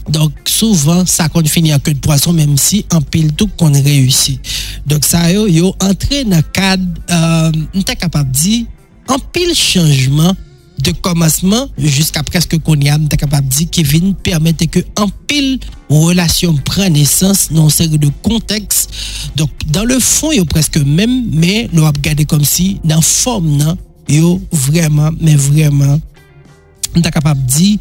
donc 0.08 0.32
souvent 0.46 1.04
ça 1.06 1.28
finit 1.46 1.72
à 1.72 1.78
queue 1.78 1.94
de 1.94 1.98
poisson 1.98 2.32
même 2.32 2.56
si 2.56 2.84
en 2.92 3.00
pile 3.00 3.32
tout 3.32 3.48
qu'on 3.56 3.72
réussit. 3.72 4.40
Donc 4.86 5.04
ça 5.04 5.30
yo 5.30 5.74
entré 5.80 6.24
dans 6.24 6.36
le 6.36 6.42
cadre 6.42 6.84
euh, 7.10 7.52
est 7.86 7.96
capable 7.96 8.30
de 8.32 8.38
dire 8.38 8.66
en 9.08 9.18
pile 9.18 9.54
changement 9.54 10.34
de 10.82 10.92
commencement 10.92 11.68
jusqu'à 11.76 12.22
presque 12.22 12.58
qu'on 12.58 12.76
y 12.76 12.88
a, 12.88 12.98
capable 13.18 13.48
de 13.48 13.54
dire 13.54 13.68
Kevin 13.70 14.14
permettait 14.14 14.66
que 14.66 14.80
en 14.96 15.08
pile 15.26 15.58
relation 15.88 16.54
prenne 16.56 16.92
naissance 16.92 17.48
dans 17.50 17.64
une 17.64 17.70
série 17.70 17.98
de 17.98 18.10
contextes. 18.22 18.90
Donc, 19.36 19.50
dans 19.66 19.84
le 19.84 19.98
fond, 19.98 20.32
il 20.32 20.38
y 20.38 20.40
a 20.40 20.44
presque 20.44 20.78
même, 20.78 21.30
mais 21.32 21.68
avons 21.74 21.86
regardé 21.86 22.24
comme 22.24 22.44
si, 22.44 22.80
dans 22.84 22.96
la 22.96 23.02
forme, 23.02 23.48
non, 23.56 23.76
il 24.08 24.38
vraiment, 24.52 25.10
mais 25.20 25.36
vraiment, 25.36 26.00
est 26.94 27.10
capable 27.10 27.44
de 27.46 27.52
dire 27.52 27.78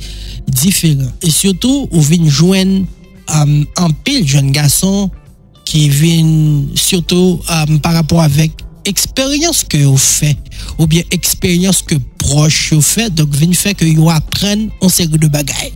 différent. 0.47 1.11
Et 1.21 1.31
surtout, 1.31 1.87
on 1.91 1.99
vient 1.99 2.29
joindre 2.29 2.85
um, 3.33 3.65
en 3.77 3.89
pile 3.91 4.27
jeune 4.27 4.51
garçon 4.51 5.09
qui 5.65 5.89
vient 5.89 6.63
surtout 6.75 7.39
um, 7.49 7.79
par 7.79 7.93
rapport 7.93 8.21
avec 8.21 8.51
eksperyans 8.89 9.63
ke 9.69 9.81
yo 9.83 9.95
fe, 10.01 10.33
ou 10.77 10.87
bien 10.89 11.05
eksperyans 11.15 11.83
ke 11.87 11.99
proche 12.21 12.75
yo 12.75 12.81
fe, 12.83 13.07
dok 13.13 13.33
vin 13.37 13.55
fe 13.57 13.73
ke 13.77 13.87
yo 13.89 14.09
apren 14.13 14.67
an 14.81 14.93
seri 14.93 15.19
de 15.21 15.29
bagay. 15.31 15.73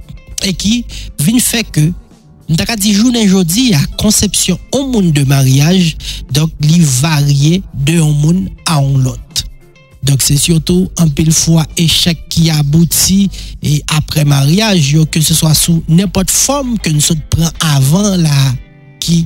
E 0.48 0.54
ki 0.58 0.82
vin 1.22 1.42
fe 1.44 1.64
ke, 1.68 1.90
mta 2.52 2.66
ka 2.68 2.78
di 2.80 2.94
jounen 2.96 3.28
jodi, 3.30 3.72
a 3.78 3.82
konsepsyon 4.02 4.60
an 4.78 4.88
moun 4.94 5.12
de 5.16 5.26
maryaj, 5.30 5.94
dok 6.34 6.54
li 6.66 6.82
varye 7.02 7.60
de 7.74 8.00
an 8.02 8.16
moun 8.24 8.46
a 8.66 8.80
an 8.80 9.04
lot. 9.06 9.46
Dok 10.02 10.24
se 10.26 10.34
syoto 10.42 10.88
an 11.02 11.12
pil 11.14 11.30
fwa 11.36 11.68
echec 11.80 12.24
ki 12.34 12.48
abouti 12.56 13.28
e 13.62 13.78
apre 13.94 14.26
maryaj 14.26 14.96
yo, 14.96 15.06
ke 15.06 15.22
se 15.22 15.38
swa 15.38 15.54
sou 15.58 15.84
nepot 15.92 16.32
fom 16.34 16.74
ke 16.82 16.94
nou 16.96 17.06
sot 17.06 17.22
pran 17.34 17.54
avan 17.76 18.24
la 18.24 18.50
ki 19.02 19.22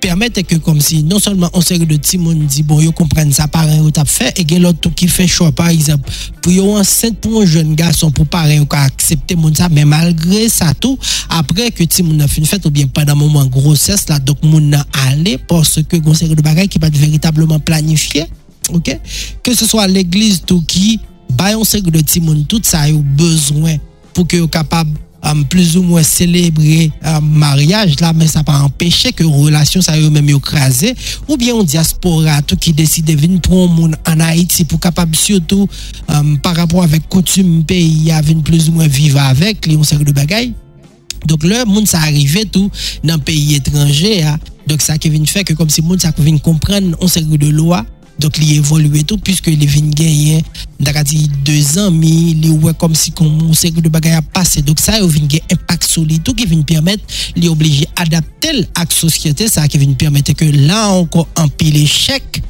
permettre 0.00 0.40
que 0.42 0.56
comme 0.56 0.80
si 0.80 1.02
non 1.02 1.18
seulement 1.18 1.50
on 1.52 1.60
série 1.60 1.86
de 1.86 2.18
monde 2.18 2.46
dit 2.46 2.62
bon 2.62 2.80
yo 2.80 2.90
comprennent 2.90 3.32
ça 3.32 3.46
parents 3.46 3.80
ou 3.80 3.90
t'a 3.90 4.04
fait 4.04 4.38
et 4.38 4.58
l'autre 4.58 4.88
qui 4.94 5.06
fait 5.06 5.26
choix 5.26 5.52
par 5.52 5.68
exemple 5.68 6.10
pour 6.42 6.52
yo 6.52 6.76
enceinte 6.76 7.18
pour 7.18 7.42
un 7.42 7.46
jeune 7.46 7.74
garçon 7.74 8.10
pour 8.10 8.26
parents 8.26 8.58
ou 8.58 8.66
accepter 8.70 9.36
mon 9.36 9.54
ça 9.54 9.68
mais 9.68 9.84
malgré 9.84 10.48
ça 10.48 10.72
tout 10.74 10.98
après 11.28 11.70
que 11.70 11.84
petit 11.84 12.02
monde 12.02 12.22
a 12.22 12.28
fait 12.28 12.40
une 12.40 12.46
fête 12.46 12.64
ou 12.66 12.70
bien 12.70 12.86
pendant 12.86 13.14
moment 13.14 13.44
grossesse 13.46 14.08
là 14.08 14.18
donc 14.18 14.38
mon 14.42 14.72
a 14.72 14.84
allé 15.08 15.38
parce 15.38 15.82
que 15.82 15.96
une 15.96 16.14
série 16.14 16.34
de 16.34 16.42
bagages 16.42 16.68
qui 16.68 16.78
pas 16.78 16.90
véritablement 16.90 17.58
planifié 17.60 18.26
OK? 18.72 18.98
Que 19.42 19.54
ce 19.54 19.66
soit 19.66 19.86
l'église 19.86 20.42
tout 20.46 20.62
qui 20.62 20.98
ba 21.30 21.56
on 21.58 21.64
série 21.64 21.82
de 21.82 22.20
monde 22.20 22.46
tout 22.48 22.60
ça 22.64 22.82
a 22.82 22.92
besoin 22.92 23.76
pour 24.14 24.26
que 24.26 24.46
capable 24.46 24.92
plus 25.48 25.76
ou 25.76 25.82
moins 25.82 26.02
célébrer 26.02 26.90
un 27.02 27.20
mariage 27.20 28.00
là 28.00 28.12
mais 28.14 28.26
ça 28.26 28.42
pas 28.42 28.58
empêcher 28.60 29.12
que 29.12 29.24
relation 29.24 29.80
ça 29.80 29.98
eux 29.98 30.10
même 30.10 30.28
écrasé 30.28 30.94
ou 31.28 31.36
bien 31.36 31.56
un 31.58 31.62
diaspora 31.62 32.42
tout 32.42 32.56
qui 32.56 32.72
décide 32.72 33.04
de 33.04 33.14
venir 33.14 33.40
pour 33.40 33.68
monde 33.68 33.96
en 34.06 34.20
Haïti 34.20 34.64
pour 34.64 34.80
capable 34.80 35.14
surtout 35.14 35.68
par 36.42 36.56
rapport 36.56 36.82
avec 36.82 37.08
coutume 37.08 37.64
pays 37.64 38.10
à 38.10 38.20
venir 38.20 38.42
plus 38.42 38.68
ou 38.68 38.72
moins 38.72 38.86
vivre 38.88 39.20
avec 39.20 39.66
les 39.66 39.76
on 39.76 39.82
de 39.82 40.12
bagailles. 40.12 40.54
Donc 41.26 41.44
le 41.44 41.64
monde 41.64 41.86
ça 41.86 41.98
arrivé 41.98 42.46
tout 42.46 42.70
dans 43.04 43.18
pays 43.18 43.54
étranger 43.54 44.22
hein. 44.22 44.38
donc 44.66 44.80
ça 44.80 44.96
qui 44.96 45.10
vient 45.10 45.24
faire 45.26 45.44
que 45.44 45.52
comme 45.52 45.68
si 45.68 45.82
monde 45.82 46.00
ça 46.00 46.12
vient 46.18 46.38
comprendre 46.38 46.96
on 47.00 47.06
de 47.06 47.50
Donk 48.20 48.36
li 48.36 48.58
evolwe 48.58 49.00
tou, 49.08 49.16
pwiske 49.24 49.52
li 49.54 49.66
vin 49.70 49.88
genyen, 49.96 50.44
daka 50.82 51.02
di 51.06 51.22
2 51.46 51.86
an, 51.86 51.94
mi 51.96 52.34
li 52.36 52.50
wè 52.60 52.74
kom 52.80 52.92
si 52.98 53.14
kon 53.16 53.30
moun 53.30 53.56
seri 53.56 53.80
de 53.80 53.92
bagay 53.92 54.18
a 54.18 54.20
pase. 54.20 54.60
Donk 54.66 54.82
sa 54.82 54.98
yo 54.98 55.08
vin 55.08 55.28
gen 55.30 55.54
impak 55.54 55.86
sou 55.88 56.04
li 56.04 56.18
tou 56.20 56.36
ki 56.36 56.48
vin 56.50 56.60
permèt 56.68 57.00
li 57.38 57.48
oblije 57.48 57.88
adaptel 58.02 58.62
ak 58.80 58.92
sosyete, 58.92 59.48
sa 59.48 59.64
ki 59.70 59.80
vin 59.80 59.96
permèt 59.96 60.34
ke 60.36 60.50
la 60.66 60.82
ankon 60.98 61.24
anpi 61.40 61.72
le 61.72 61.86
chèk. 61.88 62.42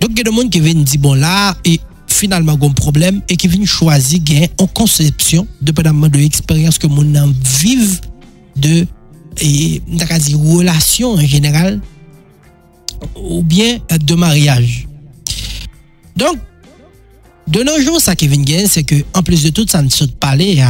Donk 0.00 0.16
gen 0.16 0.30
de 0.30 0.32
moun 0.32 0.48
ki 0.52 0.64
vin 0.64 0.80
di 0.88 1.00
bon 1.00 1.20
la, 1.20 1.52
e 1.68 1.76
finalman 2.10 2.56
gon 2.60 2.72
problem, 2.76 3.20
e 3.28 3.36
ki 3.36 3.50
vin 3.52 3.68
chwazi 3.68 4.22
gen 4.24 4.48
an 4.56 4.70
konsepsyon, 4.76 5.44
depenanman 5.60 6.12
de 6.12 6.24
eksperyans 6.24 6.80
ke 6.80 6.88
moun 6.88 7.12
nan 7.12 7.34
viv 7.60 7.98
de, 8.56 8.86
e 9.40 9.80
daka 10.00 10.16
di 10.20 10.32
relasyon 10.36 11.20
en 11.20 11.28
general, 11.28 11.76
ou 13.16 13.42
bien 13.42 13.78
de 13.90 14.14
mariage. 14.14 14.86
Donc, 16.16 16.36
de 17.48 17.62
nos 17.62 17.80
jours, 17.80 18.00
ça 18.00 18.14
qui 18.14 18.28
vient 18.28 18.66
c'est 18.66 18.84
que 18.84 18.96
en 19.14 19.22
plus 19.22 19.42
de 19.42 19.50
tout, 19.50 19.66
ça 19.68 19.82
ne 19.82 19.88
saute 19.88 20.14
pas 20.16 20.36
les 20.36 20.62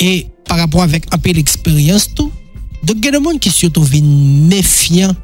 Et 0.00 0.26
par 0.46 0.58
rapport 0.58 0.82
avec 0.82 1.06
un 1.12 1.18
peu 1.18 1.30
l'expérience, 1.30 2.08
tout. 2.14 2.32
Donc, 2.82 2.96
il 2.98 3.04
y 3.04 3.08
a 3.08 3.18
des 3.18 3.24
gens 3.24 3.38
qui 3.38 3.50
surtout 3.50 3.86
méfiants 4.02 5.14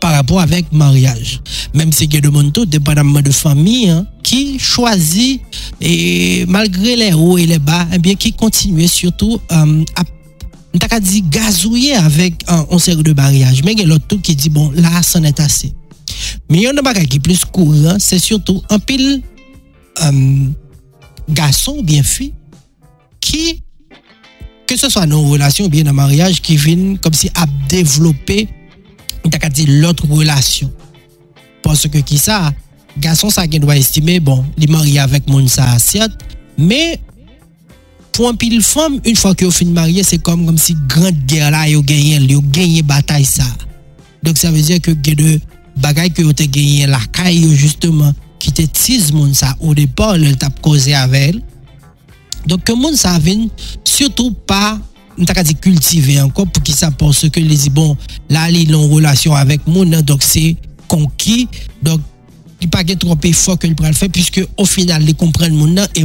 par 0.00 0.12
rapport 0.12 0.40
avec 0.40 0.72
mariage. 0.72 1.40
Même 1.74 1.92
si 1.92 2.04
il 2.04 2.14
y 2.14 2.16
a 2.16 2.20
des 2.20 2.30
gens, 2.30 2.50
tout, 2.50 2.66
dépendamment 2.66 3.20
de 3.20 3.30
famille, 3.30 3.88
hein, 3.88 4.06
qui 4.22 4.58
choisit, 4.58 5.40
et 5.80 6.44
malgré 6.46 6.96
les 6.96 7.12
hauts 7.12 7.38
et 7.38 7.46
les 7.46 7.58
bas, 7.58 7.86
eh 7.92 7.98
bien, 7.98 8.14
qui 8.14 8.32
continuent 8.32 8.86
surtout 8.86 9.40
euh, 9.52 9.84
à 9.96 10.02
t'as 10.78 11.00
dit 11.00 11.22
gazouiller 11.22 11.94
avec 11.94 12.44
un, 12.48 12.78
série 12.78 13.02
de. 13.02 13.12
Mais 13.64 13.72
il 13.72 13.80
y 13.80 13.82
a 13.82 13.86
l'autre 13.86 14.06
qui 14.22 14.36
dit, 14.36 14.50
bon, 14.50 14.70
là, 14.70 15.02
ça 15.02 15.20
n'est 15.20 15.40
assez. 15.40 15.74
Mais 16.48 16.58
il 16.58 16.62
y 16.62 16.66
a 16.66 16.70
un 16.70 16.82
bagage 16.82 17.06
qui 17.06 17.16
est 17.16 17.20
plus 17.20 17.44
courant, 17.44 17.96
c'est 17.98 18.18
surtout 18.18 18.62
un 18.70 18.78
pile 18.78 19.22
euh, 20.02 20.46
garçon 21.28 21.76
ou 21.78 21.82
bien 21.82 22.02
qui, 23.20 23.62
que 24.66 24.76
ce 24.76 24.88
soit 24.88 25.06
dans 25.06 25.20
une 25.20 25.32
relation 25.32 25.66
ou 25.66 25.68
bien 25.68 25.86
un 25.86 25.92
mariage, 25.92 26.40
qui 26.40 26.56
viennent 26.56 26.98
comme 26.98 27.14
si 27.14 27.30
relation. 30.02 30.70
Parce 31.62 31.86
que 31.86 31.98
qui 31.98 32.18
ça, 32.18 32.52
garçon 32.98 33.30
ça 33.30 33.46
qui 33.46 33.60
doit 33.60 33.76
estimer, 33.76 34.20
bon, 34.20 34.44
mon 35.28 35.46
ça, 35.46 35.76
mais 36.58 37.00
une 39.04 39.16
fois 39.16 39.34
que 39.34 39.44
vous 39.44 39.50
finissez 39.50 39.74
marié, 39.74 40.02
c'est 40.02 40.18
comme, 40.18 40.46
comme 40.46 40.58
si 40.58 40.76
grande 40.86 41.16
guerre 41.26 41.50
là, 41.50 41.64
vous 41.72 41.82
gagné, 41.82 42.18
vous 42.18 42.42
gagné 42.42 42.82
bataille 42.82 43.24
ça. 43.24 43.44
Donc 44.22 44.36
ça 44.36 44.50
veut 44.50 44.60
dire 44.60 44.80
que 44.80 44.90
de 44.90 45.40
bagaille 45.76 46.10
que 46.10 46.22
vous 46.22 46.30
avez 46.30 46.48
gagné 46.48 46.86
la 46.86 47.00
caille 47.12 47.54
justement, 47.54 48.12
qui 48.38 48.52
te 48.52 48.62
tise 48.62 49.12
mon 49.12 49.32
ça 49.32 49.56
au 49.60 49.74
départ, 49.74 50.16
elle 50.16 50.36
t'a 50.36 50.50
causé 50.50 50.94
avec 50.94 51.34
elle. 51.34 51.42
Donc 52.46 52.64
que 52.64 52.72
mon 52.72 52.94
ça 52.94 53.18
vient 53.18 53.46
surtout 53.84 54.32
pas 54.32 54.78
pas 55.26 55.42
dit 55.42 55.54
cultiver 55.54 56.20
encore 56.20 56.46
pour 56.46 56.62
qui 56.62 56.72
ça 56.72 56.90
pense 56.90 57.28
que 57.28 57.40
les 57.40 57.68
bon 57.68 57.94
là 58.30 58.50
ils 58.50 58.74
ont 58.74 58.88
relation 58.88 59.34
avec 59.34 59.66
mon 59.66 59.84
donc 59.84 60.22
c'est 60.22 60.56
conquis 60.88 61.46
donc 61.82 62.00
il 62.62 62.70
pas 62.70 62.82
trop 62.84 63.16
fort 63.32 63.58
que 63.58 63.66
le 63.66 63.74
faire 63.92 64.08
puisque 64.10 64.42
au 64.56 64.64
final 64.64 65.02
ils 65.06 65.14
comprennent 65.14 65.54
mon 65.54 65.76
et 65.94 66.04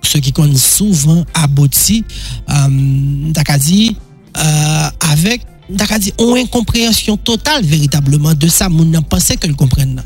tout 0.00 0.10
ce 0.10 0.18
qui 0.18 0.32
compte 0.32 0.56
souvent 0.56 1.24
abouti 1.34 2.04
euh, 2.50 3.32
euh, 4.38 4.88
avec 5.10 5.42
une 5.70 6.38
incompréhension 6.38 7.16
totale 7.16 7.64
véritablement 7.64 8.34
de 8.34 8.48
ça, 8.48 8.68
mon 8.68 9.02
pensait 9.02 9.36
qu'elle 9.36 9.56
comprenne. 9.56 10.02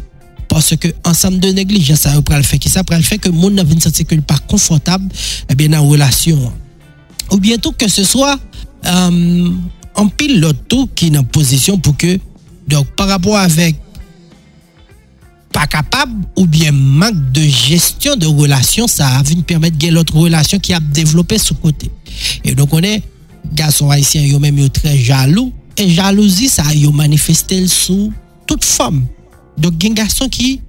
parce 0.49 0.77
que 0.77 0.89
ensemble 1.05 1.39
de 1.39 1.49
négligence 1.49 2.01
ça 2.01 2.15
le 2.15 2.43
fait 2.43 2.59
qui 2.59 2.69
ça? 2.69 2.83
Le 2.91 3.03
fait 3.03 3.19
que 3.19 3.29
monde 3.29 3.55
n'a 3.55 3.65
sentir 3.81 4.07
que 4.07 4.15
pas 4.17 4.39
confortable 4.49 5.09
eh 5.49 5.55
bien 5.55 5.79
relation 5.81 6.53
ou 7.31 7.39
bientôt 7.39 7.73
que 7.73 7.89
ce 7.89 8.05
soit 8.05 8.39
euh, 8.87 9.51
en 9.95 10.09
pile 10.09 10.41
l'auto 10.41 10.89
qui 10.95 11.09
est 11.09 11.19
en 11.19 11.25
position 11.25 11.79
pour 11.79 11.97
que 11.97 12.19
donc 12.69 12.87
par 12.97 13.09
rapport 13.09 13.39
avec 13.39 13.77
pas 15.53 15.67
capable 15.67 16.13
ou 16.37 16.47
bien 16.47 16.73
manque 16.73 17.33
de 17.33 17.43
gestion 17.43 18.17
de 18.17 18.27
relation, 18.27 18.87
ça 18.89 19.09
a 19.09 19.23
vu 19.23 19.37
permettre 19.37 19.77
de 19.77 19.89
l'autre 19.89 20.17
relation 20.17 20.59
qui 20.59 20.73
a 20.73 20.81
développé 20.81 21.39
ce 21.39 21.53
côté. 21.53 21.91
Et 22.45 22.55
donc 22.55 22.73
on 22.73 22.83
est 22.83 23.03
garçon 23.53 23.91
haïtien 23.91 24.23
yo 24.23 24.39
même 24.39 24.69
très 24.71 24.97
jaloux 24.97 25.53
et 25.77 25.89
jalousie 25.89 26.49
ça 26.49 26.65
a 26.65 26.91
manifesté 26.93 27.67
sous 27.67 28.13
toute 28.47 28.65
forme. 28.65 29.05
Donc 29.59 29.75
il 29.81 29.85
y 29.85 29.89
a 29.89 29.91
un 29.93 29.95
garçon 29.95 30.29
qui 30.29 30.61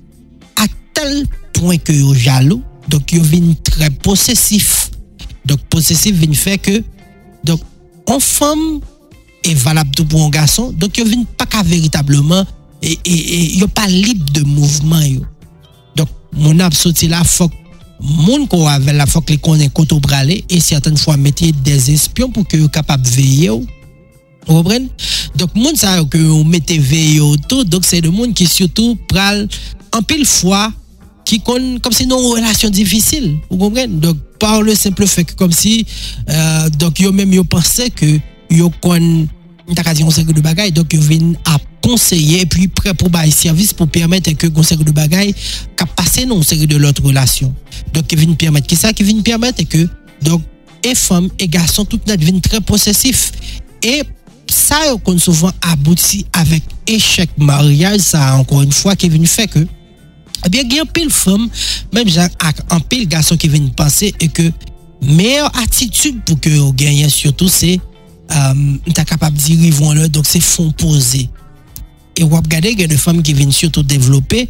à 0.58 0.66
tel 0.94 1.26
point 1.54 1.78
que 1.78 1.94
yo 1.94 2.14
jaloux, 2.14 2.62
donc 2.90 3.12
yo 3.12 3.22
vient 3.22 3.56
très 3.64 3.90
possessif. 3.90 4.92
Donc 5.46 5.60
possessif 5.70 6.16
vient 6.16 6.34
faire 6.34 6.62
que 6.62 6.84
donc 7.44 7.62
en 8.08 8.20
femme 8.20 8.80
est 9.44 9.54
valable 9.54 9.92
pour 10.08 10.26
un 10.26 10.30
garçon, 10.30 10.72
donc 10.72 10.98
yo 10.98 11.06
vient 11.06 11.24
pas 11.38 11.46
qu'à 11.46 11.64
véritablement 11.64 12.46
et, 12.84 13.00
et, 13.06 13.58
et 13.58 13.68
pas 13.68 13.88
libre 13.88 14.26
de 14.34 14.42
mouvement 14.44 15.02
yo. 15.02 15.22
Donc 15.96 16.10
mon 16.34 16.60
absolument 16.60 17.18
là 17.18 17.24
faut 17.24 17.50
moun 18.00 18.48
ko 18.48 18.68
avec 18.68 18.96
la 18.96 19.06
faut 19.06 19.24
les 19.30 19.38
connaît 19.38 19.70
koto 19.70 20.00
bralé 20.00 20.44
et 20.50 20.60
certaines 20.60 20.98
fois 20.98 21.16
mettre 21.16 21.46
des 21.64 21.92
espions 21.92 22.30
pour 22.30 22.48
que 22.48 22.68
capable 22.68 23.08
veiller 23.08 23.50
vous 23.50 23.66
comprenez? 24.46 24.90
Donc 25.38 25.56
moun 25.56 25.76
ça 25.76 26.04
que 26.04 26.18
vous 26.18 26.44
mettez 26.44 26.78
veiller 26.78 27.22
autour 27.22 27.64
donc 27.64 27.86
c'est 27.86 28.02
le 28.02 28.12
monde 28.12 28.34
qui 28.34 28.46
surtout 28.46 28.98
pral 29.08 29.48
en 29.94 30.02
pile 30.02 30.26
fois 30.26 30.74
qui 31.24 31.40
comme 31.40 31.80
si 31.92 32.06
non 32.06 32.18
relation 32.18 32.70
difficile. 32.70 33.38
Vous 33.50 33.58
comprenez? 33.58 33.88
Donc 33.88 34.18
par 34.40 34.62
le 34.62 34.76
simple 34.76 35.08
fait 35.08 35.24
que 35.24 35.34
comme 35.36 35.54
si 35.54 35.86
euh, 36.30 36.70
donc 36.72 37.00
yo 37.00 37.14
même 37.14 37.32
yo 37.32 37.46
pensait 37.46 37.90
que 37.90 38.20
yo 38.50 38.70
kon 38.82 39.28
t'as 39.74 39.94
dit 39.94 40.04
on 40.04 40.12
sait 40.12 40.26
de 40.26 40.42
bagaille 40.42 40.74
donc 40.74 40.92
yo 40.92 41.00
vinn 41.00 41.38
à 41.46 41.58
conseiller 41.84 42.42
et 42.42 42.46
puis 42.46 42.68
prêt 42.70 42.94
pour 42.94 43.10
bailler 43.10 43.32
service 43.32 43.74
pour 43.74 43.88
permettre 43.88 44.32
que 44.32 44.48
conseil 44.48 44.78
de 44.78 44.92
bagaille 44.92 45.36
qu'à 45.76 45.86
passer 45.86 46.26
non 46.26 46.42
série 46.42 46.66
de 46.66 46.78
l'autre 46.78 47.04
relation. 47.04 47.54
Donc 47.94 48.08
qui 48.08 48.16
vient 48.16 48.34
permettre 48.34 48.66
qui 48.68 48.76
ça 48.76 48.94
qui 48.94 49.04
vient 49.04 49.22
permettre 49.22 49.64
que 49.68 49.88
donc 50.22 50.42
femmes 50.96 51.30
et 51.40 51.48
garçons 51.48 51.86
tout 51.86 52.00
net 52.08 52.20
viennent 52.20 52.42
très 52.42 52.62
possessifs 52.62 53.32
et 53.84 54.04
ça 54.50 54.76
qu'on 55.04 55.18
souvent 55.18 55.52
aboutit 55.62 56.26
avec 56.34 56.64
échec 56.88 57.30
mariage 57.38 58.02
ça 58.02 58.36
encore 58.36 58.62
une 58.62 58.72
fois 58.72 58.96
qui 58.96 59.08
vient 59.10 59.26
faire 59.26 59.48
que 59.48 59.66
eh 60.46 60.50
bien 60.50 60.62
il 60.64 60.74
y 60.74 60.80
a 60.80 60.86
pile 60.86 61.10
femme 61.10 61.50
même 61.94 62.08
un 62.70 62.80
pile 62.82 63.08
garçon 63.08 63.38
qui 63.38 63.48
viennent 63.48 63.72
penser 63.72 64.14
et 64.20 64.28
que 64.28 64.52
meilleure 65.02 65.52
attitude 65.58 66.22
pour 66.26 66.40
que 66.40 66.50
vous 66.50 66.74
gagnez 66.74 67.10
surtout 67.10 67.48
c'est 67.48 67.80
euh, 68.32 69.04
capable 69.06 69.38
de 69.38 69.42
dire 69.42 70.10
donc 70.10 70.26
c'est 70.26 70.42
fond 70.42 70.72
posé 70.72 71.30
E 72.14 72.26
wap 72.30 72.48
gade 72.52 72.76
gen 72.78 72.92
de 72.92 72.98
fom 73.00 73.22
ki 73.26 73.34
vin 73.38 73.52
surtout 73.54 73.86
devlope 73.88 74.44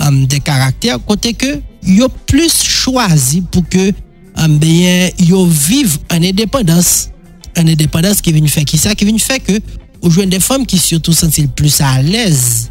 um, 0.00 0.22
de 0.24 0.40
karakter 0.44 0.96
kote 1.04 1.34
ke 1.36 1.58
yo 1.84 2.08
plus 2.30 2.60
chwazi 2.64 3.42
pou 3.52 3.64
ke 3.68 3.90
um, 4.40 4.56
beye, 4.60 5.10
yo 5.28 5.44
viv 5.44 5.98
an 6.12 6.24
edependans. 6.24 7.10
An 7.58 7.68
edependans 7.68 8.22
ki 8.24 8.32
vin 8.36 8.48
fè 8.48 8.64
ki 8.68 8.80
sa, 8.80 8.96
ki 8.96 9.08
vin 9.08 9.20
fè 9.20 9.40
ke 9.44 9.58
ou 10.00 10.08
jwen 10.08 10.32
de 10.32 10.40
fom 10.40 10.64
ki 10.64 10.80
surtout 10.80 11.16
sentil 11.16 11.50
plus 11.52 11.80
alèz. 11.84 12.70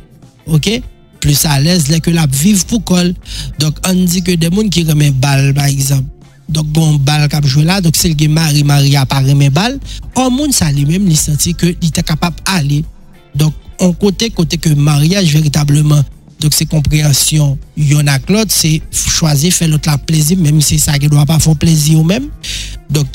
Ok? 0.49 0.79
Plus 1.21 1.45
alèz 1.45 1.89
lè 1.91 1.99
ke 2.01 2.13
lap 2.15 2.33
viv 2.33 2.65
pou 2.69 2.81
kol. 2.89 3.13
Donk 3.61 3.77
an 3.85 4.01
di 4.09 4.23
ke 4.25 4.37
de 4.39 4.49
moun 4.53 4.73
ki 4.73 4.87
remen 4.89 5.13
bal 5.21 5.51
par 5.53 5.69
exemple. 5.69 6.09
Donk 6.49 6.73
bon 6.73 6.97
bal 7.05 7.27
kap 7.29 7.45
jwe 7.45 7.67
la, 7.67 7.77
donk 7.85 7.97
sel 7.99 8.15
gen 8.17 8.33
mari 8.33 8.65
mari 8.65 8.95
apare 8.97 9.37
men 9.37 9.53
bal. 9.53 9.77
An 10.17 10.33
moun 10.33 10.55
sa 10.55 10.71
li 10.73 10.89
men 10.89 11.05
li 11.05 11.17
senti 11.19 11.53
ke 11.53 11.75
li 11.75 11.93
te 11.93 12.01
kapap 12.01 12.41
ale. 12.49 12.81
Donk 13.37 13.68
on 13.79 13.93
côté 13.93 14.29
côté 14.29 14.57
que 14.57 14.69
mariage 14.69 15.31
véritablement. 15.31 16.03
Donc 16.39 16.53
c'est 16.53 16.65
compréhension. 16.65 17.57
Y 17.75 17.95
en 17.95 18.07
a 18.07 18.19
Claude 18.19 18.49
c'est 18.51 18.81
choisir 18.91 19.53
faire 19.53 19.67
l'autre 19.67 19.97
plaisir 20.05 20.37
même 20.37 20.61
si 20.61 20.79
ça 20.79 20.97
ne 20.97 21.07
doit 21.07 21.25
pas 21.25 21.39
faire 21.39 21.55
plaisir 21.55 21.99
ou 21.99 22.03
même. 22.03 22.29
Donc 22.89 23.07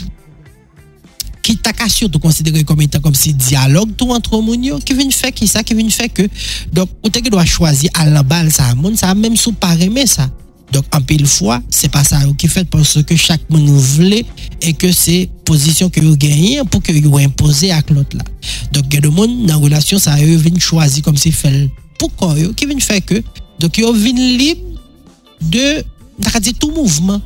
qui 1.43 1.59
t'a 1.59 1.73
surtout 1.89 2.19
considéré 2.19 2.65
comme 2.65 2.81
étant 2.81 3.01
comme 3.01 3.15
si 3.15 3.35
dialogue 3.35 3.91
tout 3.97 4.11
entre 4.11 4.41
monde 4.41 4.83
qui 4.83 4.95
vient 4.95 5.11
faire 5.11 5.33
qui 5.33 5.47
ça? 5.47 5.63
Qui 5.63 5.75
vient 5.75 5.89
faire 5.91 6.13
que? 6.13 6.23
Donc 6.73 6.89
on 7.03 7.09
doit 7.09 7.45
choisir 7.45 7.91
à 7.95 8.07
la 8.07 8.23
balle 8.23 8.51
ça 8.51 8.75
ça 8.95 9.15
même 9.15 9.37
sous 9.37 9.53
pas 9.53 9.75
aimer 9.77 10.07
ça 10.07 10.31
donc, 10.73 10.85
en 10.93 11.01
pile 11.01 11.27
fois, 11.27 11.63
c'est 11.71 11.89
pas 11.89 12.03
ça 12.03 12.21
qui 12.37 12.49
fait 12.49 12.69
parce 12.69 13.03
que 13.03 13.17
chaque 13.17 13.49
monde 13.49 13.69
voulait 13.69 14.25
et 14.61 14.73
que 14.73 14.91
c'est 14.91 15.29
position 15.45 15.89
que 15.89 16.01
vous 16.01 16.17
gagnez 16.17 16.63
pour 16.71 16.83
que 16.83 16.93
vous 16.93 17.19
imposez 17.19 17.71
à 17.71 17.81
l'autre 17.91 18.17
là. 18.17 18.25
Donc, 18.73 18.85
il 18.89 18.95
y 18.95 18.99
a 18.99 19.01
des 19.01 19.09
gens 19.09 19.27
dans 19.27 19.47
la 19.47 19.57
relation, 19.57 19.99
ça 19.99 20.17
vient 20.17 20.59
choisir 20.59 21.05
comme 21.05 21.17
s'il 21.17 21.33
fait. 21.33 21.71
Pourquoi 21.99 22.35
Qui 22.57 22.67
vient 22.67 22.79
faire 22.81 23.05
que? 23.05 23.23
Donc, 23.61 23.79
ils 23.79 23.93
viennent 23.95 24.37
libre 24.37 24.63
de 25.41 25.85
dire, 26.41 26.55
tout 26.59 26.71
mouvement. 26.71 27.21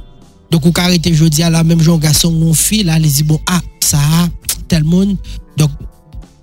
Donc, 0.50 0.64
vous 0.64 0.72
arrêtez 0.76 1.14
jeudi 1.14 1.42
à 1.42 1.50
la 1.50 1.64
même 1.64 1.80
jour, 1.80 1.98
garçon, 1.98 2.30
mon 2.30 2.52
fille, 2.52 2.82
là, 2.82 2.98
les 2.98 3.08
dit, 3.08 3.22
bon, 3.22 3.40
ah, 3.46 3.60
ça, 3.80 3.98
tel 4.66 4.84
monde. 4.84 5.16
Donc, 5.56 5.70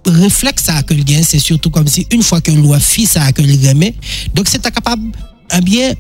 réflexe 0.06 0.64
ça 0.64 0.82
que 0.84 0.94
le 0.94 1.04
gain, 1.04 1.22
c'est 1.24 1.40
surtout 1.40 1.70
comme 1.70 1.88
si 1.88 2.08
une 2.12 2.24
fois 2.24 2.42
que 2.42 2.52
le 2.52 2.80
fille, 2.80 3.06
ça 3.06 3.32
que 3.32 3.42
le 3.42 3.54
remet. 3.68 3.96
Donc, 4.34 4.48
c'est 4.48 4.62
capable, 4.62 5.12
eh 5.56 5.62
bien, 5.62 5.94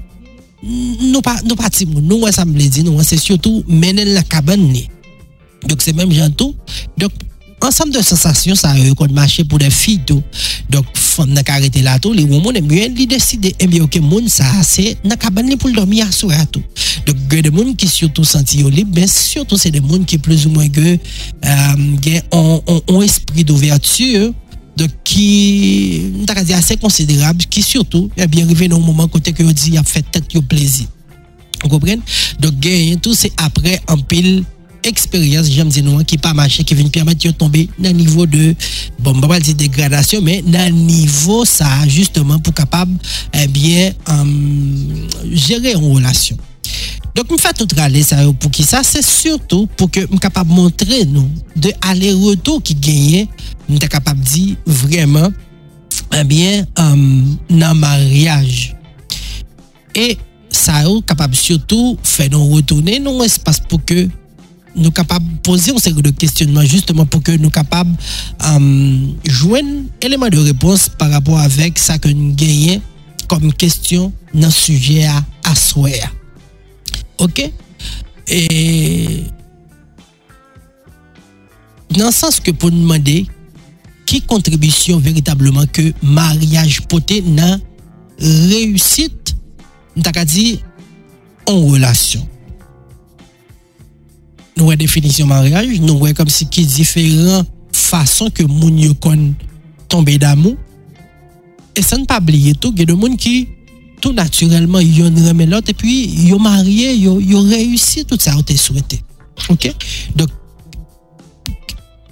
nous 0.65 1.21
pas 1.21 1.37
nous 1.45 1.55
pas 1.55 1.69
nous 2.01 2.31
ça 2.31 2.43
nous 2.45 3.03
c'est 3.03 3.17
surtout 3.17 3.63
mener 3.67 4.05
la 4.05 4.23
cabane 4.23 4.73
donc 5.67 5.81
c'est 5.81 5.93
même 5.93 6.11
gentil. 6.11 6.55
Donc 6.97 7.11
ensemble 7.61 7.91
de 7.93 8.01
sensations 8.01 8.55
ça 8.55 8.75
eux 8.77 8.93
qu'on 8.93 9.07
marché 9.09 9.43
pour 9.43 9.59
des 9.59 9.69
filles 9.69 10.01
tout. 10.05 10.21
Donc 10.69 10.85
femme 10.93 11.31
n'a 11.31 11.41
arrêté 11.47 11.81
là 11.81 11.97
tout. 11.99 12.13
Les 12.13 12.25
bien 12.25 12.87
et 13.59 13.67
bien 13.67 13.83
OK 13.83 13.99
monde 13.99 14.27
na 15.03 15.15
cabane 15.15 15.57
pour 15.57 15.71
dormir 15.71 16.07
à 16.07 16.11
donc 17.05 17.15
a 17.31 17.41
des 17.41 17.55
gens 17.55 17.73
qui 17.73 17.87
surtout 17.87 18.23
senti 18.23 18.57
libre 18.63 18.99
surtout 19.07 19.57
c'est 19.57 19.71
des 19.71 19.79
gens 19.79 20.03
qui 20.05 20.17
plus 20.17 20.45
ou 20.47 20.49
moins 20.49 20.69
que 20.69 20.97
euh, 21.45 22.21
ont, 22.31 22.61
ont 22.87 23.01
esprit 23.01 23.43
d'ouverture 23.43 24.33
donc 24.75 24.89
qui 25.03 26.11
est 26.27 26.53
assez 26.53 26.77
considérable 26.77 27.43
qui 27.49 27.61
surtout 27.61 28.09
est 28.17 28.27
bien 28.27 28.45
arrivé 28.45 28.67
dans 28.67 28.77
un 28.77 28.85
moment 28.85 29.07
côté 29.07 29.31
que 29.33 29.43
dit 29.43 29.71
il 29.71 29.77
a 29.77 29.83
fait 29.83 30.03
tête 30.11 30.27
plaisir. 30.47 30.87
Vous 31.63 31.69
comprenez? 31.69 31.99
Donc 32.39 32.59
gain 32.59 32.95
tout 33.01 33.13
c'est 33.13 33.31
après 33.37 33.81
un 33.87 33.97
pile 33.97 34.43
expérience 34.83 35.49
j'aime 35.49 35.69
dire 35.69 35.83
non 35.83 36.03
qui 36.03 36.17
pas 36.17 36.33
marché 36.33 36.63
qui 36.63 36.75
vient 36.75 36.87
permettre 36.89 37.25
de 37.25 37.31
tomber 37.31 37.67
dans 37.79 37.91
niveau 37.91 38.25
de 38.25 38.55
bon 38.99 39.19
pas 39.19 39.39
dire 39.39 39.55
dégradation 39.55 40.21
mais 40.21 40.43
dans 40.43 40.73
niveau 40.73 41.43
ça 41.43 41.87
justement 41.87 42.39
pour 42.39 42.53
capable 42.53 42.93
eh 43.33 43.47
bien 43.47 43.93
um, 44.07 45.07
gérer 45.33 45.73
une 45.73 45.91
relation 45.91 46.37
donc, 47.15 47.27
je 47.31 47.37
fais 47.37 47.53
tout 47.53 47.67
râler 47.77 48.03
ça 48.03 48.17
pour 48.39 48.51
qui 48.51 48.63
ça, 48.63 48.83
c'est 48.83 49.03
surtout 49.03 49.67
pour 49.77 49.89
que 49.89 50.01
je 50.01 50.17
capable 50.17 50.49
de 50.49 50.55
montrer 50.55 51.05
nous 51.05 51.29
de 51.55 51.71
aller-retour 51.81 52.61
qui 52.61 52.75
gagne, 52.75 53.27
je 53.69 53.75
suis 53.75 53.87
capable 53.87 54.19
de 54.19 54.25
dire 54.25 54.55
vraiment, 54.65 55.29
eh 56.13 56.23
bien, 56.25 56.65
um, 56.75 57.37
dans 57.49 57.73
mariage. 57.73 58.75
Et 59.95 60.17
ça 60.49 60.83
est 60.83 61.05
capable 61.05 61.35
surtout 61.35 61.97
faire 62.03 62.29
nous 62.31 62.47
retourner 62.47 62.99
dans 62.99 63.23
espace 63.23 63.61
pour 63.61 63.83
que 63.85 64.09
nous 64.75 64.91
capables 64.91 65.25
de 65.25 65.39
poser 65.39 65.71
un 65.71 65.77
certain 65.77 66.01
de 66.01 66.09
questionnements 66.09 66.65
justement 66.65 67.05
pour 67.05 67.23
que 67.23 67.31
nous 67.31 67.49
capables 67.49 67.95
um, 68.41 69.15
joindre 69.25 69.83
élément 70.01 70.27
de 70.27 70.37
réponse 70.37 70.89
par 70.89 71.11
rapport 71.11 71.39
avec 71.39 71.79
ça 71.79 71.97
que 71.97 72.09
nous 72.09 72.33
gagnons 72.35 72.81
comme 73.29 73.53
question 73.53 74.11
dans 74.33 74.47
le 74.47 74.51
sujet 74.51 75.05
à, 75.05 75.23
à 75.45 75.55
Ok? 77.21 77.45
E... 78.27 78.39
Nan 81.95 82.11
sens 82.11 82.41
ke 82.43 82.51
pou 82.51 82.73
nou 82.73 82.89
mande, 82.89 83.23
ki 84.05 84.21
kontribisyon 84.29 85.01
veritableman 85.03 85.67
ke 85.73 85.89
mariage 86.03 86.83
pote 86.89 87.21
nan 87.25 87.61
reyusit, 88.19 89.33
nou 89.95 90.05
tak 90.05 90.19
a 90.21 90.25
di, 90.27 90.59
an 91.49 91.61
relasyon. 91.71 92.25
Nou 94.55 94.69
wè 94.69 94.77
definisyon 94.79 95.29
mariage, 95.29 95.79
nou 95.83 96.03
wè 96.03 96.13
kom 96.15 96.29
si 96.31 96.47
ki 96.51 96.65
diferent 96.69 97.49
fason 97.75 98.31
ke 98.33 98.45
moun 98.47 98.77
yo 98.79 98.93
kon 99.03 99.33
tombe 99.91 100.15
damou. 100.21 100.55
E 101.75 101.83
san 101.83 102.05
pa 102.07 102.21
bliye 102.23 102.55
tou, 102.55 102.71
gen 102.75 102.87
de 102.91 102.95
moun 102.95 103.17
ki 103.19 103.49
tout 104.05 104.13
naturellement, 104.13 104.77
ont 104.77 105.27
remis 105.27 105.47
l'autre 105.47 105.71
et 105.71 105.73
puis 105.73 106.31
ont 106.31 106.37
marié, 106.37 106.93
ils 106.93 107.09
ont 107.09 107.49
réussi 107.49 108.05
tout 108.05 108.17
ça, 108.19 108.35
ils 108.47 108.57
souhaité. 108.57 109.03
OK? 109.49 109.73
Donc, 110.15 110.29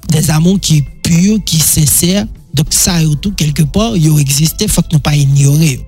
des 0.10 0.32
amours 0.32 0.60
qui 0.60 0.84
purs, 1.04 1.38
qui 1.46 1.60
sincères, 1.60 2.26
donc 2.56 2.66
ça 2.72 2.98
tout 3.22 3.32
quelque 3.34 3.62
part, 3.62 3.92
ont 3.92 4.18
existé, 4.18 4.66
il 4.66 4.72
faut 4.72 4.82
que 4.82 4.88
nous 4.92 5.00
pas 5.00 5.16
ignorer. 5.16 5.86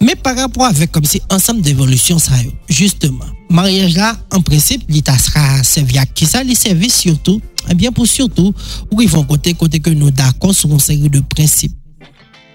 Mais 0.00 0.14
par 0.14 0.36
rapport 0.36 0.66
avec 0.66 0.92
comme 0.92 1.04
si 1.04 1.20
ensemble 1.30 1.60
d'évolution 1.60 2.20
ça 2.20 2.34
justement, 2.68 3.26
mariage 3.50 3.96
là 3.96 4.16
en 4.30 4.40
principe 4.40 4.84
l'État 4.88 5.18
sera 5.18 5.64
servi 5.64 5.98
à 5.98 6.06
qui 6.06 6.26
ça 6.26 6.44
les 6.44 6.54
services 6.54 6.94
surtout 6.94 7.40
eh 7.68 7.74
bien 7.74 7.90
pour 7.90 8.06
surtout 8.06 8.54
où 8.92 9.02
ils 9.02 9.08
vont 9.08 9.24
côté 9.24 9.54
côté 9.54 9.80
que 9.80 9.90
nous 9.90 10.12
d'accord 10.12 10.54
sur 10.54 10.70
une 10.70 10.78
série 10.78 11.10
de 11.10 11.18
principes. 11.18 11.74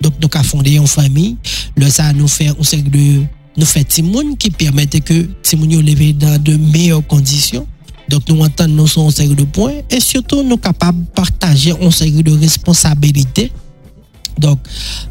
Donc 0.03 0.13
nous 0.21 0.29
avons 0.33 0.43
fondé 0.43 0.75
une 0.75 0.85
famille, 0.85 1.37
le 1.77 1.89
ça 1.89 2.11
nous 2.13 2.27
fait 2.27 2.51
une 2.57 2.63
série 2.63 2.83
de 2.83 3.23
nous 3.55 3.65
fait 3.65 3.83
timoun 3.83 4.35
qui 4.35 4.49
permettent 4.49 5.03
que 5.03 5.27
timoun 5.41 5.79
levé 5.81 6.11
dans 6.11 6.41
de 6.41 6.57
meilleures 6.57 7.05
conditions. 7.07 7.65
Donc 8.09 8.27
nous 8.27 8.41
entendons 8.41 8.85
sur 8.85 9.03
une 9.03 9.11
série 9.11 9.35
de 9.35 9.45
points 9.45 9.81
et 9.89 9.99
surtout 10.01 10.43
nous 10.43 10.57
capables 10.57 10.99
de 10.99 11.09
partager 11.15 11.73
une 11.79 11.91
série 11.91 12.21
de 12.21 12.37
responsabilités 12.37 13.51
donc, 14.38 14.59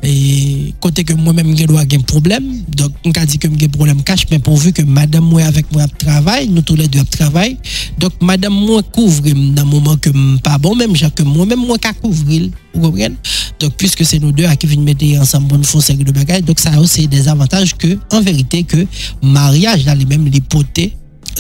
et 0.02 0.74
côté 0.80 1.04
que 1.04 1.14
moi-même, 1.14 1.56
je 1.56 1.64
dois 1.64 1.80
avoir 1.80 2.00
un 2.00 2.02
problème. 2.02 2.62
Donc, 2.68 2.92
on 3.04 3.10
a 3.10 3.26
dit 3.26 3.38
que 3.38 3.48
j'ai 3.58 3.66
un 3.66 3.68
problème 3.68 4.02
cash, 4.02 4.26
mais 4.30 4.38
pourvu 4.38 4.72
que 4.72 4.82
madame, 4.82 5.24
moi, 5.24 5.42
avec 5.42 5.70
moi, 5.72 5.86
travaille, 5.98 6.48
nous 6.48 6.62
tous 6.62 6.76
les 6.76 6.88
deux 6.88 7.04
travaillons. 7.04 7.56
Donc, 7.98 8.12
madame, 8.20 8.52
moi, 8.52 8.82
couvre 8.82 9.22
dans 9.22 9.62
le 9.62 9.68
moment 9.68 9.96
que 9.96 10.10
pas 10.38 10.58
bon, 10.58 10.74
même, 10.74 10.92
que 10.92 11.22
moi-même, 11.22 11.60
moi, 11.60 11.78
qu'à 11.78 11.92
couvrir. 11.92 12.50
Vous 12.74 12.80
comprenez? 12.80 13.16
Donc, 13.60 13.74
puisque 13.76 14.04
c'est 14.04 14.18
nous 14.18 14.32
deux 14.32 14.46
qui 14.58 14.66
viennent 14.66 14.82
mettre 14.82 15.04
ensemble 15.20 15.48
pour 15.48 15.58
nous 15.58 15.64
faire 15.64 15.96
de 15.96 16.12
bagages, 16.12 16.42
donc 16.42 16.58
ça 16.58 16.72
a 16.72 16.80
aussi 16.80 17.06
des 17.06 17.28
avantages 17.28 17.76
que, 17.76 17.98
en 18.10 18.20
vérité, 18.20 18.64
que 18.64 18.86
mariage, 19.22 19.84
dans 19.84 19.96
les 19.96 20.06
mêmes 20.06 20.26
l'hypothèse, 20.26 20.90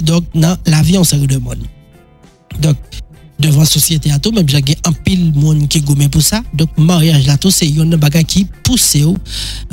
donc, 0.02 0.24
dans 0.34 0.56
la 0.66 0.82
vie, 0.82 0.96
on 0.98 1.04
série 1.04 1.26
de 1.26 1.38
monde. 1.38 1.58
Donc, 2.60 2.76
devan 3.42 3.66
sosyete 3.68 4.12
ato, 4.14 4.32
mèm 4.34 4.48
jage 4.48 4.76
anpil 4.88 5.24
moun 5.36 5.66
ki 5.70 5.82
gome 5.86 6.08
pou 6.12 6.24
sa. 6.24 6.42
Dok, 6.56 6.78
maryaj 6.80 7.26
lato 7.26 7.50
se 7.52 7.66
yon 7.68 7.90
nan 7.92 8.00
baga 8.02 8.22
ki 8.24 8.44
pousse 8.66 9.02
euh, 9.02 9.12
ou, 9.12 9.18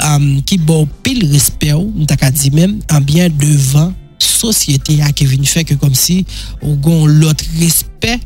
um, 0.06 0.28
ki 0.48 0.60
bo 0.66 0.84
pil 1.06 1.24
respè 1.32 1.74
euh, 1.74 1.80
ou, 1.82 1.90
mta 2.04 2.18
ka 2.20 2.32
di 2.34 2.52
mèm, 2.56 2.78
anbyen 2.98 3.34
devan 3.40 3.94
sosyete 4.20 4.98
a 5.06 5.14
ke 5.16 5.28
vin 5.30 5.46
fèk 5.48 5.76
kom 5.80 5.94
si 5.98 6.22
ou 6.60 6.76
gon 6.84 7.06
lot 7.22 7.46
respè, 7.60 8.18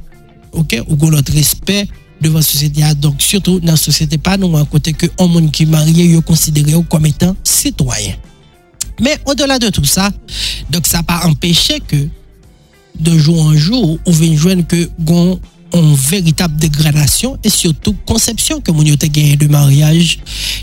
ok, 0.54 0.80
ou 0.88 0.98
gon 0.98 1.14
lot 1.14 1.34
respè 1.36 1.84
devan 2.24 2.46
sosyete 2.46 2.86
a. 2.88 2.94
Donk, 2.96 3.22
surtout 3.22 3.64
nan 3.66 3.80
sosyete 3.80 4.20
pa 4.22 4.38
nou 4.40 4.60
an 4.60 4.68
kote 4.72 4.96
ke 4.98 5.12
an 5.18 5.30
moun 5.30 5.52
ki 5.54 5.68
marye 5.72 6.10
yo 6.14 6.24
konsidere 6.26 6.78
ou 6.80 6.88
kom 6.90 7.06
etan 7.10 7.36
sitwayen. 7.48 8.20
Mè, 9.02 9.18
o 9.26 9.34
dola 9.36 9.58
de 9.60 9.72
tout 9.74 9.88
sa, 9.90 10.12
dok 10.72 10.86
sa 10.88 11.02
pa 11.06 11.24
empèche 11.28 11.80
ke 11.90 12.06
de 13.00 13.18
jour 13.18 13.42
en 13.42 13.56
jour, 13.56 14.00
on 14.06 14.12
vient 14.12 14.36
joindre 14.36 14.68
que 14.68 14.90
gon 15.00 15.40
une 15.74 15.96
véritable 15.96 16.56
dégradation 16.58 17.38
et 17.44 17.50
surtout 17.50 17.96
conception 18.06 18.62
que 18.62 18.72
mon 18.72 18.84
yote 18.84 19.06
gagné 19.06 19.36
de 19.36 19.48
mariage. 19.48 20.20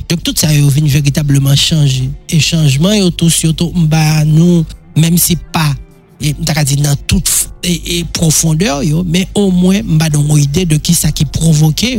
Donc 0.08 0.22
tout 0.22 0.34
ça 0.36 0.48
vient 0.48 0.86
véritablement 0.86 1.56
changer. 1.56 2.08
Et 2.28 2.40
changement 2.40 2.92
et 2.92 3.10
tout 3.12 3.30
surtout 3.30 3.72
bah 3.74 4.24
nous 4.24 4.64
même 4.96 5.18
si 5.18 5.36
pas 5.36 5.74
et 6.20 6.34
dans 6.34 6.96
toute 7.06 7.28
et, 7.62 8.04
profondeur 8.12 8.82
yo, 8.82 9.04
mais 9.06 9.26
au 9.34 9.50
moins 9.50 9.82
m'a 9.82 10.06
une 10.06 10.38
idée 10.38 10.64
de 10.64 10.76
qui 10.76 10.94
ça 10.94 11.12
qui 11.12 11.24
provoquait 11.24 11.98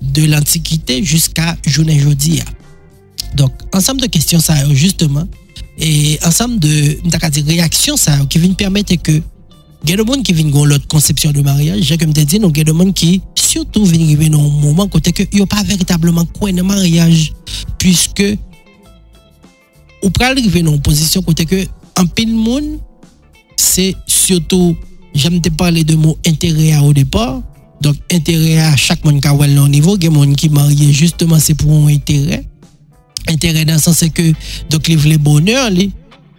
de 0.00 0.24
l'antiquité 0.24 1.02
jusqu'à 1.02 1.56
journée 1.66 1.98
aujourd'hui. 2.00 2.40
Donc 3.36 3.52
ensemble 3.72 4.00
de 4.00 4.06
questions 4.06 4.40
ça 4.40 4.54
justement 4.74 5.26
et 5.78 6.18
ensemble 6.24 6.58
de 6.58 6.98
réactions 7.46 7.96
ça 7.96 8.18
qui 8.28 8.38
viennent 8.38 8.54
permettre 8.54 8.94
que 8.96 9.22
gen 9.84 9.98
de 9.98 10.06
moun 10.06 10.22
ki 10.22 10.34
vin 10.36 10.50
goun 10.52 10.70
lot 10.70 10.84
konsepsyon 10.90 11.34
de 11.34 11.42
maryaj, 11.46 11.82
jè 11.82 11.98
kem 11.98 12.12
te 12.14 12.24
di 12.28 12.38
nou 12.42 12.54
gen 12.54 12.68
de 12.68 12.74
moun 12.76 12.92
ki 12.94 13.16
surtout 13.38 13.84
vin 13.88 14.06
rive 14.06 14.30
nou 14.30 14.50
mouman 14.62 14.90
kote 14.92 15.12
ke 15.16 15.26
yo 15.34 15.46
pa 15.50 15.64
veritableman 15.66 16.28
kwen 16.38 16.58
de 16.58 16.64
maryaj 16.66 17.30
pwiske 17.82 18.32
ou 20.02 20.10
pral 20.14 20.38
rive 20.38 20.62
nou 20.62 20.80
posisyon 20.86 21.26
kote 21.26 21.46
ke 21.50 21.64
an 21.98 22.08
pil 22.14 22.30
moun 22.30 22.76
se 23.58 23.90
surtout 24.06 24.78
jèm 25.14 25.40
te 25.42 25.50
pale 25.50 25.82
de 25.84 25.96
mou 25.98 26.16
interè 26.28 26.72
a 26.78 26.84
ou 26.84 26.94
depor 26.96 27.40
donk 27.82 27.98
interè 28.14 28.60
a 28.68 28.76
chak 28.78 29.02
moun 29.04 29.20
ka 29.22 29.34
wèl 29.36 29.56
nan 29.56 29.70
nivou 29.72 29.98
gen 30.00 30.14
moun 30.14 30.36
ki 30.38 30.52
marye 30.54 30.92
justeman 30.94 31.42
se 31.42 31.56
pou 31.58 31.68
moun 31.68 31.90
interè 31.92 32.40
interè 33.30 33.66
nan 33.66 33.82
san 33.82 33.96
se 33.96 34.08
ke 34.14 34.30
donk 34.70 34.88
li 34.88 34.96
vle 35.00 35.18
bonèr 35.22 35.68
li 35.74 35.90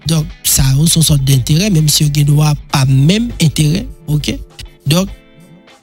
Donk 0.09 0.27
sa 0.43 0.65
ou 0.77 0.87
son 0.87 1.03
sot 1.05 1.21
d'intere, 1.23 1.69
menm 1.71 1.87
si 1.91 2.03
yo 2.03 2.11
gen 2.13 2.27
do 2.27 2.41
a 2.43 2.53
pa 2.71 2.83
menm 2.89 3.29
intere, 3.43 3.85
ok? 4.11 4.33
Donk, 4.89 5.11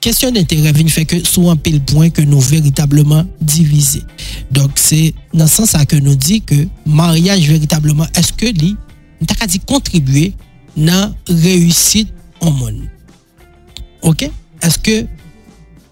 kesyon 0.01 0.35
d'intere 0.35 0.73
vin 0.75 0.91
fè 0.93 1.05
ke 1.09 1.21
sou 1.25 1.49
an 1.51 1.59
pil 1.61 1.79
poin 1.89 2.13
ke 2.13 2.25
nou 2.27 2.41
veritableman 2.45 3.27
divize. 3.39 4.03
Donk 4.53 4.77
se 4.81 5.09
nan 5.33 5.49
san 5.49 5.69
sa 5.69 5.83
ke 5.89 6.01
nou 6.03 6.17
di 6.17 6.39
ke 6.45 6.63
maryaj 6.85 7.47
veritableman 7.49 8.09
eske 8.19 8.53
li 8.53 8.75
nou 9.19 9.29
tak 9.29 9.43
a 9.45 9.49
di 9.49 9.61
kontribuye 9.69 10.31
nan 10.77 11.15
reyusit 11.29 12.13
an 12.41 12.53
moun. 12.57 12.85
Ok? 14.05 14.27
Eske, 14.65 15.03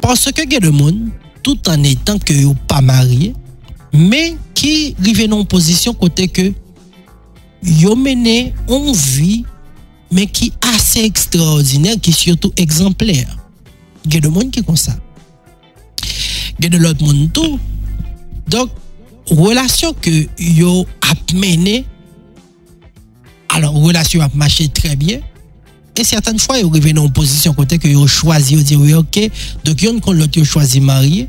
paske 0.01 0.45
gen 0.45 0.69
de 0.69 0.73
moun, 0.73 1.09
tout 1.45 1.69
an 1.73 1.85
etan 1.89 2.21
ke 2.21 2.37
yo 2.43 2.53
pa 2.69 2.81
marye, 2.85 3.33
men 3.93 4.37
ki 4.57 4.95
rive 5.01 5.25
nan 5.29 5.45
posisyon 5.49 5.97
kote 5.97 6.27
ke 6.29 6.51
yo 7.63 7.95
mené 7.95 8.53
une 8.67 8.93
vie, 8.93 9.45
mais 10.11 10.27
qui 10.27 10.53
assez 10.61 11.01
extraordinaire, 11.01 11.95
qui 12.01 12.11
surtout 12.11 12.51
exemplaire. 12.57 13.37
Il 14.05 14.13
y 14.13 14.17
a 14.17 14.19
des 14.21 14.33
gens 14.33 14.49
qui 14.49 14.63
comme 14.63 14.77
ça. 14.77 14.95
Il 16.59 16.65
y 16.65 16.67
a 16.67 16.69
de 16.69 16.77
l'autre 16.77 17.03
monde 17.03 17.31
tout. 17.31 17.59
Donc, 18.47 18.69
relation 19.29 19.93
que 19.93 20.27
yo 20.39 20.85
a 21.01 21.13
mené, 21.35 21.85
alors, 23.49 23.73
relation 23.73 24.21
a 24.21 24.29
marché 24.33 24.67
très 24.69 24.95
bien. 24.95 25.19
Et 25.95 26.03
certaines 26.03 26.39
fois, 26.39 26.55
arrivent 26.55 26.93
dans 26.93 27.05
une 27.05 27.11
position 27.11 27.53
que 27.53 27.87
yo 27.87 28.07
choisi, 28.07 28.55
yo 28.55 28.61
dit 28.61 28.75
oui, 28.75 28.93
ok. 28.93 29.29
Donc, 29.65 29.81
yon 29.81 29.99
qu'on 29.99 30.13
l'autre 30.13 30.43
choisi 30.43 30.79
marié. 30.79 31.27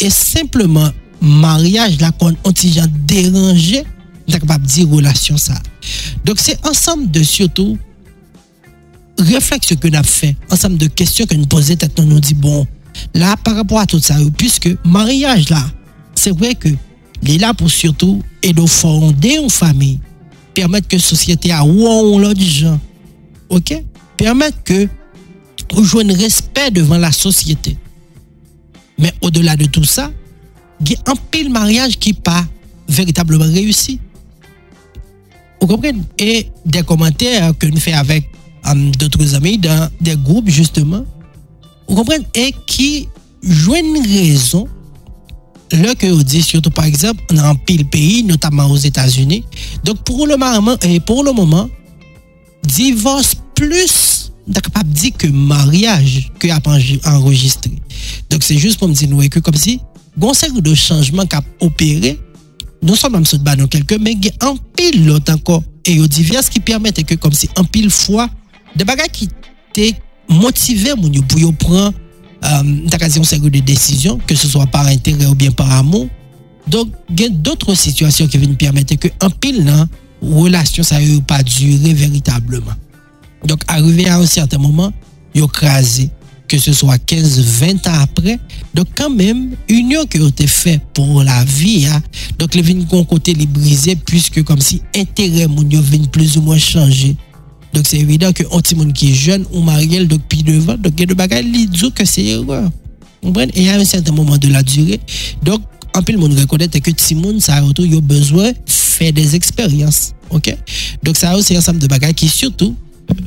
Et 0.00 0.10
simplement, 0.10 0.90
mariage 1.20 1.98
là, 2.00 2.12
qu'on 2.12 2.30
ont 2.44 2.52
dérangé, 3.06 3.84
capable 4.32 4.66
de 4.66 4.70
dire 4.70 4.88
relation 4.88 5.36
ça. 5.36 5.54
Donc 6.24 6.36
c'est 6.38 6.64
ensemble 6.66 7.10
de 7.10 7.22
surtout 7.22 7.78
réflexions 9.18 9.76
que 9.76 9.88
nous 9.88 9.96
avons 9.96 10.06
fait, 10.06 10.36
ensemble 10.50 10.78
de 10.78 10.86
questions 10.86 11.26
que 11.26 11.34
nous 11.34 11.46
posons, 11.46 11.74
nous 11.98 12.04
nous 12.04 12.20
dit 12.20 12.34
bon, 12.34 12.66
là 13.14 13.36
par 13.36 13.56
rapport 13.56 13.80
à 13.80 13.86
tout 13.86 14.00
ça, 14.00 14.16
puisque 14.36 14.68
mariage 14.84 15.48
là, 15.48 15.64
c'est 16.14 16.36
vrai 16.36 16.54
que 16.54 16.68
il 17.22 17.30
est 17.34 17.38
là 17.38 17.52
pour 17.54 17.70
surtout 17.70 18.22
et 18.42 18.52
de 18.52 18.64
fonder 18.66 19.38
une 19.42 19.50
famille, 19.50 20.00
permettre 20.54 20.88
que 20.88 20.96
la 20.96 21.02
société 21.02 21.50
a 21.50 21.64
ou 21.64 22.18
l'autre 22.18 22.40
gens, 22.40 22.78
ok, 23.48 23.82
permettre 24.16 24.62
que 24.62 24.88
vous 25.72 25.84
jouez 25.84 26.04
un 26.04 26.14
respect 26.14 26.70
devant 26.70 26.98
la 26.98 27.12
société. 27.12 27.76
Mais 28.98 29.12
au-delà 29.20 29.56
de 29.56 29.66
tout 29.66 29.84
ça, 29.84 30.10
il 30.80 30.92
y 30.92 30.94
a 30.94 31.10
un 31.10 31.16
pile 31.30 31.50
mariage 31.50 31.98
qui 31.98 32.12
pas 32.12 32.44
véritablement 32.88 33.44
réussi. 33.44 34.00
Vous 35.60 35.66
comprenez? 35.66 36.00
Et 36.18 36.50
des 36.64 36.82
commentaires 36.82 37.52
que 37.58 37.66
nous 37.66 37.78
faisons 37.78 37.96
avec 37.96 38.30
um, 38.64 38.90
d'autres 38.96 39.34
amis 39.34 39.58
dans 39.58 39.90
des 40.00 40.16
groupes, 40.16 40.48
justement. 40.48 41.04
Vous 41.88 41.96
comprenez? 41.96 42.26
Et 42.34 42.54
qui 42.66 43.08
jouent 43.42 43.76
une 43.76 44.06
raison. 44.06 44.68
Là 45.70 45.94
que 45.94 46.06
vous 46.06 46.22
dites, 46.22 46.44
surtout 46.44 46.70
par 46.70 46.86
exemple, 46.86 47.22
dans 47.34 47.44
un 47.44 47.54
pile 47.54 47.86
pays, 47.86 48.24
notamment 48.24 48.66
aux 48.66 48.76
États-Unis. 48.76 49.44
Donc 49.84 49.98
pour 49.98 50.26
le 50.26 50.36
moment, 50.36 50.76
et 50.82 50.98
pour 51.00 51.24
le 51.24 51.32
moment, 51.32 51.68
divorce 52.64 53.34
plus 53.54 54.32
capable 54.54 54.88
de 54.88 54.94
dire 54.94 55.12
que 55.18 55.26
mariage 55.26 56.30
que 56.38 56.48
a 56.48 57.14
enregistré. 57.14 57.72
Donc 58.30 58.42
c'est 58.42 58.56
juste 58.56 58.78
pour 58.78 58.88
me 58.88 58.94
dire 58.94 59.30
que 59.30 59.40
comme 59.40 59.54
si, 59.54 59.80
bon, 60.16 60.32
de 60.32 60.74
changement 60.74 61.26
qui 61.26 61.36
a 61.36 61.42
opéré 61.60 62.18
non 62.82 62.98
sonman 62.98 63.24
msot 63.24 63.42
ba 63.46 63.56
nan 63.58 63.70
kelke, 63.70 63.98
men 64.02 64.20
gen 64.22 64.34
anpil 64.46 65.00
lot 65.08 65.30
anko, 65.32 65.60
e 65.86 65.98
yo 65.98 66.08
divyaz 66.10 66.50
ki 66.52 66.62
permette 66.64 67.04
ke 67.06 67.18
kom 67.20 67.34
si 67.34 67.50
anpil 67.58 67.88
fwa, 67.92 68.28
de 68.76 68.86
bagay 68.88 69.10
ki 69.12 69.30
te 69.76 69.92
motive 70.30 70.94
moun 70.98 71.14
yo 71.16 71.24
pou 71.24 71.40
yo 71.42 71.52
pran 71.58 71.90
um, 71.90 72.74
takasyon 72.92 73.26
seryo 73.28 73.50
de 73.52 73.62
desisyon, 73.64 74.20
ke 74.28 74.36
se 74.38 74.50
swa 74.50 74.68
par 74.70 74.88
intere 74.92 75.26
ou 75.30 75.38
bien 75.38 75.54
par 75.54 75.70
amon, 75.80 76.08
donk 76.68 76.92
gen 77.16 77.40
dotre 77.42 77.74
situasyon 77.78 78.28
ki 78.30 78.42
ven 78.42 78.58
permette 78.60 78.98
ke 79.00 79.10
anpil 79.24 79.62
nan, 79.66 79.88
relasyon 80.22 80.86
sa 80.86 81.00
yo 81.02 81.20
pa 81.26 81.40
dure 81.46 81.94
veritableman. 81.94 82.76
Donk, 83.46 83.62
arrive 83.70 84.08
a 84.08 84.18
un 84.18 84.26
certain 84.26 84.58
moment, 84.58 84.92
yo 85.34 85.46
krasi, 85.48 86.08
que 86.48 86.58
ce 86.58 86.72
soit 86.72 86.98
15, 86.98 87.40
20 87.40 87.86
ans 87.86 88.00
après. 88.00 88.38
Donc, 88.74 88.86
quand 88.94 89.10
même, 89.10 89.54
union 89.68 90.06
qui 90.06 90.18
a 90.18 90.26
été 90.26 90.46
faite 90.46 90.80
pour 90.94 91.22
la 91.22 91.44
vie, 91.44 91.86
hein. 91.86 92.02
donc 92.38 92.54
les 92.54 92.62
vignes 92.62 92.84
côté 92.86 93.34
les 93.34 93.46
briser, 93.46 93.96
puisque 93.96 94.42
comme 94.42 94.60
si 94.60 94.82
intérêt 94.96 95.46
mon 95.46 95.62
vient 95.62 96.04
plus 96.10 96.36
ou 96.36 96.42
moins 96.42 96.58
changer. 96.58 97.16
Donc, 97.74 97.86
c'est 97.86 97.98
évident 97.98 98.32
que 98.32 98.42
un 98.44 98.60
petit 98.60 98.74
monde 98.74 98.92
qui 98.92 99.10
est 99.10 99.14
jeune 99.14 99.44
ou 99.52 99.60
marié, 99.60 100.04
donc 100.06 100.22
puis 100.28 100.42
devant, 100.42 100.76
donc 100.76 100.94
il 100.96 101.00
y 101.00 101.02
a 101.02 101.06
des 101.06 101.14
bagages 101.14 101.44
qui 101.44 101.66
disent 101.66 101.90
que 101.94 102.04
c'est 102.04 102.24
erreur. 102.24 102.70
Et 103.54 103.68
à 103.68 103.74
un 103.74 103.84
certain 103.84 104.12
moment 104.12 104.38
de 104.38 104.48
la 104.48 104.62
durée, 104.62 105.00
donc, 105.42 105.60
en 105.94 106.02
plus 106.02 106.14
le 106.14 106.20
monde 106.20 106.38
reconnaît 106.38 106.68
que 106.68 106.90
Timoun 106.90 107.40
ça 107.40 107.56
a 107.56 107.62
eu 107.62 108.00
besoin 108.00 108.52
faire 108.66 109.12
des 109.12 109.34
expériences 109.34 110.12
donc 111.02 111.16
ça 111.16 111.36
aussi 111.36 111.54
un 111.54 111.58
ensemble 111.58 111.78
de 111.78 111.86
bagages 111.86 112.14
qui 112.14 112.28
surtout 112.28 112.74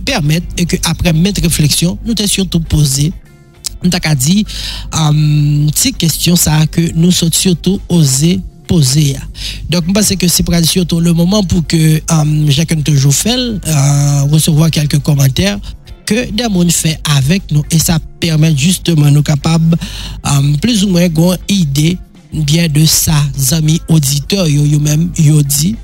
permettent 0.05 0.43
et 0.57 0.65
que 0.65 0.77
après 0.85 1.13
mettre 1.13 1.41
réflexion 1.41 1.97
nous 2.05 2.13
t'es 2.13 2.27
surtout 2.27 2.59
posé 2.59 3.13
nous 3.83 3.89
t'a 3.89 4.15
dit 4.15 4.45
um, 4.93 5.67
petite 5.71 5.97
question 5.97 6.35
ça 6.35 6.65
que 6.67 6.81
nous 6.93 7.11
sommes 7.11 7.33
surtout 7.33 7.79
osé 7.89 8.39
poser. 8.71 9.17
Donc 9.69 9.83
je 9.85 9.91
pense 9.91 10.15
que 10.15 10.27
c'est 10.27 10.65
surtout 10.65 11.01
le 11.01 11.11
moment 11.11 11.43
pour 11.43 11.65
que 11.67 12.01
um, 12.09 12.49
chacun 12.49 12.79
toujours 12.81 13.13
fait 13.13 13.35
uh, 13.35 14.29
recevoir 14.31 14.71
quelques 14.71 14.99
commentaires 14.99 15.59
que 16.05 16.31
des 16.31 16.47
monde 16.47 16.71
fait 16.71 16.97
avec 17.17 17.51
nous. 17.51 17.63
Et 17.71 17.79
ça 17.79 17.99
permet 18.19 18.55
justement 18.55 19.11
nous 19.11 19.23
capables 19.23 19.75
um, 20.23 20.57
plus 20.57 20.85
ou 20.85 20.89
moins 20.89 21.07
une 21.07 21.37
idée 21.49 21.97
bien 22.31 22.69
de 22.69 22.85
ça 22.85 23.15
amis 23.51 23.81
auditeurs 23.89 24.47
yo, 24.47 24.63
yo 24.63 24.79
même 24.79 25.09
yo 25.17 25.41
dit 25.41 25.75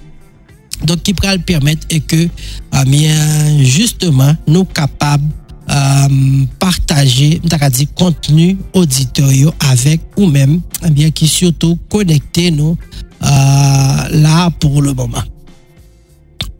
donc 0.84 1.04
qui 1.04 1.14
pourra 1.14 1.36
le 1.36 1.42
permettre 1.42 1.86
et 1.90 2.00
que 2.00 2.28
ah, 2.72 2.86
bien 2.86 3.64
justement 3.64 4.36
nous 4.48 4.66
capables 4.66 5.26
euh, 5.70 6.46
partager 6.60 7.42
dit 7.72 7.88
contenu 7.88 8.58
auditeur 8.74 9.54
avec 9.60 10.00
ou 10.16 10.26
même 10.26 10.62
eh 10.86 10.90
bien 10.90 11.12
qui 11.12 11.28
surtout 11.28 11.78
connecter 11.90 12.52
nous 12.52 12.78
euh, 13.24 13.28
là 13.28 14.50
pour 14.60 14.82
le 14.82 14.94
moment. 14.94 15.24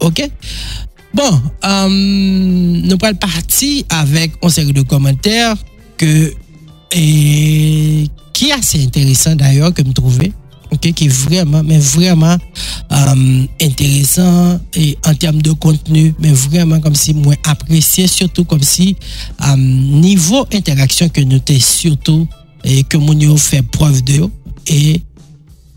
Ok? 0.00 0.28
Bon 1.14 1.40
euh, 1.64 1.88
nous 1.88 2.98
pourrons 2.98 3.14
partir 3.14 3.84
avec 3.88 4.32
une 4.42 4.50
série 4.50 4.72
de 4.72 4.82
commentaires 4.82 5.56
que 5.96 6.34
et 6.92 8.08
qui 8.34 8.48
est 8.48 8.52
assez 8.52 8.84
intéressant 8.84 9.34
d'ailleurs 9.36 9.72
que 9.72 9.82
me 9.82 9.92
trouver 9.92 10.32
qui 10.76 11.06
est 11.06 11.08
vraiment 11.08 11.62
mais 11.64 11.78
vraiment 11.78 12.36
euh, 12.92 13.46
intéressant 13.62 14.60
et 14.74 14.98
en 15.06 15.14
termes 15.14 15.42
de 15.42 15.52
contenu 15.52 16.14
mais 16.18 16.32
vraiment 16.32 16.80
comme 16.80 16.94
si 16.94 17.14
moi 17.14 17.34
apprécié 17.44 18.06
surtout 18.06 18.44
comme 18.44 18.62
si 18.62 18.96
euh, 19.46 19.56
niveau 19.56 20.46
interaction 20.52 21.08
que 21.08 21.20
nous 21.20 21.38
t'es 21.38 21.58
surtout 21.58 22.26
et 22.64 22.84
que 22.84 22.96
mon 22.96 23.36
fait 23.36 23.62
preuve 23.62 24.02
de 24.04 24.28
et 24.66 25.02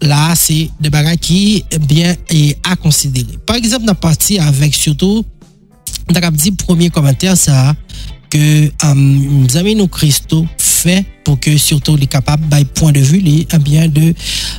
là 0.02 0.34
c'est 0.36 0.70
des 0.80 0.90
bagages 0.90 1.18
qui 1.18 1.64
bien 1.80 2.16
et 2.30 2.58
à 2.64 2.76
considérer. 2.76 3.38
Par 3.46 3.56
exemple 3.56 3.86
dans 3.86 3.96
partie 3.96 4.40
avec 4.40 4.74
surtout 4.74 5.24
dans 6.10 6.32
dit 6.32 6.52
premier 6.52 6.90
commentaire 6.90 7.38
ça 7.38 7.76
que 8.30 8.66
euh, 8.66 9.58
amis 9.58 9.76
nous 9.76 9.88
Christo 9.88 10.46
pour 11.24 11.40
que 11.40 11.58
surtout 11.58 11.96
les 11.96 12.08
capables 12.08 12.44
by 12.46 12.66
point 12.66 12.92
de 12.92 13.00
vue 13.00 13.20
les 13.20 13.48
eh 13.52 13.58
bien 13.60 13.88
de 13.88 14.14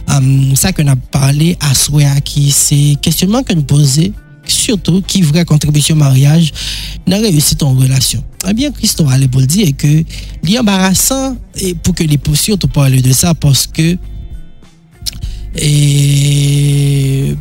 um, 0.08 0.54
ça 0.54 0.70
nous 0.78 0.90
a 0.90 0.96
parlé 0.96 1.56
à 1.60 1.74
souhait 1.74 2.06
qui 2.24 2.50
c'est 2.50 2.96
questionnement 3.00 3.42
que 3.42 3.52
nous 3.52 3.62
posons 3.62 4.12
surtout 4.46 5.02
qui 5.02 5.22
vraie 5.22 5.44
contribution 5.44 5.96
mariage 5.96 6.52
dans 7.06 7.20
réussite 7.20 7.62
en 7.62 7.74
relation. 7.74 8.22
Eh 8.48 8.54
bien, 8.54 8.70
Christo 8.72 9.08
allait 9.08 9.28
pour 9.28 9.42
dire 9.42 9.68
que 9.76 10.04
c'est 10.42 10.58
embarrassant 10.58 11.36
et 11.56 11.74
pour 11.74 11.94
que 11.94 12.02
les 12.02 12.18
surtout 12.34 12.68
parler 12.68 13.00
de 13.00 13.12
ça 13.12 13.34
parce 13.34 13.66
que 13.66 13.96
et 15.54 17.36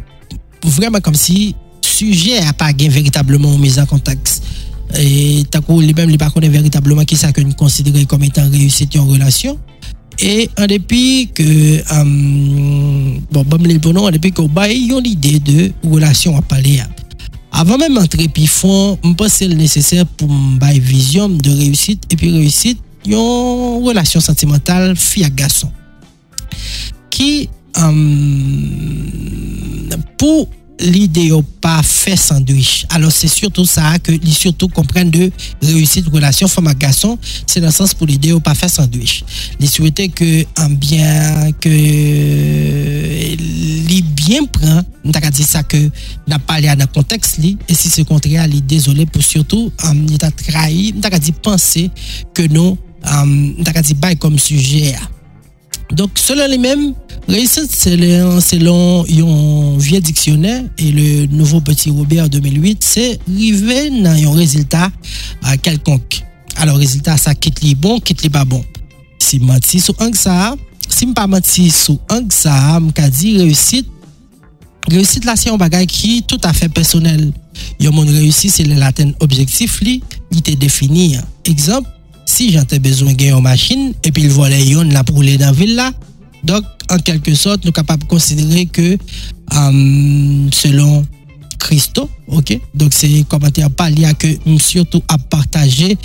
vraiment 0.64 1.00
comme 1.00 1.16
si 1.16 1.56
sujet 1.82 2.42
n'a 2.42 2.54
pas 2.54 2.72
véritablement 2.74 3.58
mis 3.58 3.80
en 3.80 3.86
contexte 3.86 4.44
et 5.00 5.44
les 5.82 5.94
mêmes 5.94 6.10
les 6.10 6.18
pas 6.18 6.30
véritablement 6.40 7.04
qui 7.06 7.16
ça 7.16 7.32
que 7.32 7.42
nous 7.42 7.54
considérons 7.54 8.06
comme 8.06 8.24
étant 8.24 8.50
réussite 8.50 8.96
en 8.98 9.06
relation. 9.06 9.58
Et 10.20 10.50
en 10.60 10.68
dépit 10.68 11.30
que 11.34 12.00
um, 12.00 13.22
bon 13.32 13.44
bon 13.44 13.64
les 13.64 13.80
bonhommes 13.80 14.06
en 14.06 14.12
dépit 14.12 14.32
que 14.32 14.42
ils 14.72 14.94
ont 14.94 15.00
l'idée 15.00 15.40
de 15.40 15.72
relation 15.84 16.38
à 16.38 16.42
parler. 16.42 16.80
Avant 17.52 17.78
même 17.78 17.96
d'entrer 17.96 18.28
puis 18.28 18.48
font 18.48 18.98
me 19.04 19.14
pense 19.14 19.42
le 19.42 19.56
nécessaire 19.56 20.06
pour 20.06 20.30
une 20.30 20.60
vision 20.80 21.28
de 21.28 21.50
réussite 21.50 22.04
et 22.12 22.16
puis 22.16 22.32
réussite 22.32 22.80
une 23.06 23.16
relation 23.16 24.20
sentimentale 24.20 24.96
fille 24.96 25.24
à 25.24 25.30
garçon. 25.30 25.72
Qui 27.10 27.50
um, 27.76 29.10
pour 30.18 30.48
l'idée 30.82 31.32
pas 31.62 31.82
fait 31.84 32.16
sandwich. 32.16 32.86
Alors 32.90 33.12
c'est 33.12 33.28
surtout 33.28 33.66
ça 33.66 34.00
que 34.00 34.12
les 34.12 34.32
surtout 34.32 34.68
comprennent 34.68 35.12
de 35.12 35.32
réussite 35.62 36.08
relation 36.08 36.48
femme 36.48 36.68
à 36.68 36.74
garçon, 36.74 37.18
c'est 37.46 37.60
dans 37.60 37.68
le 37.68 37.74
sens 37.74 37.94
pour 37.94 38.08
l'idée 38.08 38.38
pas 38.40 38.56
fait 38.56 38.68
sandwich. 38.68 39.24
Les 39.60 39.68
souhaiter 39.68 40.10
que 40.10 40.44
un 40.58 40.70
bien 40.70 41.52
que 41.60 41.70
les 41.70 44.02
bien 44.02 44.46
prend, 44.46 44.82
n'a 45.04 45.32
dit 45.32 45.44
ça 45.44 45.64
que 45.64 45.90
n'a 46.28 46.40
pas 46.40 46.62
dans 46.62 46.78
le 46.78 46.86
contexte 46.88 47.40
et 47.40 47.74
si 47.74 47.90
c'est 47.90 48.04
contraire, 48.04 48.46
il 48.48 48.66
désolé 48.66 49.06
pour 49.06 49.24
surtout 49.24 49.72
il 50.10 50.18
t'a 50.18 50.32
trahi, 50.32 50.94
n'a 50.94 51.20
dit 51.20 51.32
penser 51.32 51.90
que 52.34 52.44
nous 52.44 52.78
n'a 53.04 53.82
dit 53.82 53.94
bail 53.94 54.18
comme 54.18 54.38
sujet. 54.38 54.96
Donc, 55.92 56.12
selon 56.16 56.48
les 56.48 56.58
mêmes, 56.58 56.94
réussite, 57.28 57.72
selon 57.72 59.06
yon 59.08 59.78
vieux 59.78 60.00
dictionnaire 60.00 60.64
et 60.78 60.92
le 60.92 61.26
nouveau 61.28 61.60
petit 61.60 61.90
Robert 61.90 62.30
2008, 62.30 62.84
c'est 62.84 63.20
river 63.28 63.90
nan 63.92 64.18
yon 64.18 64.32
résultat 64.32 64.90
euh, 65.46 65.58
quelconque. 65.62 66.24
Alors, 66.56 66.78
résultat, 66.78 67.18
ça 67.18 67.36
quitte 67.36 67.62
li 67.62 67.76
bon, 67.76 68.00
quitte 68.00 68.24
li 68.24 68.30
pas 68.30 68.46
bon. 68.46 68.64
Si 69.22 69.40
menti 69.40 69.80
sou 69.84 69.96
ank 70.02 70.18
sa, 70.18 70.56
si 70.90 71.06
mpa 71.12 71.28
menti 71.30 71.70
sou 71.72 72.00
ank 72.12 72.34
sa, 72.36 72.80
mka 72.84 73.10
di 73.12 73.38
réussite, 73.38 73.88
réussite 74.90 75.28
la 75.28 75.38
se 75.40 75.52
yon 75.52 75.60
bagay 75.62 75.86
ki 75.88 76.22
tout 76.28 76.42
afe 76.48 76.68
personel. 76.74 77.30
Yon 77.80 77.94
moun 77.94 78.10
réussite, 78.10 78.56
se 78.56 78.66
le 78.68 78.80
laten 78.80 79.14
objektif 79.20 79.80
li, 79.86 80.00
li 80.32 80.42
te 80.42 80.56
defini. 80.60 81.18
Exemple, 81.46 81.90
si 82.32 82.52
j'ai 82.52 82.80
besoin 82.80 83.14
de 83.14 83.24
une 83.26 83.42
machine, 83.42 83.94
et 84.04 84.12
puis 84.12 84.28
voit 84.28 84.50
les 84.50 84.66
yon 84.70 84.90
pour 85.06 85.22
les 85.22 85.38
dans 85.38 85.48
la 85.48 85.52
ville 85.52 85.82
donc, 86.44 86.64
en 86.90 86.98
quelque 86.98 87.36
sorte, 87.36 87.58
nous 87.58 87.68
sommes 87.68 87.74
capables 87.74 88.04
de 88.04 88.08
considérer 88.08 88.66
que 88.66 88.98
euh, 89.54 90.48
selon 90.52 91.06
Christo, 91.60 92.10
ok, 92.28 92.58
donc 92.74 92.94
c'est 92.94 93.24
commentaire 93.28 93.70
pas 93.70 93.90
lié 93.90 94.06
à 94.06 94.14
que 94.14 94.28
surtout 94.58 95.04
à 95.08 95.18
partager, 95.18 95.98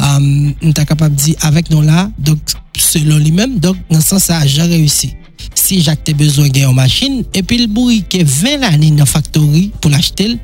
euh, 0.00 0.18
nous 0.18 0.72
sommes 0.74 0.86
capables 0.86 1.14
de 1.14 1.20
dire 1.20 1.36
avec 1.42 1.70
nous 1.70 1.82
là, 1.82 2.10
donc 2.18 2.38
selon 2.76 3.18
lui-même, 3.18 3.58
donc 3.58 3.76
dans 3.90 4.00
ce 4.00 4.08
sens, 4.08 4.24
ça 4.24 4.38
a 4.38 4.64
réussi. 4.64 5.12
Si 5.54 5.82
Jacques 5.82 6.10
besoin 6.16 6.48
d'une 6.48 6.72
machine, 6.72 7.22
et 7.34 7.42
puis 7.42 7.58
le 7.58 7.66
bruit 7.66 8.02
qui 8.08 8.18
est 8.20 8.28
20 8.28 8.62
années 8.62 8.90
dans 8.90 8.98
la 9.00 9.06
factory 9.06 9.70
pour 9.80 9.90
l'acheter, 9.90 10.38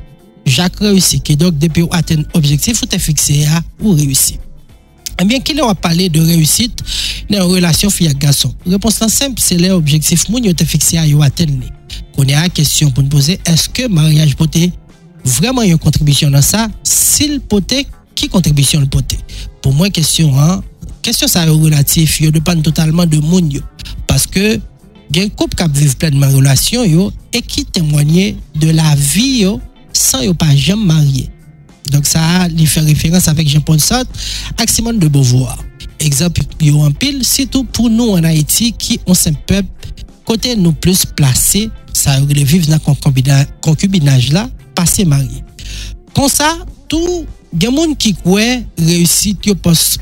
Jacques 0.45 0.79
réussit. 0.79 1.37
Donc, 1.37 1.57
depuis 1.57 1.85
atteindre 1.91 2.23
l'objectif, 2.35 2.77
vous 2.77 2.83
êtes 2.83 3.01
fixé 3.01 3.45
à 3.45 3.61
ou 3.81 3.93
réussir. 3.93 4.37
Eh 5.23 5.25
bien, 5.25 5.39
qui 5.39 5.53
leur 5.53 5.69
a 5.69 5.75
parlé 5.75 6.09
de 6.09 6.19
réussite 6.19 6.83
dans 7.29 7.47
une 7.47 7.53
relation 7.55 7.89
fille-garçon 7.89 8.53
Réponse 8.67 9.07
simple, 9.07 9.39
c'est 9.39 9.57
l'objectif 9.57 10.27
moun 10.27 10.53
te 10.53 10.65
fixé 10.65 10.97
à 10.97 11.03
atteindre. 11.21 11.63
On 12.17 12.23
a 12.23 12.41
la 12.41 12.49
question 12.49 12.91
pour 12.91 13.03
nous 13.03 13.09
poser, 13.09 13.39
est-ce 13.45 13.69
que 13.69 13.87
mariage 13.87 14.35
poté 14.35 14.73
vraiment 15.23 15.61
une 15.61 15.77
contribution 15.77 16.29
dans 16.29 16.41
ça? 16.41 16.67
S'il 16.83 17.39
poté, 17.39 17.87
qui 18.15 18.27
contribution 18.27 18.81
le 18.81 18.85
poté? 18.85 19.17
Pour 19.61 19.71
moi, 19.71 19.89
question 19.89 20.37
hein, 20.37 20.61
question 21.01 21.29
ça 21.29 21.45
est 21.45 21.49
relatif, 21.49 22.19
yo 22.19 22.29
dépend 22.29 22.59
totalement 22.61 23.05
de 23.05 23.19
moun 23.19 23.49
yo. 23.49 23.61
Parce 24.05 24.27
que 24.27 24.59
un 25.15 25.29
couple 25.29 25.55
qui 25.55 25.79
vivent 25.79 25.95
pleinement 25.95 26.29
relation 26.31 26.83
yo 26.83 27.13
et 27.31 27.41
qui 27.41 27.63
témoigne 27.63 28.35
de 28.59 28.71
la 28.71 28.93
vie 28.95 29.47
sans 29.93 30.21
yo 30.21 30.33
pas 30.33 30.53
jamais 30.53 30.83
marié. 30.83 31.29
Donc 31.91 32.05
ça, 32.05 32.47
il 32.55 32.67
fait 32.67 32.79
référence 32.79 33.27
avec 33.27 33.47
Jean-Paul 33.47 33.79
Sartre, 33.79 34.11
avec 34.57 34.69
Simone 34.69 34.99
de 34.99 35.07
Beauvoir. 35.07 35.57
Exemple, 35.99 36.41
il 36.59 36.75
y 36.75 36.79
a 36.79 36.83
un 36.83 36.91
pile, 36.91 37.23
surtout 37.23 37.63
pour 37.63 37.89
nous 37.89 38.09
en 38.09 38.23
Haïti 38.23 38.73
qui 38.73 38.99
ont 39.05 39.13
un 39.13 39.33
peuple 39.33 39.69
côté 40.25 40.55
nous 40.55 40.71
plus 40.71 41.05
veut 42.21 42.33
vivre 42.33 42.67
dans 42.67 42.79
le 42.95 43.45
concubinage 43.61 44.31
là, 44.31 44.49
passer 44.75 45.05
marié. 45.05 45.43
Comme 46.13 46.29
ça, 46.29 46.57
tout 46.87 47.25
il 47.55 47.63
y 47.63 47.67
a 47.67 47.69
des 47.69 47.77
gens 47.77 47.93
qui 47.93 48.13
croient 48.15 48.61
réussir 48.79 49.35
qui 49.39 49.53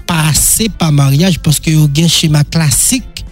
passer 0.08 0.70
par 0.70 0.92
mariage 0.92 1.40
parce 1.40 1.60
que 1.60 1.70
y 1.70 2.02
a 2.02 2.06
un 2.06 2.08
schéma 2.08 2.44
classique, 2.46 3.26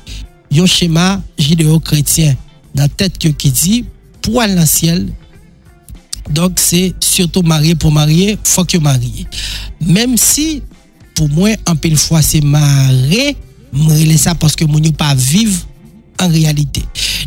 un 0.51 0.65
schéma 0.65 1.21
judéo-chrétien 1.37 2.35
dans 2.75 2.83
la 2.83 2.89
tête 2.89 3.17
qui 3.17 3.51
dit 3.51 3.85
pour 4.21 4.41
aller 4.41 4.55
dans 4.55 4.61
le 4.61 4.67
ciel, 4.67 5.07
donc, 6.29 6.53
c'est 6.57 6.93
surtout 6.99 7.41
marié 7.41 7.75
pour 7.75 7.91
marier, 7.91 8.37
faut 8.43 8.63
que 8.63 8.77
marié. 8.77 9.25
Même 9.81 10.15
si, 10.17 10.61
pour 11.15 11.29
moi, 11.29 11.49
en 11.67 11.75
pile 11.75 11.97
fois, 11.97 12.21
c'est 12.21 12.41
marié, 12.41 13.35
je 13.73 14.17
ça 14.17 14.35
parce 14.35 14.55
que 14.55 14.65
mon 14.65 14.79
pas 14.91 15.15
vivre 15.15 15.59
en 16.21 16.27
réalité. 16.27 16.83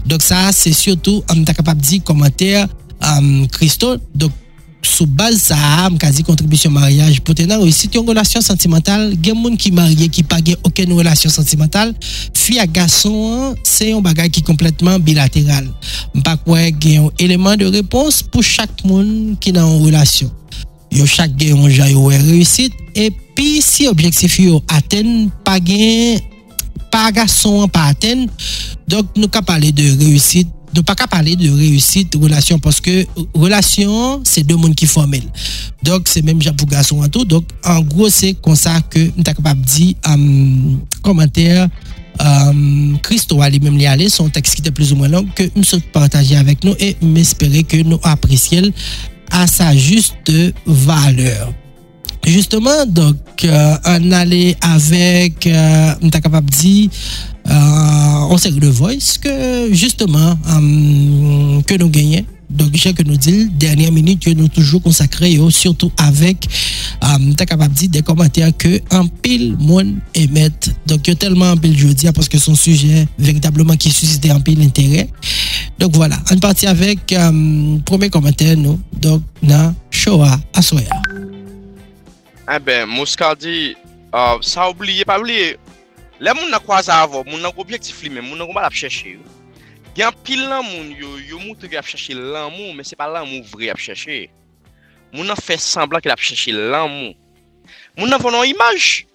Donc, 0.07 0.23
ça, 0.23 0.51
c'est 0.53 0.73
surtout, 0.73 1.23
on 1.31 1.41
est 1.41 1.55
capable 1.55 1.81
de 1.81 1.87
dire 1.87 2.05
commentaire, 2.05 2.69
um, 3.01 3.47
Christo. 3.49 3.97
Donc, 4.15 4.33
sou 4.83 5.07
baz 5.07 5.47
sa 5.49 5.57
am 5.85 5.95
kazi 6.01 6.25
kontribisyon 6.27 6.75
maryaj 6.75 7.21
pou 7.23 7.37
te 7.39 7.47
nan 7.47 7.63
resit 7.63 7.95
yon 7.95 8.07
relasyon 8.09 8.43
sentimental 8.43 9.13
gen 9.23 9.39
moun 9.39 9.55
ki 9.59 9.71
marye 9.75 10.09
ki 10.11 10.25
pa 10.27 10.41
gen 10.43 10.59
oken 10.67 10.97
relasyon 10.99 11.33
sentimental 11.33 11.93
fi 12.35 12.59
a 12.59 12.67
gason 12.67 13.15
an 13.31 13.57
se 13.67 13.93
yon 13.93 14.03
bagay 14.03 14.31
ki 14.35 14.43
kompletman 14.47 14.99
bilateral. 15.07 15.69
Mpa 16.19 16.35
kwe 16.43 16.73
gen 16.83 16.99
yon 16.99 17.23
eleman 17.23 17.61
de 17.61 17.71
repons 17.79 18.23
pou 18.27 18.43
chak 18.43 18.83
moun 18.85 19.37
ki 19.41 19.55
nan 19.55 19.71
yon 19.71 19.87
relasyon. 19.87 20.33
Yo 20.93 21.07
chak 21.09 21.39
gen 21.39 21.55
yon 21.55 21.71
jayo 21.71 22.09
we 22.09 22.19
resit 22.33 22.75
epi 22.99 23.63
si 23.65 23.87
objeksif 23.91 24.41
yo 24.43 24.59
aten 24.75 25.31
pa 25.47 25.61
gen 25.63 26.19
pa 26.93 27.07
gason 27.15 27.63
an 27.65 27.71
pa 27.73 27.87
aten 27.95 28.27
dok 28.91 29.15
nou 29.15 29.31
ka 29.33 29.45
pale 29.47 29.71
de 29.73 29.93
resit 30.03 30.51
nous 30.75 30.83
pas 30.83 30.95
qu'à 30.95 31.07
parler 31.07 31.37
de 31.37 31.51
réussite 31.51 32.15
relation 32.15 32.59
parce 32.59 32.81
que 32.81 33.07
relation 33.35 34.21
c'est 34.25 34.43
deux 34.43 34.57
mondes 34.57 34.75
qui 34.75 34.87
forment 34.87 35.17
donc 35.83 36.03
c'est 36.07 36.23
même 36.23 36.39
pour 36.57 36.67
garçon 36.69 37.03
en 37.03 37.09
tout 37.09 37.25
donc 37.25 37.45
en 37.65 37.81
gros 37.81 38.09
c'est 38.09 38.35
comme 38.35 38.57
ça 38.57 38.81
que 38.89 38.99
nous 38.99 39.13
sommes 39.25 39.35
capable 39.35 39.61
de 39.61 39.67
dire 39.67 39.95
um, 40.07 40.81
commentaire 41.03 41.69
um, 42.21 42.99
Christo 43.03 43.41
a 43.41 43.51
lui-même 43.51 43.77
les 43.77 43.87
aller 43.87 44.09
son 44.09 44.29
texte 44.29 44.55
qui 44.55 44.61
était 44.61 44.71
plus 44.71 44.93
ou 44.93 44.97
moins 44.97 45.09
long 45.09 45.27
que 45.35 45.45
nous 45.55 45.65
sommes 45.65 45.81
partagé 45.93 46.37
avec 46.37 46.65
nous 46.65 46.75
et 46.79 46.97
m'espérer 47.03 47.65
que 47.65 47.77
nous 47.77 48.01
apprécions 48.03 48.71
à 49.31 49.47
sa 49.47 49.75
juste 49.75 50.31
valeur. 50.67 51.53
Justement, 52.27 52.87
donc, 52.87 53.17
euh, 53.45 53.77
on 53.85 54.13
allait 54.13 54.57
avec, 54.61 55.47
euh, 55.47 55.95
on 56.03 56.09
capable 56.09 56.49
de 56.51 56.55
dire, 56.55 56.91
euh, 57.51 58.29
on 58.31 58.39
sait 58.39 58.53
de 58.53 58.69
voice 58.69 59.19
que 59.21 59.73
justement, 59.73 60.39
euh, 60.49 61.61
que 61.63 61.75
nous 61.77 61.89
gagnons. 61.89 62.25
Donc, 62.49 62.71
j'ai 62.75 62.93
que 62.93 63.03
nous 63.03 63.17
dit, 63.17 63.49
dernière 63.59 63.91
minute, 63.91 64.23
que 64.23 64.31
nous 64.31 64.47
toujours 64.47 64.83
consacré, 64.83 65.39
surtout 65.51 65.91
avec, 65.97 66.47
euh, 67.03 67.33
t'as 67.37 67.47
capable 67.47 67.75
des 67.75 68.03
commentaires 68.03 68.57
que 68.57 68.79
un 68.91 69.07
pile 69.07 69.57
monde 69.59 69.95
émettent. 70.15 70.71
Donc, 70.87 71.07
il 71.07 71.11
y 71.11 71.13
a 71.15 71.17
tellement 71.17 71.47
un 71.47 71.57
pile 71.57 71.77
jeudi 71.77 72.07
parce 72.15 72.29
que 72.29 72.39
son 72.39 72.55
sujet 72.55 73.09
véritablement 73.19 73.77
qui 73.77 73.91
suscite 73.91 74.31
un 74.31 74.41
pile 74.41 74.61
intérêt. 74.63 75.09
Donc, 75.79 75.97
voilà, 75.97 76.19
on 76.31 76.37
partit 76.37 76.67
avec 76.67 77.13
euh, 77.13 77.79
premier 77.87 78.11
commentaire, 78.11 78.57
nous. 78.57 78.79
Donc, 79.01 79.23
na 79.43 79.75
Shoah 79.91 80.39
Asoya. 80.53 81.12
Eh 82.53 82.57
Ebe, 82.57 82.85
Mouskardi, 82.85 83.77
uh, 84.13 84.37
sa 84.43 84.69
oubliye, 84.69 85.07
pa 85.09 85.17
oubliye, 85.17 85.57
le 86.21 86.35
moun 86.37 86.51
nan 86.53 86.61
kwa 86.61 86.83
za 86.85 86.99
avon, 87.01 87.25
moun 87.25 87.41
nan 87.41 87.55
objektif 87.57 88.03
li 88.05 88.11
men, 88.13 88.27
moun 88.27 88.37
nan 88.37 88.45
goma 88.51 88.61
la 88.61 88.69
pcheche 88.69 89.15
yo. 89.15 89.23
Gen 89.97 90.13
pil 90.27 90.43
lan 90.51 90.61
moun 90.67 90.91
yo, 90.93 91.15
yo 91.31 91.41
moun 91.41 91.57
te 91.57 91.71
ge 91.71 91.81
ap 91.81 91.89
cheche 91.89 92.13
lan 92.13 92.53
moun, 92.53 92.77
men 92.77 92.85
se 92.85 92.99
pa 92.99 93.09
lan 93.09 93.25
moun 93.25 93.41
vre 93.49 93.73
ap 93.73 93.81
cheche. 93.81 94.27
Moun 95.15 95.33
nan 95.33 95.41
fe 95.41 95.57
semblan 95.57 96.05
ki 96.05 96.13
ap 96.13 96.21
cheche 96.21 96.53
lan 96.53 96.93
moun. 96.93 97.17
Moun 97.97 98.13
nan 98.13 98.21
vonon 98.21 98.45
imaj. 98.45 99.07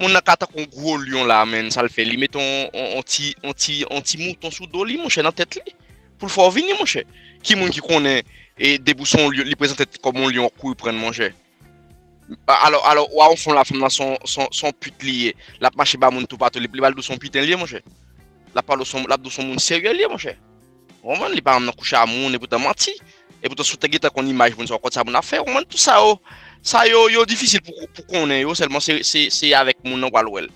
Moun 0.00 0.16
nan 0.16 0.24
kata 0.24 0.48
kon 0.48 0.64
gwo 0.72 0.96
lion 1.04 1.28
la 1.28 1.44
men, 1.44 1.68
sa 1.68 1.84
l 1.84 1.92
fe 1.92 2.08
li 2.08 2.16
meton 2.16 2.72
anti 2.96 4.22
mouton 4.24 4.48
sou 4.48 4.64
do 4.72 4.88
li 4.88 4.96
monshe 4.96 5.20
nan 5.20 5.36
tet 5.36 5.60
li. 5.60 5.76
Pou 6.16 6.32
l 6.32 6.32
fò 6.32 6.48
vini 6.48 6.72
monshe. 6.80 7.04
Ki 7.44 7.60
moun 7.60 7.76
ki 7.76 7.84
konen 7.84 8.24
e 8.56 8.78
debouson 8.80 9.28
li 9.36 9.56
prezante 9.56 10.00
komon 10.00 10.32
lion 10.32 10.48
kou 10.56 10.72
pren 10.80 10.96
monshe. 10.96 11.34
alo, 12.46 12.80
alo, 12.84 13.06
ou 13.12 13.22
a 13.22 13.28
ou 13.30 13.38
fon 13.38 13.54
la 13.54 13.64
fom 13.64 13.78
nan 13.78 13.92
son, 13.92 14.16
son, 14.24 14.48
son 14.50 14.72
put 14.72 15.04
liye, 15.06 15.34
la 15.60 15.70
pa 15.70 15.82
mache 15.82 15.98
ba 16.00 16.10
moun 16.10 16.26
tou 16.26 16.38
pato, 16.40 16.60
li 16.60 16.68
bal 16.68 16.94
do 16.94 17.02
son 17.02 17.20
puten 17.22 17.44
liye 17.46 17.56
monshe. 17.56 17.82
La 18.54 18.62
pa 18.62 18.76
do 18.76 18.84
son, 18.84 19.06
son 19.30 19.46
moun 19.46 19.58
serye 19.58 19.92
liye 19.92 20.08
monshe. 20.08 20.36
Oman, 21.02 21.30
li 21.32 21.42
pa 21.42 21.54
am 21.54 21.64
nan 21.64 21.74
koucha 21.76 22.02
a 22.02 22.06
moun, 22.06 22.34
e 22.34 22.38
pou 22.38 22.50
ta 22.50 22.58
manti. 22.58 22.96
E 23.42 23.46
pou 23.46 23.54
ta 23.54 23.62
soute 23.62 23.86
geta 23.92 24.10
kon 24.10 24.26
imaj 24.26 24.56
moun, 24.56 24.66
so 24.66 24.74
akot 24.74 24.94
sa 24.94 25.04
moun 25.04 25.16
afer, 25.16 25.44
oman, 25.46 25.64
tout 25.64 25.78
sa 25.78 26.00
yo. 26.00 26.16
Oh. 26.16 26.44
Sa 26.66 26.82
yo, 26.82 27.04
yo 27.06 27.22
difisil 27.22 27.62
pou, 27.62 27.86
pou 27.94 28.02
konen 28.10 28.40
yo, 28.40 28.54
selman 28.58 28.82
se, 28.82 28.96
se, 29.06 29.28
se 29.30 29.52
avèk 29.54 29.84
moun 29.86 30.00
nan 30.02 30.10
walwel. 30.10 30.48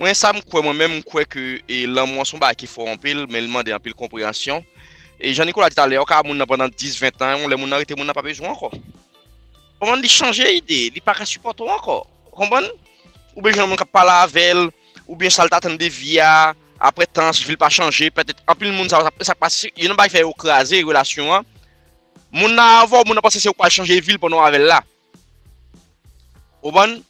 Mwen 0.00 0.16
sa 0.16 0.30
mkwe 0.32 0.62
mwen 0.64 0.78
men 0.78 0.94
mkwe 0.94 1.26
ke 1.28 1.42
e 1.68 1.82
lan 1.84 2.08
mwen 2.08 2.24
son 2.24 2.40
ba 2.40 2.54
ki 2.56 2.64
fò 2.64 2.86
anpil, 2.88 3.26
men 3.28 3.44
lman 3.44 3.66
de 3.66 3.74
anpil 3.76 3.92
kompryansyon. 3.92 4.64
E 5.20 5.34
jan 5.36 5.44
niko 5.44 5.60
la 5.60 5.68
dit 5.68 5.82
alè, 5.82 5.98
yo 5.98 6.06
ka 6.08 6.22
moun 6.24 6.40
nan 6.40 6.48
pendant 6.48 6.72
10-20 6.72 7.20
an, 7.20 7.44
on 7.44 7.52
lè 7.52 7.58
moun 7.60 7.68
nan 7.68 7.84
rete 7.84 7.92
moun 7.98 8.08
nan 8.08 8.16
pa 8.16 8.24
bejou 8.24 8.48
anko. 8.48 8.72
Poman 9.82 9.98
li 9.98 10.06
chanje 10.06 10.46
ide, 10.46 10.92
li 10.94 11.00
pa 11.02 11.10
ka 11.10 11.24
supporto 11.26 11.66
anko. 11.66 12.04
Kompon? 12.30 12.68
Ou 13.34 13.42
be 13.42 13.50
jan 13.50 13.66
moun 13.66 13.80
ka 13.80 13.82
pala 13.82 14.20
avel, 14.22 14.68
ou 15.08 15.16
be 15.18 15.26
salta 15.26 15.58
tan 15.64 15.74
de 15.74 15.88
via, 15.90 16.52
apre 16.78 17.08
tan, 17.10 17.32
si 17.34 17.42
vil 17.48 17.58
pa 17.58 17.66
chanje, 17.66 18.06
petet 18.14 18.38
anpil 18.46 18.70
moun 18.70 18.86
sa, 18.86 19.00
sa 19.26 19.34
pasi, 19.34 19.72
yon 19.74 19.98
ba 19.98 20.06
yon 20.06 20.14
fè 20.14 20.22
yo 20.22 20.30
krasè, 20.38 20.84
relasyon 20.86 21.34
an. 21.34 21.50
Moun 22.30 22.54
nan 22.54 22.84
avò, 22.84 23.02
moun 23.02 23.18
nan 23.18 23.26
pase 23.26 23.42
se 23.42 23.50
yo 23.50 23.56
kwa 23.58 23.72
chanje 23.74 23.98
vil 24.06 24.22
pon 24.22 24.30
nou 24.30 24.46
avel 24.46 24.68
la. 24.70 24.78
Kompon? 26.62 27.00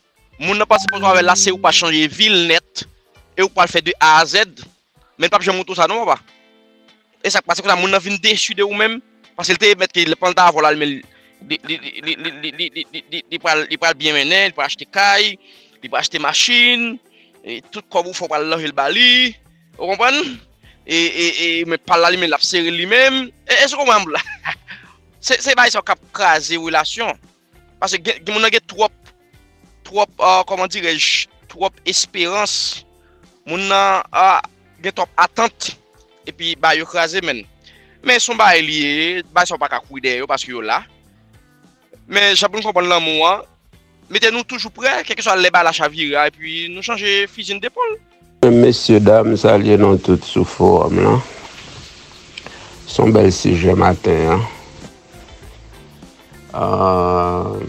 Moun 0.41 0.57
nan 0.57 0.65
pase 0.71 0.89
pon 0.89 1.05
nou 1.05 1.13
avel 1.13 1.29
la, 1.29 1.37
se 1.37 1.53
yo 1.53 1.61
kwa 1.61 1.77
chanje 1.77 2.09
vil 2.09 2.41
net, 2.49 2.87
e 3.37 3.45
yo 3.45 3.53
kwa 3.53 3.69
l 3.69 3.77
fè 3.77 3.85
de 3.85 3.93
A 4.01 4.17
non, 4.17 4.25
a 4.25 4.27
Z, 4.33 4.65
men 5.21 5.29
pap 5.29 5.45
jan 5.45 5.61
moun 5.61 5.69
tou 5.69 5.77
sa 5.77 5.85
nou 5.85 6.07
wapa. 6.07 6.25
E 7.21 7.29
sa 7.29 7.45
pase 7.45 7.61
kon 7.61 7.69
la 7.69 7.77
moun 7.77 7.93
nan 7.93 8.01
vin 8.01 8.17
desu 8.17 8.57
de 8.57 8.65
ou 8.65 8.73
men, 8.73 8.97
pase 9.37 9.53
lte 9.61 9.77
met 9.77 9.93
ki 9.93 10.09
le 10.09 10.17
panta 10.17 10.49
avò 10.49 10.65
la, 10.65 10.73
men 10.73 11.03
li 11.49 13.39
pral 13.43 13.95
bien 13.99 14.15
menen, 14.17 14.51
li 14.51 14.57
pral 14.57 14.69
achete 14.69 14.87
kay, 14.91 15.35
li 15.83 15.91
pral 15.91 16.01
achete 16.03 16.23
masjin, 16.23 16.97
e 17.43 17.61
tout 17.71 17.87
kon 17.91 18.07
wou 18.07 18.17
fò 18.17 18.29
pral 18.31 18.47
lòj 18.51 18.67
el 18.69 18.75
bali, 18.77 19.35
ou 19.79 19.91
kompon? 19.91 20.19
E, 20.83 20.97
e, 20.99 21.27
e 21.31 21.49
men 21.71 21.81
pal 21.87 22.03
la 22.03 22.11
li 22.11 22.19
men 22.19 22.31
lap 22.33 22.43
seri 22.47 22.73
li 22.75 22.87
men, 22.91 23.29
e 23.47 23.63
sou 23.67 23.81
kompon 23.81 24.03
mbou 24.05 24.17
la? 24.17 24.23
Se 25.23 25.55
bay 25.55 25.71
sou 25.71 25.87
kap 25.87 26.01
kaze 26.15 26.59
relasyon, 26.59 27.15
pase 27.79 28.01
gen 28.03 28.19
moun 28.33 28.47
an 28.47 28.51
gen 28.51 28.65
trop, 28.67 28.95
trop, 29.87 30.11
ah, 30.19 30.43
koman 30.49 30.71
direj, 30.71 31.29
trop 31.51 31.77
esperans, 31.87 32.83
moun 33.47 33.69
nan 33.71 34.03
ah, 34.11 34.41
gen 34.83 34.95
trop 34.99 35.11
atante, 35.23 35.77
epi 36.27 36.57
bay 36.59 36.81
yo 36.83 36.89
kaze 36.91 37.23
men. 37.23 37.45
Men 38.03 38.19
son 38.19 38.35
bay 38.35 38.59
liye, 38.67 39.23
bay 39.31 39.47
sou 39.47 39.59
baka 39.63 39.79
kouide 39.85 40.17
yo, 40.19 40.27
paske 40.27 40.51
yo 40.51 40.63
la, 40.63 40.81
Men, 42.09 42.35
chapoun 42.37 42.65
kompon 42.65 42.89
lan 42.91 43.03
mwa, 43.05 43.37
meten 44.13 44.35
nou 44.35 44.47
toujou 44.49 44.73
pre, 44.75 45.03
keke 45.07 45.23
so 45.23 45.31
al 45.33 45.43
leba 45.45 45.63
la 45.63 45.75
chavira, 45.77 46.27
e 46.27 46.35
pi 46.35 46.65
nou 46.73 46.83
chanje 46.85 47.23
fizin 47.31 47.63
depol. 47.63 47.95
Mesye 48.43 48.99
dam, 48.99 49.37
salye 49.39 49.77
nan 49.79 50.01
tout 50.03 50.25
sou 50.27 50.43
forum 50.49 50.99
la. 50.99 51.15
Son 52.91 53.15
bel 53.15 53.31
sije 53.33 53.77
maten. 53.79 54.43
Uh, 56.53 57.63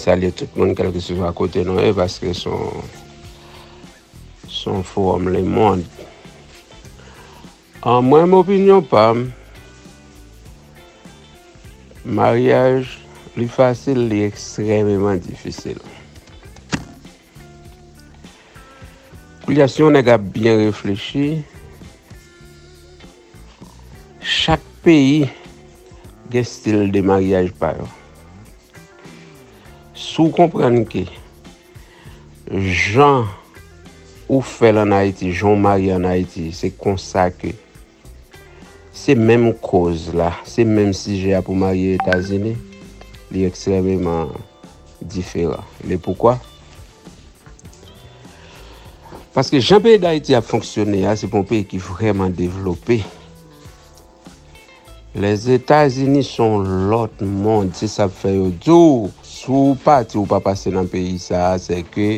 salye 0.00 0.32
tout 0.34 0.56
moun 0.56 0.72
kelke 0.74 1.02
sou 1.04 1.28
akote 1.28 1.62
nou 1.68 1.78
e, 1.78 1.90
eh, 1.90 1.94
paske 1.94 2.32
son 2.34 2.72
son 4.48 4.80
forum 4.80 5.28
le 5.34 5.44
moun. 5.44 5.84
An 7.84 8.00
uh, 8.00 8.02
mwen 8.08 8.30
m 8.32 8.40
opinyon 8.40 8.88
pam, 8.88 9.26
maryaj 12.04 13.03
Li 13.34 13.48
fasil, 13.50 13.98
li 14.10 14.22
ekstrememan 14.22 15.18
difisil. 15.24 15.80
Koulyasyon 19.42 19.96
neg 19.98 20.06
ap 20.14 20.22
bien 20.36 20.60
reflechi, 20.62 21.42
chak 24.22 24.62
peyi 24.84 25.26
gen 26.30 26.46
stil 26.46 26.86
de 26.94 27.02
maryaj 27.04 27.50
payo. 27.58 27.88
Sou 29.98 30.30
kompran 30.34 30.84
ki, 30.86 31.02
jan 32.94 33.26
ou 34.28 34.40
fel 34.40 34.78
an 34.78 34.94
Haiti, 34.94 35.32
jan 35.34 35.58
mary 35.60 35.90
an 35.94 36.06
Haiti, 36.06 36.52
se 36.54 36.70
konsa 36.70 37.26
ke, 37.34 37.50
se 38.94 39.18
menm 39.18 39.50
koz 39.58 40.12
la, 40.14 40.30
se 40.46 40.62
menm 40.62 40.94
si 40.96 41.18
je 41.18 41.34
ap 41.34 41.50
ou 41.50 41.58
marye 41.58 41.98
Etazini, 41.98 42.54
li 43.34 43.44
ekstremèman 43.48 44.30
diferan. 45.02 45.66
Le 45.84 45.98
poukwa? 46.00 46.38
Paske 49.34 49.58
jan 49.58 49.82
peye 49.82 49.98
da 49.98 50.14
iti 50.14 50.36
ap 50.38 50.46
fonksyonè 50.46 51.02
ya, 51.02 51.16
se 51.18 51.26
pon 51.30 51.42
peye 51.48 51.66
ki 51.66 51.80
vreman 51.82 52.34
devlopè. 52.38 53.00
Les 55.18 55.48
Etats-Unis 55.54 56.26
son 56.26 56.62
lot 56.90 57.20
moun, 57.22 57.68
se 57.74 57.86
sa 57.90 58.08
fè 58.10 58.32
yo 58.34 58.48
djou, 58.62 59.10
sou 59.22 59.76
pati 59.82 60.18
ou 60.18 60.26
pa 60.30 60.40
pase 60.42 60.72
nan 60.74 60.88
peyi 60.90 61.20
sa, 61.22 61.52
se 61.62 61.80
ke 61.86 62.08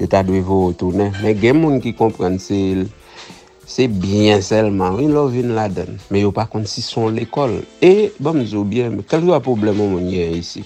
l'Etat 0.00 0.28
dwe 0.28 0.42
vò 0.44 0.58
rotounen. 0.66 1.14
Men 1.20 1.38
gen 1.40 1.60
moun 1.60 1.78
ki 1.84 1.94
komprense 1.96 2.58
l, 2.80 2.86
Se 3.70 3.86
byen 3.86 4.40
selman, 4.42 4.96
win 4.98 5.12
lò 5.14 5.28
vin 5.30 5.52
la 5.54 5.68
den. 5.70 5.94
Me 6.10 6.24
yo 6.24 6.32
pa 6.34 6.48
kon 6.50 6.64
si 6.66 6.82
son 6.82 7.14
l'ekol. 7.14 7.60
E, 7.78 8.10
bom 8.18 8.40
zo 8.42 8.64
byen, 8.66 8.96
kel 9.06 9.28
yo 9.28 9.36
a 9.36 9.38
problem 9.44 9.78
ou 9.78 9.92
moun 9.92 10.08
yen 10.10 10.34
isi? 10.34 10.64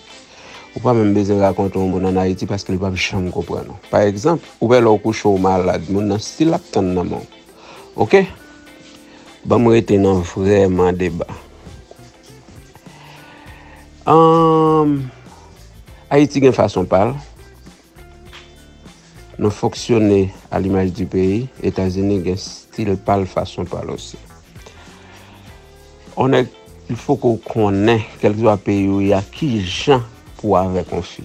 Ou 0.72 0.80
pa 0.80 0.94
men 0.96 1.12
beze 1.12 1.36
rakonte 1.36 1.76
ou 1.76 1.90
moun 1.90 2.08
an 2.08 2.16
Haiti 2.22 2.48
paske 2.48 2.72
li 2.72 2.80
pa 2.80 2.88
bi 2.90 2.98
chanm 2.98 3.28
kompren 3.34 3.68
nou. 3.68 3.76
Par 3.90 4.08
ekzamp, 4.08 4.40
ou 4.56 4.72
pe 4.72 4.80
lò 4.80 4.94
kouche 5.04 5.28
ou 5.28 5.42
malade, 5.42 5.92
moun 5.92 6.08
nan 6.08 6.22
stil 6.22 6.56
ap 6.56 6.64
ton 6.72 6.94
nan 6.96 7.12
moun. 7.12 7.28
Ok? 8.00 8.22
Bom 9.44 9.68
rete 9.68 10.00
nan 10.00 10.24
vreman 10.32 10.96
deba. 10.96 11.28
Um, 14.08 15.02
Haiti 16.08 16.40
gen 16.40 16.56
fason 16.56 16.88
pal. 16.88 17.12
Nou 19.36 19.52
foksyone 19.52 20.30
al 20.48 20.72
imaj 20.72 20.94
di 20.96 21.04
peyi. 21.04 21.42
Etazeni 21.60 22.22
gen 22.24 22.40
stil. 22.40 22.63
stil 22.74 22.96
pal 22.98 23.22
fason 23.30 23.68
pal 23.70 23.94
osi. 23.94 24.18
Onèk, 26.18 26.50
il 26.90 26.98
fò 26.98 27.14
kò 27.18 27.36
konè 27.46 27.96
kelk 28.20 28.40
zwa 28.42 28.56
pe 28.60 28.74
yo 28.74 28.98
ya 29.02 29.22
ki 29.34 29.56
jan 29.62 30.02
pou 30.40 30.58
avè 30.58 30.82
konfi. 30.88 31.24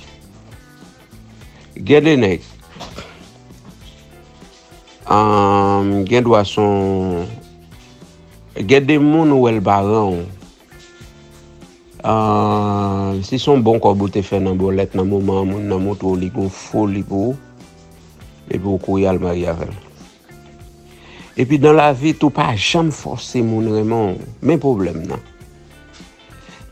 Gèdè 1.90 2.16
nèk, 2.20 2.46
um, 5.10 5.92
gèd 6.10 6.30
wè 6.30 6.44
son, 6.46 7.26
gèdè 8.56 9.00
moun 9.02 9.34
ou 9.34 9.50
el 9.50 9.60
baran 9.64 10.14
ou, 10.14 10.24
um, 12.06 13.20
si 13.26 13.42
son 13.42 13.66
bon 13.66 13.82
kò 13.82 13.96
bote 13.98 14.24
fè 14.26 14.42
nan 14.44 14.58
bolet 14.60 14.94
nan 14.98 15.10
mouman 15.10 15.50
moun 15.50 15.70
nan 15.70 15.86
moutou 15.86 16.20
li 16.20 16.32
gò 16.34 16.50
fò 16.54 16.86
li 16.90 17.06
gò, 17.10 17.30
epi 18.50 18.66
ou 18.66 18.82
kou 18.82 19.02
yal 19.02 19.22
mari 19.22 19.48
avèl. 19.50 19.89
E 21.40 21.46
pi 21.48 21.56
dan 21.56 21.78
la 21.80 21.94
vi 21.96 22.12
tou 22.12 22.34
pa 22.36 22.50
jam 22.60 22.90
force 22.92 23.40
moun 23.40 23.70
remon, 23.72 24.18
men 24.44 24.60
problem 24.60 24.98
nan. 25.08 25.22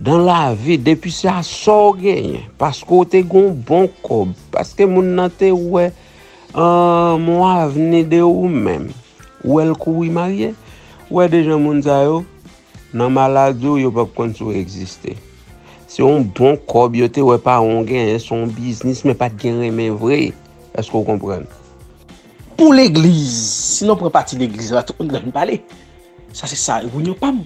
Dan 0.03 0.25
la 0.27 0.51
vi 0.59 0.75
depi 0.75 1.07
se 1.13 1.29
a 1.31 1.39
so 1.47 1.93
genye, 1.95 2.41
pasko 2.59 3.05
te 3.07 3.21
gon 3.23 3.53
bon 3.69 3.87
kob, 4.03 4.33
paske 4.51 4.83
moun 4.83 5.13
nan 5.15 5.31
te 5.31 5.53
wè 5.55 5.85
uh, 5.87 7.15
moun 7.15 7.45
avne 7.47 8.01
de 8.11 8.19
ou 8.25 8.49
men, 8.51 8.89
ou 9.45 9.61
el 9.63 9.71
kou 9.79 10.03
yi 10.03 10.11
marye, 10.11 10.49
wè 11.07 11.29
e 11.29 11.31
dejan 11.31 11.63
moun 11.63 11.79
zayo, 11.85 12.25
nan 12.91 13.15
maladou 13.15 13.79
yo 13.79 13.93
pap 13.95 14.11
kon 14.19 14.35
sou 14.35 14.51
eksiste. 14.51 15.15
Se 15.87 16.03
yon 16.03 16.27
bon 16.35 16.59
kob 16.67 16.99
yo 16.99 17.07
te 17.07 17.23
we 17.23 17.39
pa 17.39 17.61
on 17.63 17.87
genye, 17.87 18.19
son 18.19 18.51
biznis 18.51 19.05
me 19.07 19.15
pat 19.15 19.39
genye 19.39 19.71
men 19.71 19.95
vre, 19.95 20.25
esko 20.75 21.05
kompren. 21.07 21.47
pou 22.57 22.73
l'Eglise, 22.75 23.37
si 23.77 23.87
nou 23.87 23.99
pren 23.99 24.13
pati 24.13 24.39
l'Eglise, 24.39 24.75
la 24.75 24.83
tout 24.85 24.97
nou 25.03 25.33
pale, 25.35 25.59
sa 26.35 26.49
se 26.49 26.57
sa, 26.59 26.79
woun 26.87 27.11
yo 27.11 27.15
pam. 27.17 27.43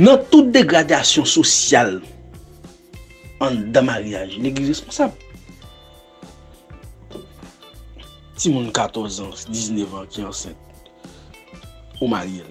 Nan 0.00 0.24
tout 0.32 0.48
degradasyon 0.54 1.28
sosyal 1.28 1.98
an 3.44 3.60
da 3.74 3.84
maryaj, 3.84 4.38
l'Eglise 4.40 4.74
responsable. 4.74 5.18
Ti 8.40 8.50
moun 8.50 8.72
14 8.74 9.20
an, 9.22 9.36
19 9.46 9.98
an 10.00 10.08
ki 10.10 10.26
ansen, 10.26 10.56
ou 12.00 12.08
maryel. 12.10 12.48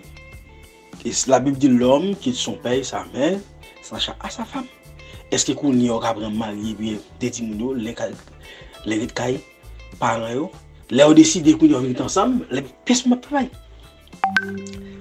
E 1.01 1.11
la 1.27 1.41
bib 1.41 1.57
di 1.57 1.71
l'om 1.71 2.11
ki 2.21 2.33
son 2.37 2.59
pey, 2.61 2.85
sa 2.85 3.01
men, 3.15 3.41
sa 3.81 3.99
chak 3.99 4.21
a 4.21 4.29
sa 4.29 4.45
fam. 4.45 4.67
Eske 5.31 5.55
kou 5.55 5.71
ni 5.71 5.87
yo 5.87 5.95
kabren 6.03 6.33
marye 6.35 6.75
biye 6.75 6.99
deti 7.21 7.45
moun 7.45 7.61
yo, 7.63 7.73
le 8.85 8.97
rit 8.99 9.13
kay, 9.15 9.37
paran 9.99 10.33
yo, 10.35 10.51
Le 10.91 11.05
ou 11.07 11.15
deside 11.15 11.53
kou 11.55 11.71
yon 11.71 11.85
vivit 11.85 12.01
ansam, 12.03 12.41
le 12.51 12.65
pes 12.83 13.05
mwen 13.07 13.19
pway. 13.23 13.45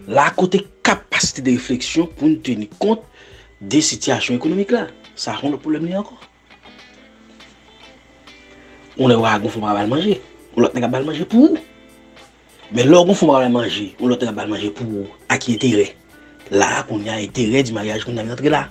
La 0.06 0.28
kote 0.36 0.60
kapasite 0.86 1.42
de 1.42 1.56
refleksyon 1.56 2.06
pou 2.14 2.28
nou 2.28 2.38
teni 2.46 2.68
kont 2.78 3.02
de 3.60 3.80
sityasyon 3.82 4.38
ekonomik 4.38 4.70
la. 4.70 4.84
Sa 5.18 5.34
ron 5.40 5.50
le 5.50 5.58
problem 5.58 5.88
li 5.88 5.96
ankon. 5.98 6.14
On 9.00 9.10
le 9.10 9.16
wagon 9.18 9.50
fwa 9.50 9.64
mwen 9.64 9.80
bal 9.80 9.90
manje. 9.90 10.14
On 10.54 10.62
lot 10.62 10.76
nega 10.78 10.90
bal 10.92 11.08
manje 11.08 11.26
pou 11.26 11.48
ou. 11.48 11.64
Men 12.70 12.86
logon 12.86 13.18
fwa 13.18 13.40
mwen 13.40 13.48
bal 13.48 13.56
manje. 13.58 13.88
On 13.98 14.12
lot 14.12 14.22
nega 14.22 14.36
bal 14.36 14.52
manje 14.52 14.70
pou 14.76 15.02
ou. 15.02 15.08
A 15.26 15.40
ki 15.42 15.56
etere. 15.58 15.88
La 16.54 16.84
kon 16.86 17.02
yon 17.02 17.18
etere 17.24 17.64
di 17.66 17.74
maryaj 17.74 18.06
kon 18.06 18.14
nan 18.14 18.30
rentre 18.30 18.54
la. 18.54 18.68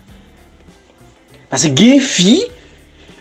Pase 1.51 1.73
gen 1.75 1.99
fi, 1.99 2.37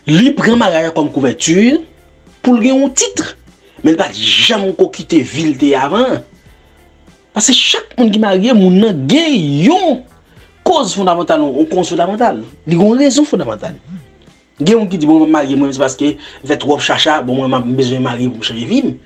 li 0.06 0.30
pren 0.38 0.54
maryaj 0.62 0.92
kom 0.94 1.10
kouvertur 1.10 1.82
pou 2.46 2.54
l 2.54 2.62
gen 2.62 2.84
yon 2.84 2.94
titre. 2.94 3.34
men 3.84 3.94
l 3.94 3.98
pa 4.00 4.08
di 4.12 4.24
jam 4.24 4.66
ko 4.76 4.88
kite 4.92 5.20
vil 5.22 5.56
de 5.58 5.74
avan. 5.78 6.20
Pase 7.34 7.54
chak 7.54 7.94
moun 7.98 8.10
ki 8.10 8.20
marye 8.22 8.54
moun 8.56 8.80
nan 8.82 9.04
gen 9.10 9.34
yon 9.68 10.00
koz 10.66 10.94
fondamental 10.96 11.44
ou 11.46 11.66
konz 11.70 11.92
fondamental. 11.92 12.42
Li 12.66 12.78
yon 12.78 12.98
rezon 12.98 13.28
fondamental. 13.28 13.76
Gen 14.58 14.80
moun 14.80 14.90
ki 14.90 14.98
di 14.98 15.06
bon 15.06 15.22
mwen 15.22 15.30
marye 15.36 15.56
mwen 15.56 15.70
se 15.74 15.78
paske 15.78 16.16
vet 16.42 16.66
wop 16.66 16.82
chacha 16.82 17.20
bon 17.22 17.38
moun 17.38 17.52
mwen 17.52 17.76
bezwen 17.78 18.02
marye 18.02 18.26
pou 18.32 18.46
chanje 18.46 18.66
vim. 18.66 18.96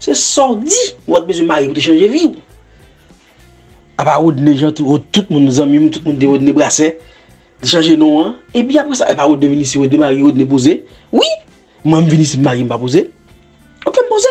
Se 0.00 0.16
sordi 0.18 0.76
mwen 1.06 1.24
bezwen 1.28 1.48
marye 1.48 1.72
te 1.76 1.84
chanje 1.84 2.10
vim. 2.12 2.36
A 4.00 4.04
pa 4.04 4.18
ou 4.20 4.32
dne 4.32 4.54
jantou, 4.56 4.94
ou 4.94 4.98
tout 4.98 5.28
moun 5.28 5.50
zanmim, 5.52 5.90
tout 5.92 6.04
moun 6.04 6.16
de 6.16 6.24
ou 6.24 6.40
dne 6.40 6.54
brase, 6.56 6.94
de 7.60 7.68
chanje 7.68 7.96
nou 8.00 8.22
an. 8.22 8.36
E 8.56 8.62
bi 8.64 8.78
apre 8.80 8.96
sa, 8.96 9.10
a 9.12 9.16
pa 9.16 9.26
ou 9.28 9.36
devini 9.40 9.66
si 9.68 9.76
ou 9.80 9.88
dne 9.88 10.00
marye 10.00 10.22
ou 10.24 10.32
dne 10.32 10.46
pose. 10.48 10.78
Oui, 11.12 11.32
mwen 11.84 12.08
vini 12.08 12.24
si 12.28 12.40
marye 12.40 12.64
mpa 12.64 12.78
pa 12.78 12.84
pose. 12.84 13.06
On 13.86 13.90
peut 13.90 14.02
me 14.02 14.08
poser. 14.08 14.28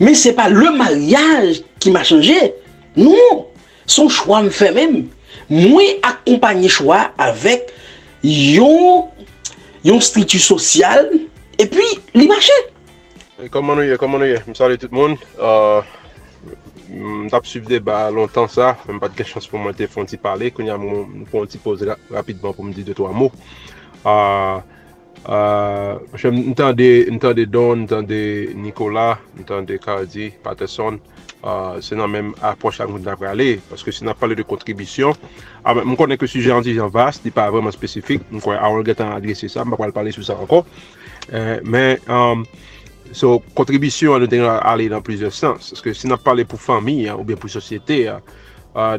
Mais 0.00 0.14
c'est 0.14 0.34
pas 0.34 0.48
le 0.48 0.70
mariage 0.70 1.62
qui 1.78 1.90
m'a 1.90 2.04
changé. 2.04 2.54
Non. 2.96 3.46
Son 3.86 4.08
choix 4.08 4.42
me 4.42 4.50
fait 4.50 4.72
même. 4.72 5.08
Moi, 5.50 5.82
accompagner 6.02 6.68
choix 6.68 7.10
avec 7.18 7.72
yon, 8.22 9.08
yon 9.84 10.00
stritu 10.00 10.38
social 10.38 11.10
et 11.58 11.66
puis 11.66 11.86
les 12.14 12.26
marchés. 12.26 12.52
Comment 13.50 13.76
nous 13.76 13.82
y 13.82 13.90
est, 13.90 13.96
comment 13.96 14.18
nous 14.18 14.26
y 14.26 14.30
est. 14.30 14.42
Je 14.46 14.54
salue 14.54 14.76
tout 14.76 14.88
le 14.90 14.96
monde. 14.96 15.16
Euh, 15.40 15.80
M 16.88 17.28
tap 17.28 17.44
suiv 17.44 17.66
deba 17.68 18.08
lontan 18.08 18.48
sa, 18.48 18.72
m 18.88 18.96
pat 19.00 19.12
gen 19.16 19.26
chans 19.28 19.48
pou 19.50 19.60
mwen 19.60 19.76
te 19.76 19.86
fon 19.92 20.08
ti 20.08 20.16
pale, 20.20 20.48
kon 20.56 20.68
ya 20.68 20.78
m 20.80 21.26
pou 21.28 21.44
an 21.44 21.50
ti 21.50 21.60
pose 21.60 21.84
rapidman 21.84 22.54
pou 22.56 22.64
m 22.64 22.72
di 22.72 22.84
2-3 22.86 23.12
mou. 23.12 23.28
Uh, 24.08 24.64
Ntande 26.38 27.46
Don, 27.50 27.84
ntande 27.84 28.20
Nikola, 28.54 29.18
ntande 29.40 29.78
Kardi, 29.82 30.30
Paterson, 30.42 31.00
se 31.80 31.94
nan 31.94 32.10
menm 32.10 32.32
aproche 32.42 32.82
ak 32.82 32.90
moun 32.90 33.04
nan 33.04 33.18
prale, 33.18 33.58
paske 33.70 33.92
se 33.94 34.04
nan 34.04 34.16
pale 34.18 34.34
de 34.34 34.44
kontribisyon, 34.46 35.14
mwen 35.64 35.98
konen 35.98 36.18
ke 36.18 36.26
suje 36.26 36.50
an 36.54 36.64
dijan 36.66 36.90
vast, 36.90 37.22
di 37.22 37.30
pa 37.34 37.46
vreman 37.52 37.74
spesifik, 37.74 38.24
mwen 38.30 38.42
konen 38.42 38.58
a 38.62 38.70
orget 38.72 39.02
an 39.04 39.14
adrese 39.14 39.50
sa, 39.52 39.64
mwen 39.64 39.78
konen 39.78 39.94
pale 39.94 40.12
sou 40.14 40.26
sa 40.26 40.38
anko, 40.40 40.64
e, 41.30 41.60
men 41.62 42.02
so 43.14 43.38
kontribisyon 43.58 44.18
an 44.18 44.26
nou 44.26 44.32
den 44.32 44.46
ale 44.48 44.88
nan 44.90 45.04
plizye 45.06 45.30
sens, 45.34 45.70
paske 45.76 45.94
se 45.94 46.10
nan 46.10 46.18
pale 46.24 46.46
pou 46.48 46.58
fami 46.58 47.04
ou 47.14 47.26
bien 47.28 47.38
pou 47.38 47.52
sosyete, 47.52 48.02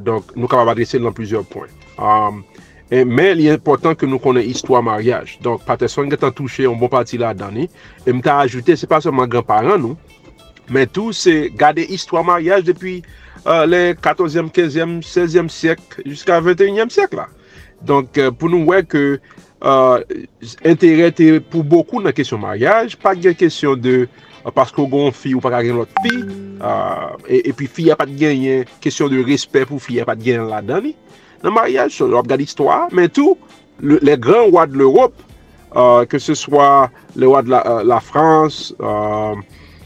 donk 0.06 0.32
nou 0.38 0.48
kapab 0.52 0.72
adrese 0.74 1.02
nan 1.02 1.16
plizye 1.16 1.44
pon. 1.52 1.68
E, 2.90 3.04
men, 3.06 3.36
li 3.38 3.46
important 3.54 3.98
ke 3.98 4.08
nou 4.10 4.22
konen 4.22 4.48
histwa 4.48 4.82
maryaj. 4.82 5.36
Donk, 5.46 5.62
pateson 5.68 6.10
gen 6.10 6.22
tan 6.22 6.34
touche 6.34 6.66
yon 6.66 6.80
bon 6.80 6.90
pati 6.90 7.20
la 7.22 7.36
dani. 7.38 7.68
E 8.02 8.14
mta 8.18 8.40
ajoute, 8.42 8.74
se 8.80 8.90
pa 8.90 8.98
seman 9.04 9.30
granparan 9.30 9.78
nou, 9.84 9.98
men 10.74 10.90
tou 10.90 11.14
se 11.14 11.52
gade 11.58 11.86
histwa 11.86 12.24
maryaj 12.26 12.66
depi 12.72 12.96
euh, 13.46 13.66
le 13.70 13.82
14e, 13.94 14.48
15e, 14.56 14.88
16e 15.06 15.46
siyek, 15.54 16.00
jiska 16.08 16.40
21e 16.48 16.90
siyek 16.96 17.14
la. 17.20 17.28
Donk, 17.86 18.18
euh, 18.18 18.34
pou 18.34 18.50
nou 18.50 18.74
wè 18.74 18.82
ke 18.90 19.04
euh, 19.20 20.18
entere 20.66 21.12
te 21.14 21.36
pou 21.46 21.62
bokou 21.62 22.02
nan 22.02 22.16
kesyon 22.18 22.42
maryaj, 22.42 22.98
pa 23.04 23.14
gen 23.14 23.38
kesyon 23.38 23.78
de 23.86 23.96
euh, 24.08 24.50
pasko 24.56 24.88
gon 24.90 25.14
fi 25.14 25.36
ou 25.38 25.46
pa 25.46 25.62
gen 25.62 25.78
lot 25.78 25.94
fi, 26.02 26.16
euh, 26.58 27.14
e, 27.30 27.44
e 27.52 27.54
pi 27.54 27.70
fi 27.70 27.92
apat 27.94 28.18
gen 28.18 28.42
yon 28.48 28.74
kesyon 28.82 29.14
de 29.14 29.22
respect 29.30 29.70
pou 29.70 29.78
fi 29.78 30.02
apat 30.02 30.26
gen 30.26 30.50
la 30.50 30.64
dani. 30.66 30.96
nan 31.44 31.56
maryaj, 31.56 31.94
so 31.96 32.10
ap 32.20 32.28
gade 32.30 32.46
istwa, 32.46 32.88
men 32.96 33.10
tou, 33.14 33.38
le, 33.80 34.00
le 34.02 34.16
gran 34.20 34.50
wad 34.54 34.76
l'Europe, 34.76 35.16
euh, 35.76 36.04
ke 36.10 36.20
se 36.20 36.36
swa 36.38 36.90
le 37.16 37.30
wad 37.30 37.48
la, 37.48 37.64
euh, 37.68 37.84
la 37.84 38.00
France, 38.00 38.74
euh, 38.82 39.36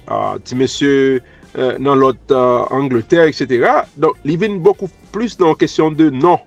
euh, 0.10 0.36
ti 0.44 0.56
mesye 0.60 1.22
nan 1.54 2.00
lot 2.02 2.34
Angleterre, 2.74 3.28
etc. 3.30 3.86
Don, 4.02 4.16
li 4.26 4.40
ven 4.42 4.58
beaucoup 4.66 4.90
plus 5.14 5.38
nan 5.38 5.54
kesyon 5.54 5.94
de 5.94 6.10
nan, 6.10 6.40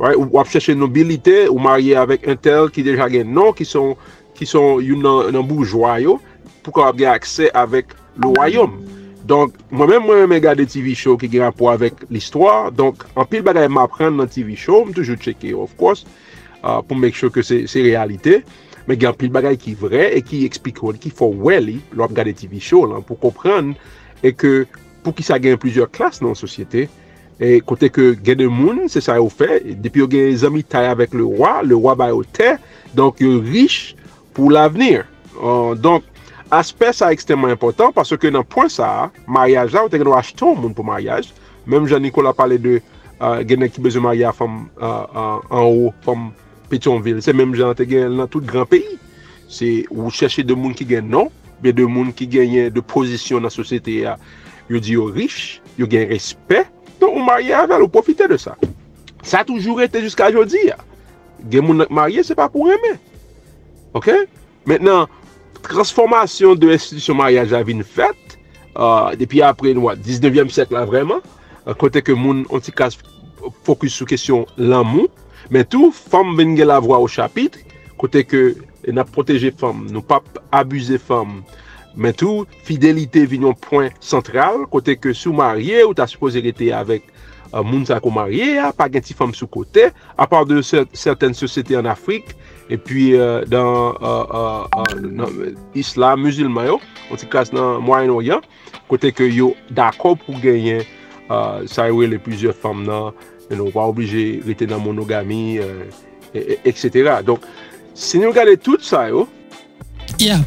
right? 0.00 0.16
ou 0.16 0.40
ap 0.40 0.48
chèche 0.48 0.72
nobilite, 0.72 1.44
ou 1.50 1.60
marye 1.60 1.92
avèk 2.00 2.24
entel 2.32 2.70
ki 2.72 2.86
deja 2.86 3.10
gen 3.12 3.34
nan, 3.36 3.52
ki 3.52 3.66
son, 3.68 3.92
ki 4.38 4.48
son 4.48 4.80
yon 4.80 5.04
nan, 5.04 5.28
nan 5.36 5.44
bourgeois 5.44 6.00
yo, 6.06 6.16
pou 6.64 6.72
ka 6.72 6.88
ap 6.88 6.96
gen 6.96 7.12
akse 7.12 7.50
avèk 7.52 7.92
lo 8.24 8.32
wayom. 8.38 8.78
Donk, 9.26 9.56
mwen 9.74 9.88
mwen 9.88 10.02
mwen 10.04 10.28
mwen 10.30 10.42
gade 10.44 10.66
TV 10.70 10.92
show 10.94 11.16
ki 11.18 11.26
gen 11.32 11.48
apò 11.48 11.72
avèk 11.72 12.04
l'histoire. 12.14 12.70
Donk, 12.78 13.02
an 13.18 13.26
pil 13.26 13.42
bagay 13.46 13.66
mwen 13.66 13.82
apren 13.82 14.14
nan 14.20 14.30
TV 14.30 14.54
show, 14.54 14.84
mwen 14.84 14.94
toujou 14.94 15.18
cheke 15.18 15.50
of 15.58 15.72
course, 15.80 16.06
uh, 16.60 16.78
pou 16.86 16.94
mèk 16.94 17.16
chou 17.18 17.32
ke 17.34 17.42
se 17.42 17.82
realite. 17.82 18.38
Mwen 18.86 19.00
gen 19.00 19.10
an 19.10 19.18
pil 19.18 19.32
bagay 19.34 19.58
ki 19.58 19.74
vre 19.80 20.12
e 20.14 20.22
ki 20.22 20.44
ekspik 20.46 20.78
wèl, 20.84 21.00
ki 21.02 21.10
fò 21.10 21.26
wèl 21.32 21.66
li 21.72 21.80
lò 21.96 22.06
ap 22.06 22.14
gade 22.14 22.36
TV 22.38 22.62
show 22.62 22.86
lan 22.86 23.02
pou 23.08 23.18
kompran 23.18 23.74
e 24.22 24.30
ke 24.30 24.52
pou 25.02 25.16
ki 25.16 25.26
sa 25.26 25.40
gen 25.42 25.58
plusieurs 25.58 25.90
klas 25.90 26.22
nan 26.22 26.38
sosyete. 26.38 26.86
E 27.42 27.58
kote 27.66 27.90
ke 27.92 28.12
gen 28.22 28.38
de 28.44 28.46
moun, 28.46 28.84
se 28.88 29.02
sa 29.02 29.18
yo 29.18 29.26
fe, 29.32 29.58
depi 29.74 30.04
yo 30.04 30.10
gen 30.12 30.30
zami 30.38 30.62
tay 30.62 30.86
avèk 30.92 31.18
le 31.18 31.26
wwa, 31.26 31.58
le 31.66 31.74
wwa 31.74 31.98
bay 31.98 32.14
yo 32.14 32.22
te, 32.36 32.54
donk 32.94 33.18
yo 33.24 33.40
riche 33.42 33.98
pou 34.36 34.54
l'avenir. 34.54 35.02
Uh, 35.34 35.74
donk, 35.74 36.06
Aspe 36.54 36.92
sa 36.94 37.10
ekstremman 37.10 37.50
important, 37.50 37.90
paswe 37.90 38.20
ke 38.22 38.30
nan 38.30 38.44
pon 38.46 38.68
sa, 38.70 39.10
maryaj 39.26 39.72
la, 39.74 39.82
ou 39.82 39.90
te 39.90 39.98
gen 39.98 40.06
nou 40.06 40.14
acheton 40.14 40.54
moun 40.54 40.74
pou 40.76 40.86
maryaj, 40.86 41.32
menm 41.66 41.88
jan 41.90 42.04
Nikola 42.04 42.30
pale 42.36 42.60
de 42.62 42.76
uh, 42.78 43.40
genen 43.48 43.72
ki 43.72 43.82
beze 43.82 43.98
marya 44.02 44.30
fom 44.36 44.60
uh, 44.78 44.86
uh, 45.10 45.40
an 45.50 45.64
ou, 45.64 45.90
fom 46.06 46.28
Petionville, 46.70 47.22
se 47.22 47.34
menm 47.34 47.54
jan 47.58 47.74
te 47.78 47.86
gen 47.86 48.14
nan 48.20 48.30
tout 48.30 48.46
gran 48.46 48.66
peyi, 48.70 48.94
se 49.50 49.86
ou 49.90 50.10
chèche 50.14 50.44
de 50.46 50.54
moun 50.54 50.74
ki 50.74 50.86
gen 50.86 51.10
non, 51.10 51.32
be 51.62 51.74
de 51.74 51.86
moun 51.86 52.12
ki 52.14 52.28
genyen 52.30 52.70
de 52.74 52.82
pozisyon 52.94 53.42
nan 53.42 53.50
sosyete 53.50 53.98
ya, 54.04 54.14
yo 54.70 54.78
di 54.82 54.94
yo 54.94 55.10
riche, 55.10 55.60
yo 55.80 55.90
gen 55.90 56.06
respect, 56.10 56.70
don 57.02 57.18
ou 57.18 57.26
marye 57.26 57.54
aval, 57.58 57.82
ou 57.82 57.90
profite 57.90 58.30
de 58.30 58.38
sa. 58.38 58.54
Sa 59.26 59.42
toujou 59.46 59.80
rete 59.82 59.98
jiska 60.04 60.30
jodi 60.30 60.68
ya. 60.68 60.78
Gen 61.50 61.66
moun 61.66 61.86
marye, 61.90 62.22
se 62.22 62.38
pa 62.38 62.46
pou 62.50 62.70
reme. 62.70 62.94
Ok? 63.98 64.12
Mètnen, 64.66 65.10
transformasyon 65.70 66.58
de 66.60 66.72
institisyon 66.74 67.18
maryaj 67.20 67.52
la 67.54 67.62
vin 67.66 67.82
fèt, 67.84 68.36
uh, 68.76 69.12
depi 69.18 69.42
apre 69.44 69.74
nou 69.76 69.90
a 69.90 69.96
19e 69.98 70.52
sèk 70.54 70.72
la 70.74 70.86
vreman, 70.88 71.22
kote 71.80 72.02
ke 72.06 72.14
moun 72.14 72.44
antikas 72.54 72.98
fokus 73.66 73.96
sou 73.98 74.08
kesyon 74.08 74.46
lan 74.58 74.86
moun, 74.86 75.10
men 75.52 75.66
tou, 75.70 75.92
fam 75.94 76.34
ven 76.38 76.56
gen 76.58 76.70
la 76.70 76.78
vwa 76.82 77.00
ou 77.02 77.10
chapit, 77.10 77.58
kote 78.00 78.22
ke 78.26 78.42
nap 78.94 79.10
proteje 79.14 79.52
fam, 79.58 79.86
nou 79.90 80.04
pap 80.06 80.26
abuse 80.54 80.98
fam, 81.02 81.40
men 81.96 82.14
tou, 82.16 82.46
fidelite 82.66 83.24
vin 83.30 83.48
yon 83.48 83.58
poin 83.66 83.90
sentral, 84.04 84.64
kote 84.72 84.98
ke 85.00 85.14
sou 85.16 85.34
marye 85.36 85.82
ou 85.86 85.96
ta 85.96 86.08
suppose 86.10 86.42
rete 86.44 86.70
avèk 86.76 87.06
uh, 87.52 87.62
moun 87.62 87.86
sa 87.88 87.98
ko 88.02 88.12
marye, 88.14 88.60
pa 88.78 88.90
gen 88.92 89.04
ti 89.06 89.16
fam 89.16 89.34
sou 89.34 89.50
kote, 89.50 89.90
apar 90.18 90.46
de 90.48 90.62
certaine 90.62 91.34
sosete 91.34 91.78
an 91.78 91.90
Afrik, 91.90 92.36
E 92.66 92.76
pi 92.76 93.12
dan 93.46 93.94
islam, 95.78 96.24
musulman 96.26 96.66
yo, 96.66 96.80
an 97.10 97.20
ti 97.20 97.28
klas 97.30 97.52
nan 97.54 97.78
Moyen-Orient, 97.86 98.42
kote 98.90 99.12
ke 99.14 99.28
yo 99.30 99.52
d'akop 99.70 100.22
pou 100.26 100.40
genyen 100.42 100.82
euh, 101.30 101.62
sa 101.70 101.86
ywe 101.90 102.10
le 102.10 102.18
plizye 102.22 102.54
fam 102.54 102.82
nan, 102.86 103.14
nou 103.52 103.70
pa 103.74 103.86
oblije 103.86 104.42
rete 104.46 104.66
nan 104.70 104.82
monogami, 104.82 105.58
euh, 105.62 105.86
etc. 106.66 107.22
Donk, 107.26 107.46
se 107.94 108.18
nou 108.18 108.34
gade 108.34 108.58
tout 108.62 108.82
sa 108.82 109.06
yo... 109.12 109.28
Yeah, 110.20 110.40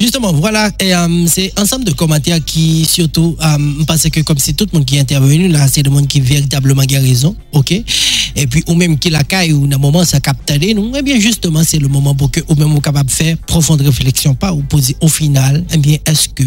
justement, 0.00 0.32
voilà, 0.32 0.70
um, 1.04 1.26
c'est 1.26 1.52
ensemble 1.58 1.84
de 1.84 1.92
commentaires 1.92 2.38
qui 2.44 2.84
surtout, 2.84 3.36
um, 3.40 3.84
parce 3.86 4.08
que 4.08 4.20
comme 4.20 4.38
c'est 4.38 4.52
tout 4.52 4.66
le 4.72 4.78
monde 4.78 4.86
qui 4.86 4.96
est 4.96 5.00
intervenu, 5.00 5.48
là, 5.48 5.66
c'est 5.68 5.82
le 5.82 5.90
monde 5.90 6.06
qui 6.08 6.20
véritablement 6.20 6.84
guérison, 6.84 7.36
ok? 7.52 7.74
Et 8.36 8.46
puis, 8.46 8.62
ou 8.66 8.74
même 8.74 8.98
qui 8.98 9.10
la 9.10 9.22
caille, 9.22 9.52
ou 9.52 9.66
dans 9.66 9.76
un 9.76 9.80
moment, 9.80 10.04
ça 10.04 10.20
capte 10.20 10.52
nous, 10.74 10.92
eh 10.96 11.02
bien, 11.02 11.18
justement, 11.20 11.62
c'est 11.64 11.78
le 11.78 11.88
moment 11.88 12.14
pour 12.14 12.30
que, 12.30 12.40
ou 12.48 12.54
même, 12.54 12.80
capable 12.80 13.08
de 13.08 13.14
faire 13.14 13.36
profonde 13.38 13.80
réflexion, 13.80 14.34
pas, 14.34 14.52
ou 14.52 14.62
poser 14.62 14.96
au 15.00 15.08
final, 15.08 15.64
eh 15.72 15.78
bien, 15.78 15.98
est-ce 16.06 16.28
que, 16.28 16.44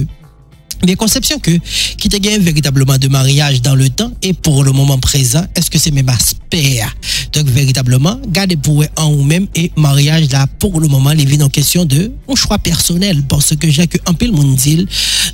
Bien, 0.83 0.95
conception 0.95 1.39
que, 1.39 1.51
qui 1.97 2.09
te 2.09 2.17
gagne 2.17 2.41
véritablement 2.41 2.97
de 2.97 3.07
mariage 3.07 3.61
dans 3.61 3.75
le 3.75 3.89
temps 3.89 4.11
et 4.21 4.33
pour 4.33 4.63
le 4.63 4.71
moment 4.71 4.97
présent, 4.97 5.45
est-ce 5.55 5.71
que 5.71 5.79
c'est 5.79 5.91
même 5.91 6.09
aspect? 6.09 6.81
Donc, 7.33 7.47
véritablement, 7.47 8.19
gardez 8.27 8.57
pour 8.57 8.83
en 8.95 9.11
ou 9.11 9.23
même 9.23 9.47
et 9.55 9.71
mariage 9.75 10.29
là, 10.31 10.47
pour 10.59 10.79
le 10.79 10.87
moment, 10.87 11.11
les 11.11 11.25
vies 11.25 11.41
en 11.41 11.49
question 11.49 11.85
de 11.85 12.11
un 12.29 12.35
choix 12.35 12.57
personnel 12.57 13.23
parce 13.27 13.55
que 13.55 13.69
j'ai 13.69 13.87
que 13.87 13.97
un 14.05 14.13
peu 14.13 14.25
le 14.25 14.31
monde 14.31 14.55
dit. 14.55 14.85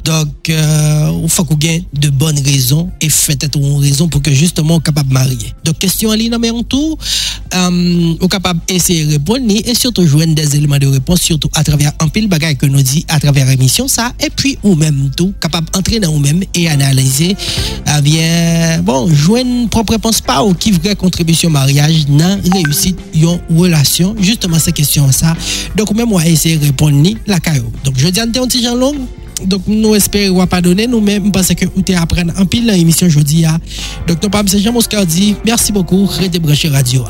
Donc, 0.04 0.50
euh, 0.50 1.20
il 1.24 1.30
faut 1.30 1.46
qu'on 1.46 1.56
gagne 1.56 1.84
de 1.94 2.10
bonnes 2.10 2.40
raisons 2.40 2.90
et 3.00 3.10
faites 3.10 3.50
une 3.56 3.78
raison 3.78 4.08
pour 4.08 4.22
que 4.22 4.34
justement 4.34 4.76
on 4.76 4.78
soit 4.78 4.84
capable 4.84 5.10
de 5.10 5.14
marier. 5.14 5.54
Donc, 5.64 5.80
question 5.80 6.10
en 6.10 6.14
ligne, 6.14 6.36
mais 6.40 6.50
en 6.50 6.64
tout, 6.64 6.98
euh, 7.54 8.16
on 8.20 8.28
capable 8.28 8.60
d'essayer 8.68 9.06
de 9.06 9.12
répondre 9.12 9.46
et 9.50 9.76
surtout 9.76 10.06
joindre 10.06 10.36
des 10.36 10.56
éléments 10.56 10.80
de 10.80 10.88
réponse, 10.88 11.22
surtout 11.22 11.50
à 11.54 11.64
travers 11.64 11.92
un 12.00 12.08
pile 12.08 12.28
bagage 12.28 12.58
que 12.58 12.66
nous 12.66 12.82
dit 12.82 13.06
à 13.08 13.20
travers 13.20 13.46
l'émission, 13.48 13.88
ça, 13.88 14.14
et 14.20 14.30
puis 14.30 14.58
ou 14.64 14.76
même 14.76 15.12
tout, 15.16 15.33
capable 15.40 15.70
d'entrer 15.72 16.00
dans 16.00 16.12
nous-mêmes 16.12 16.44
et 16.54 16.68
analyser, 16.68 17.36
eh 17.88 18.02
bien, 18.02 18.82
bon, 18.82 19.08
joindre 19.14 19.70
propre 19.70 19.94
réponse 19.94 20.22
pas 20.22 20.44
ou 20.44 20.54
qui 20.54 20.72
vraie 20.72 20.96
contribution 20.96 21.50
mariage 21.50 22.06
dans 22.08 22.40
réussite 22.54 22.98
une 23.14 23.40
relation, 23.56 24.16
justement 24.20 24.60
ces 24.60 24.72
questions 24.72 25.12
ça. 25.12 25.36
Donc, 25.76 25.94
même 25.94 26.10
moi, 26.10 26.26
essayer 26.26 26.58
de 26.58 26.66
répondre 26.66 26.98
ni 26.98 27.18
la 27.28 27.40
caillou. 27.40 27.72
Donc, 27.84 27.96
je 27.98 28.08
dis 28.08 28.20
à 28.20 28.24
un 28.24 28.28
petit 28.28 28.64
Long, 28.64 28.96
donc, 29.46 29.62
nous 29.68 29.94
espérons 29.94 30.48
pas 30.48 30.62
donner 30.62 30.88
nous-mêmes 30.88 31.32
parce 31.32 31.54
que 31.54 31.66
vous 31.66 31.82
t'es 31.82 31.96
apprendre 31.96 32.34
en 32.40 32.46
pile 32.46 32.66
dans 32.66 32.74
l'émission 32.74 33.08
aujourd'hui. 33.08 33.44
Donc, 34.08 34.24
nous 34.24 34.30
pas 34.30 34.40
M. 34.40 34.48
Jean 34.48 34.72
Moscardi. 34.72 35.36
Merci 35.46 35.72
beaucoup. 35.72 36.06
Restez 36.06 36.68
radio. 36.70 37.04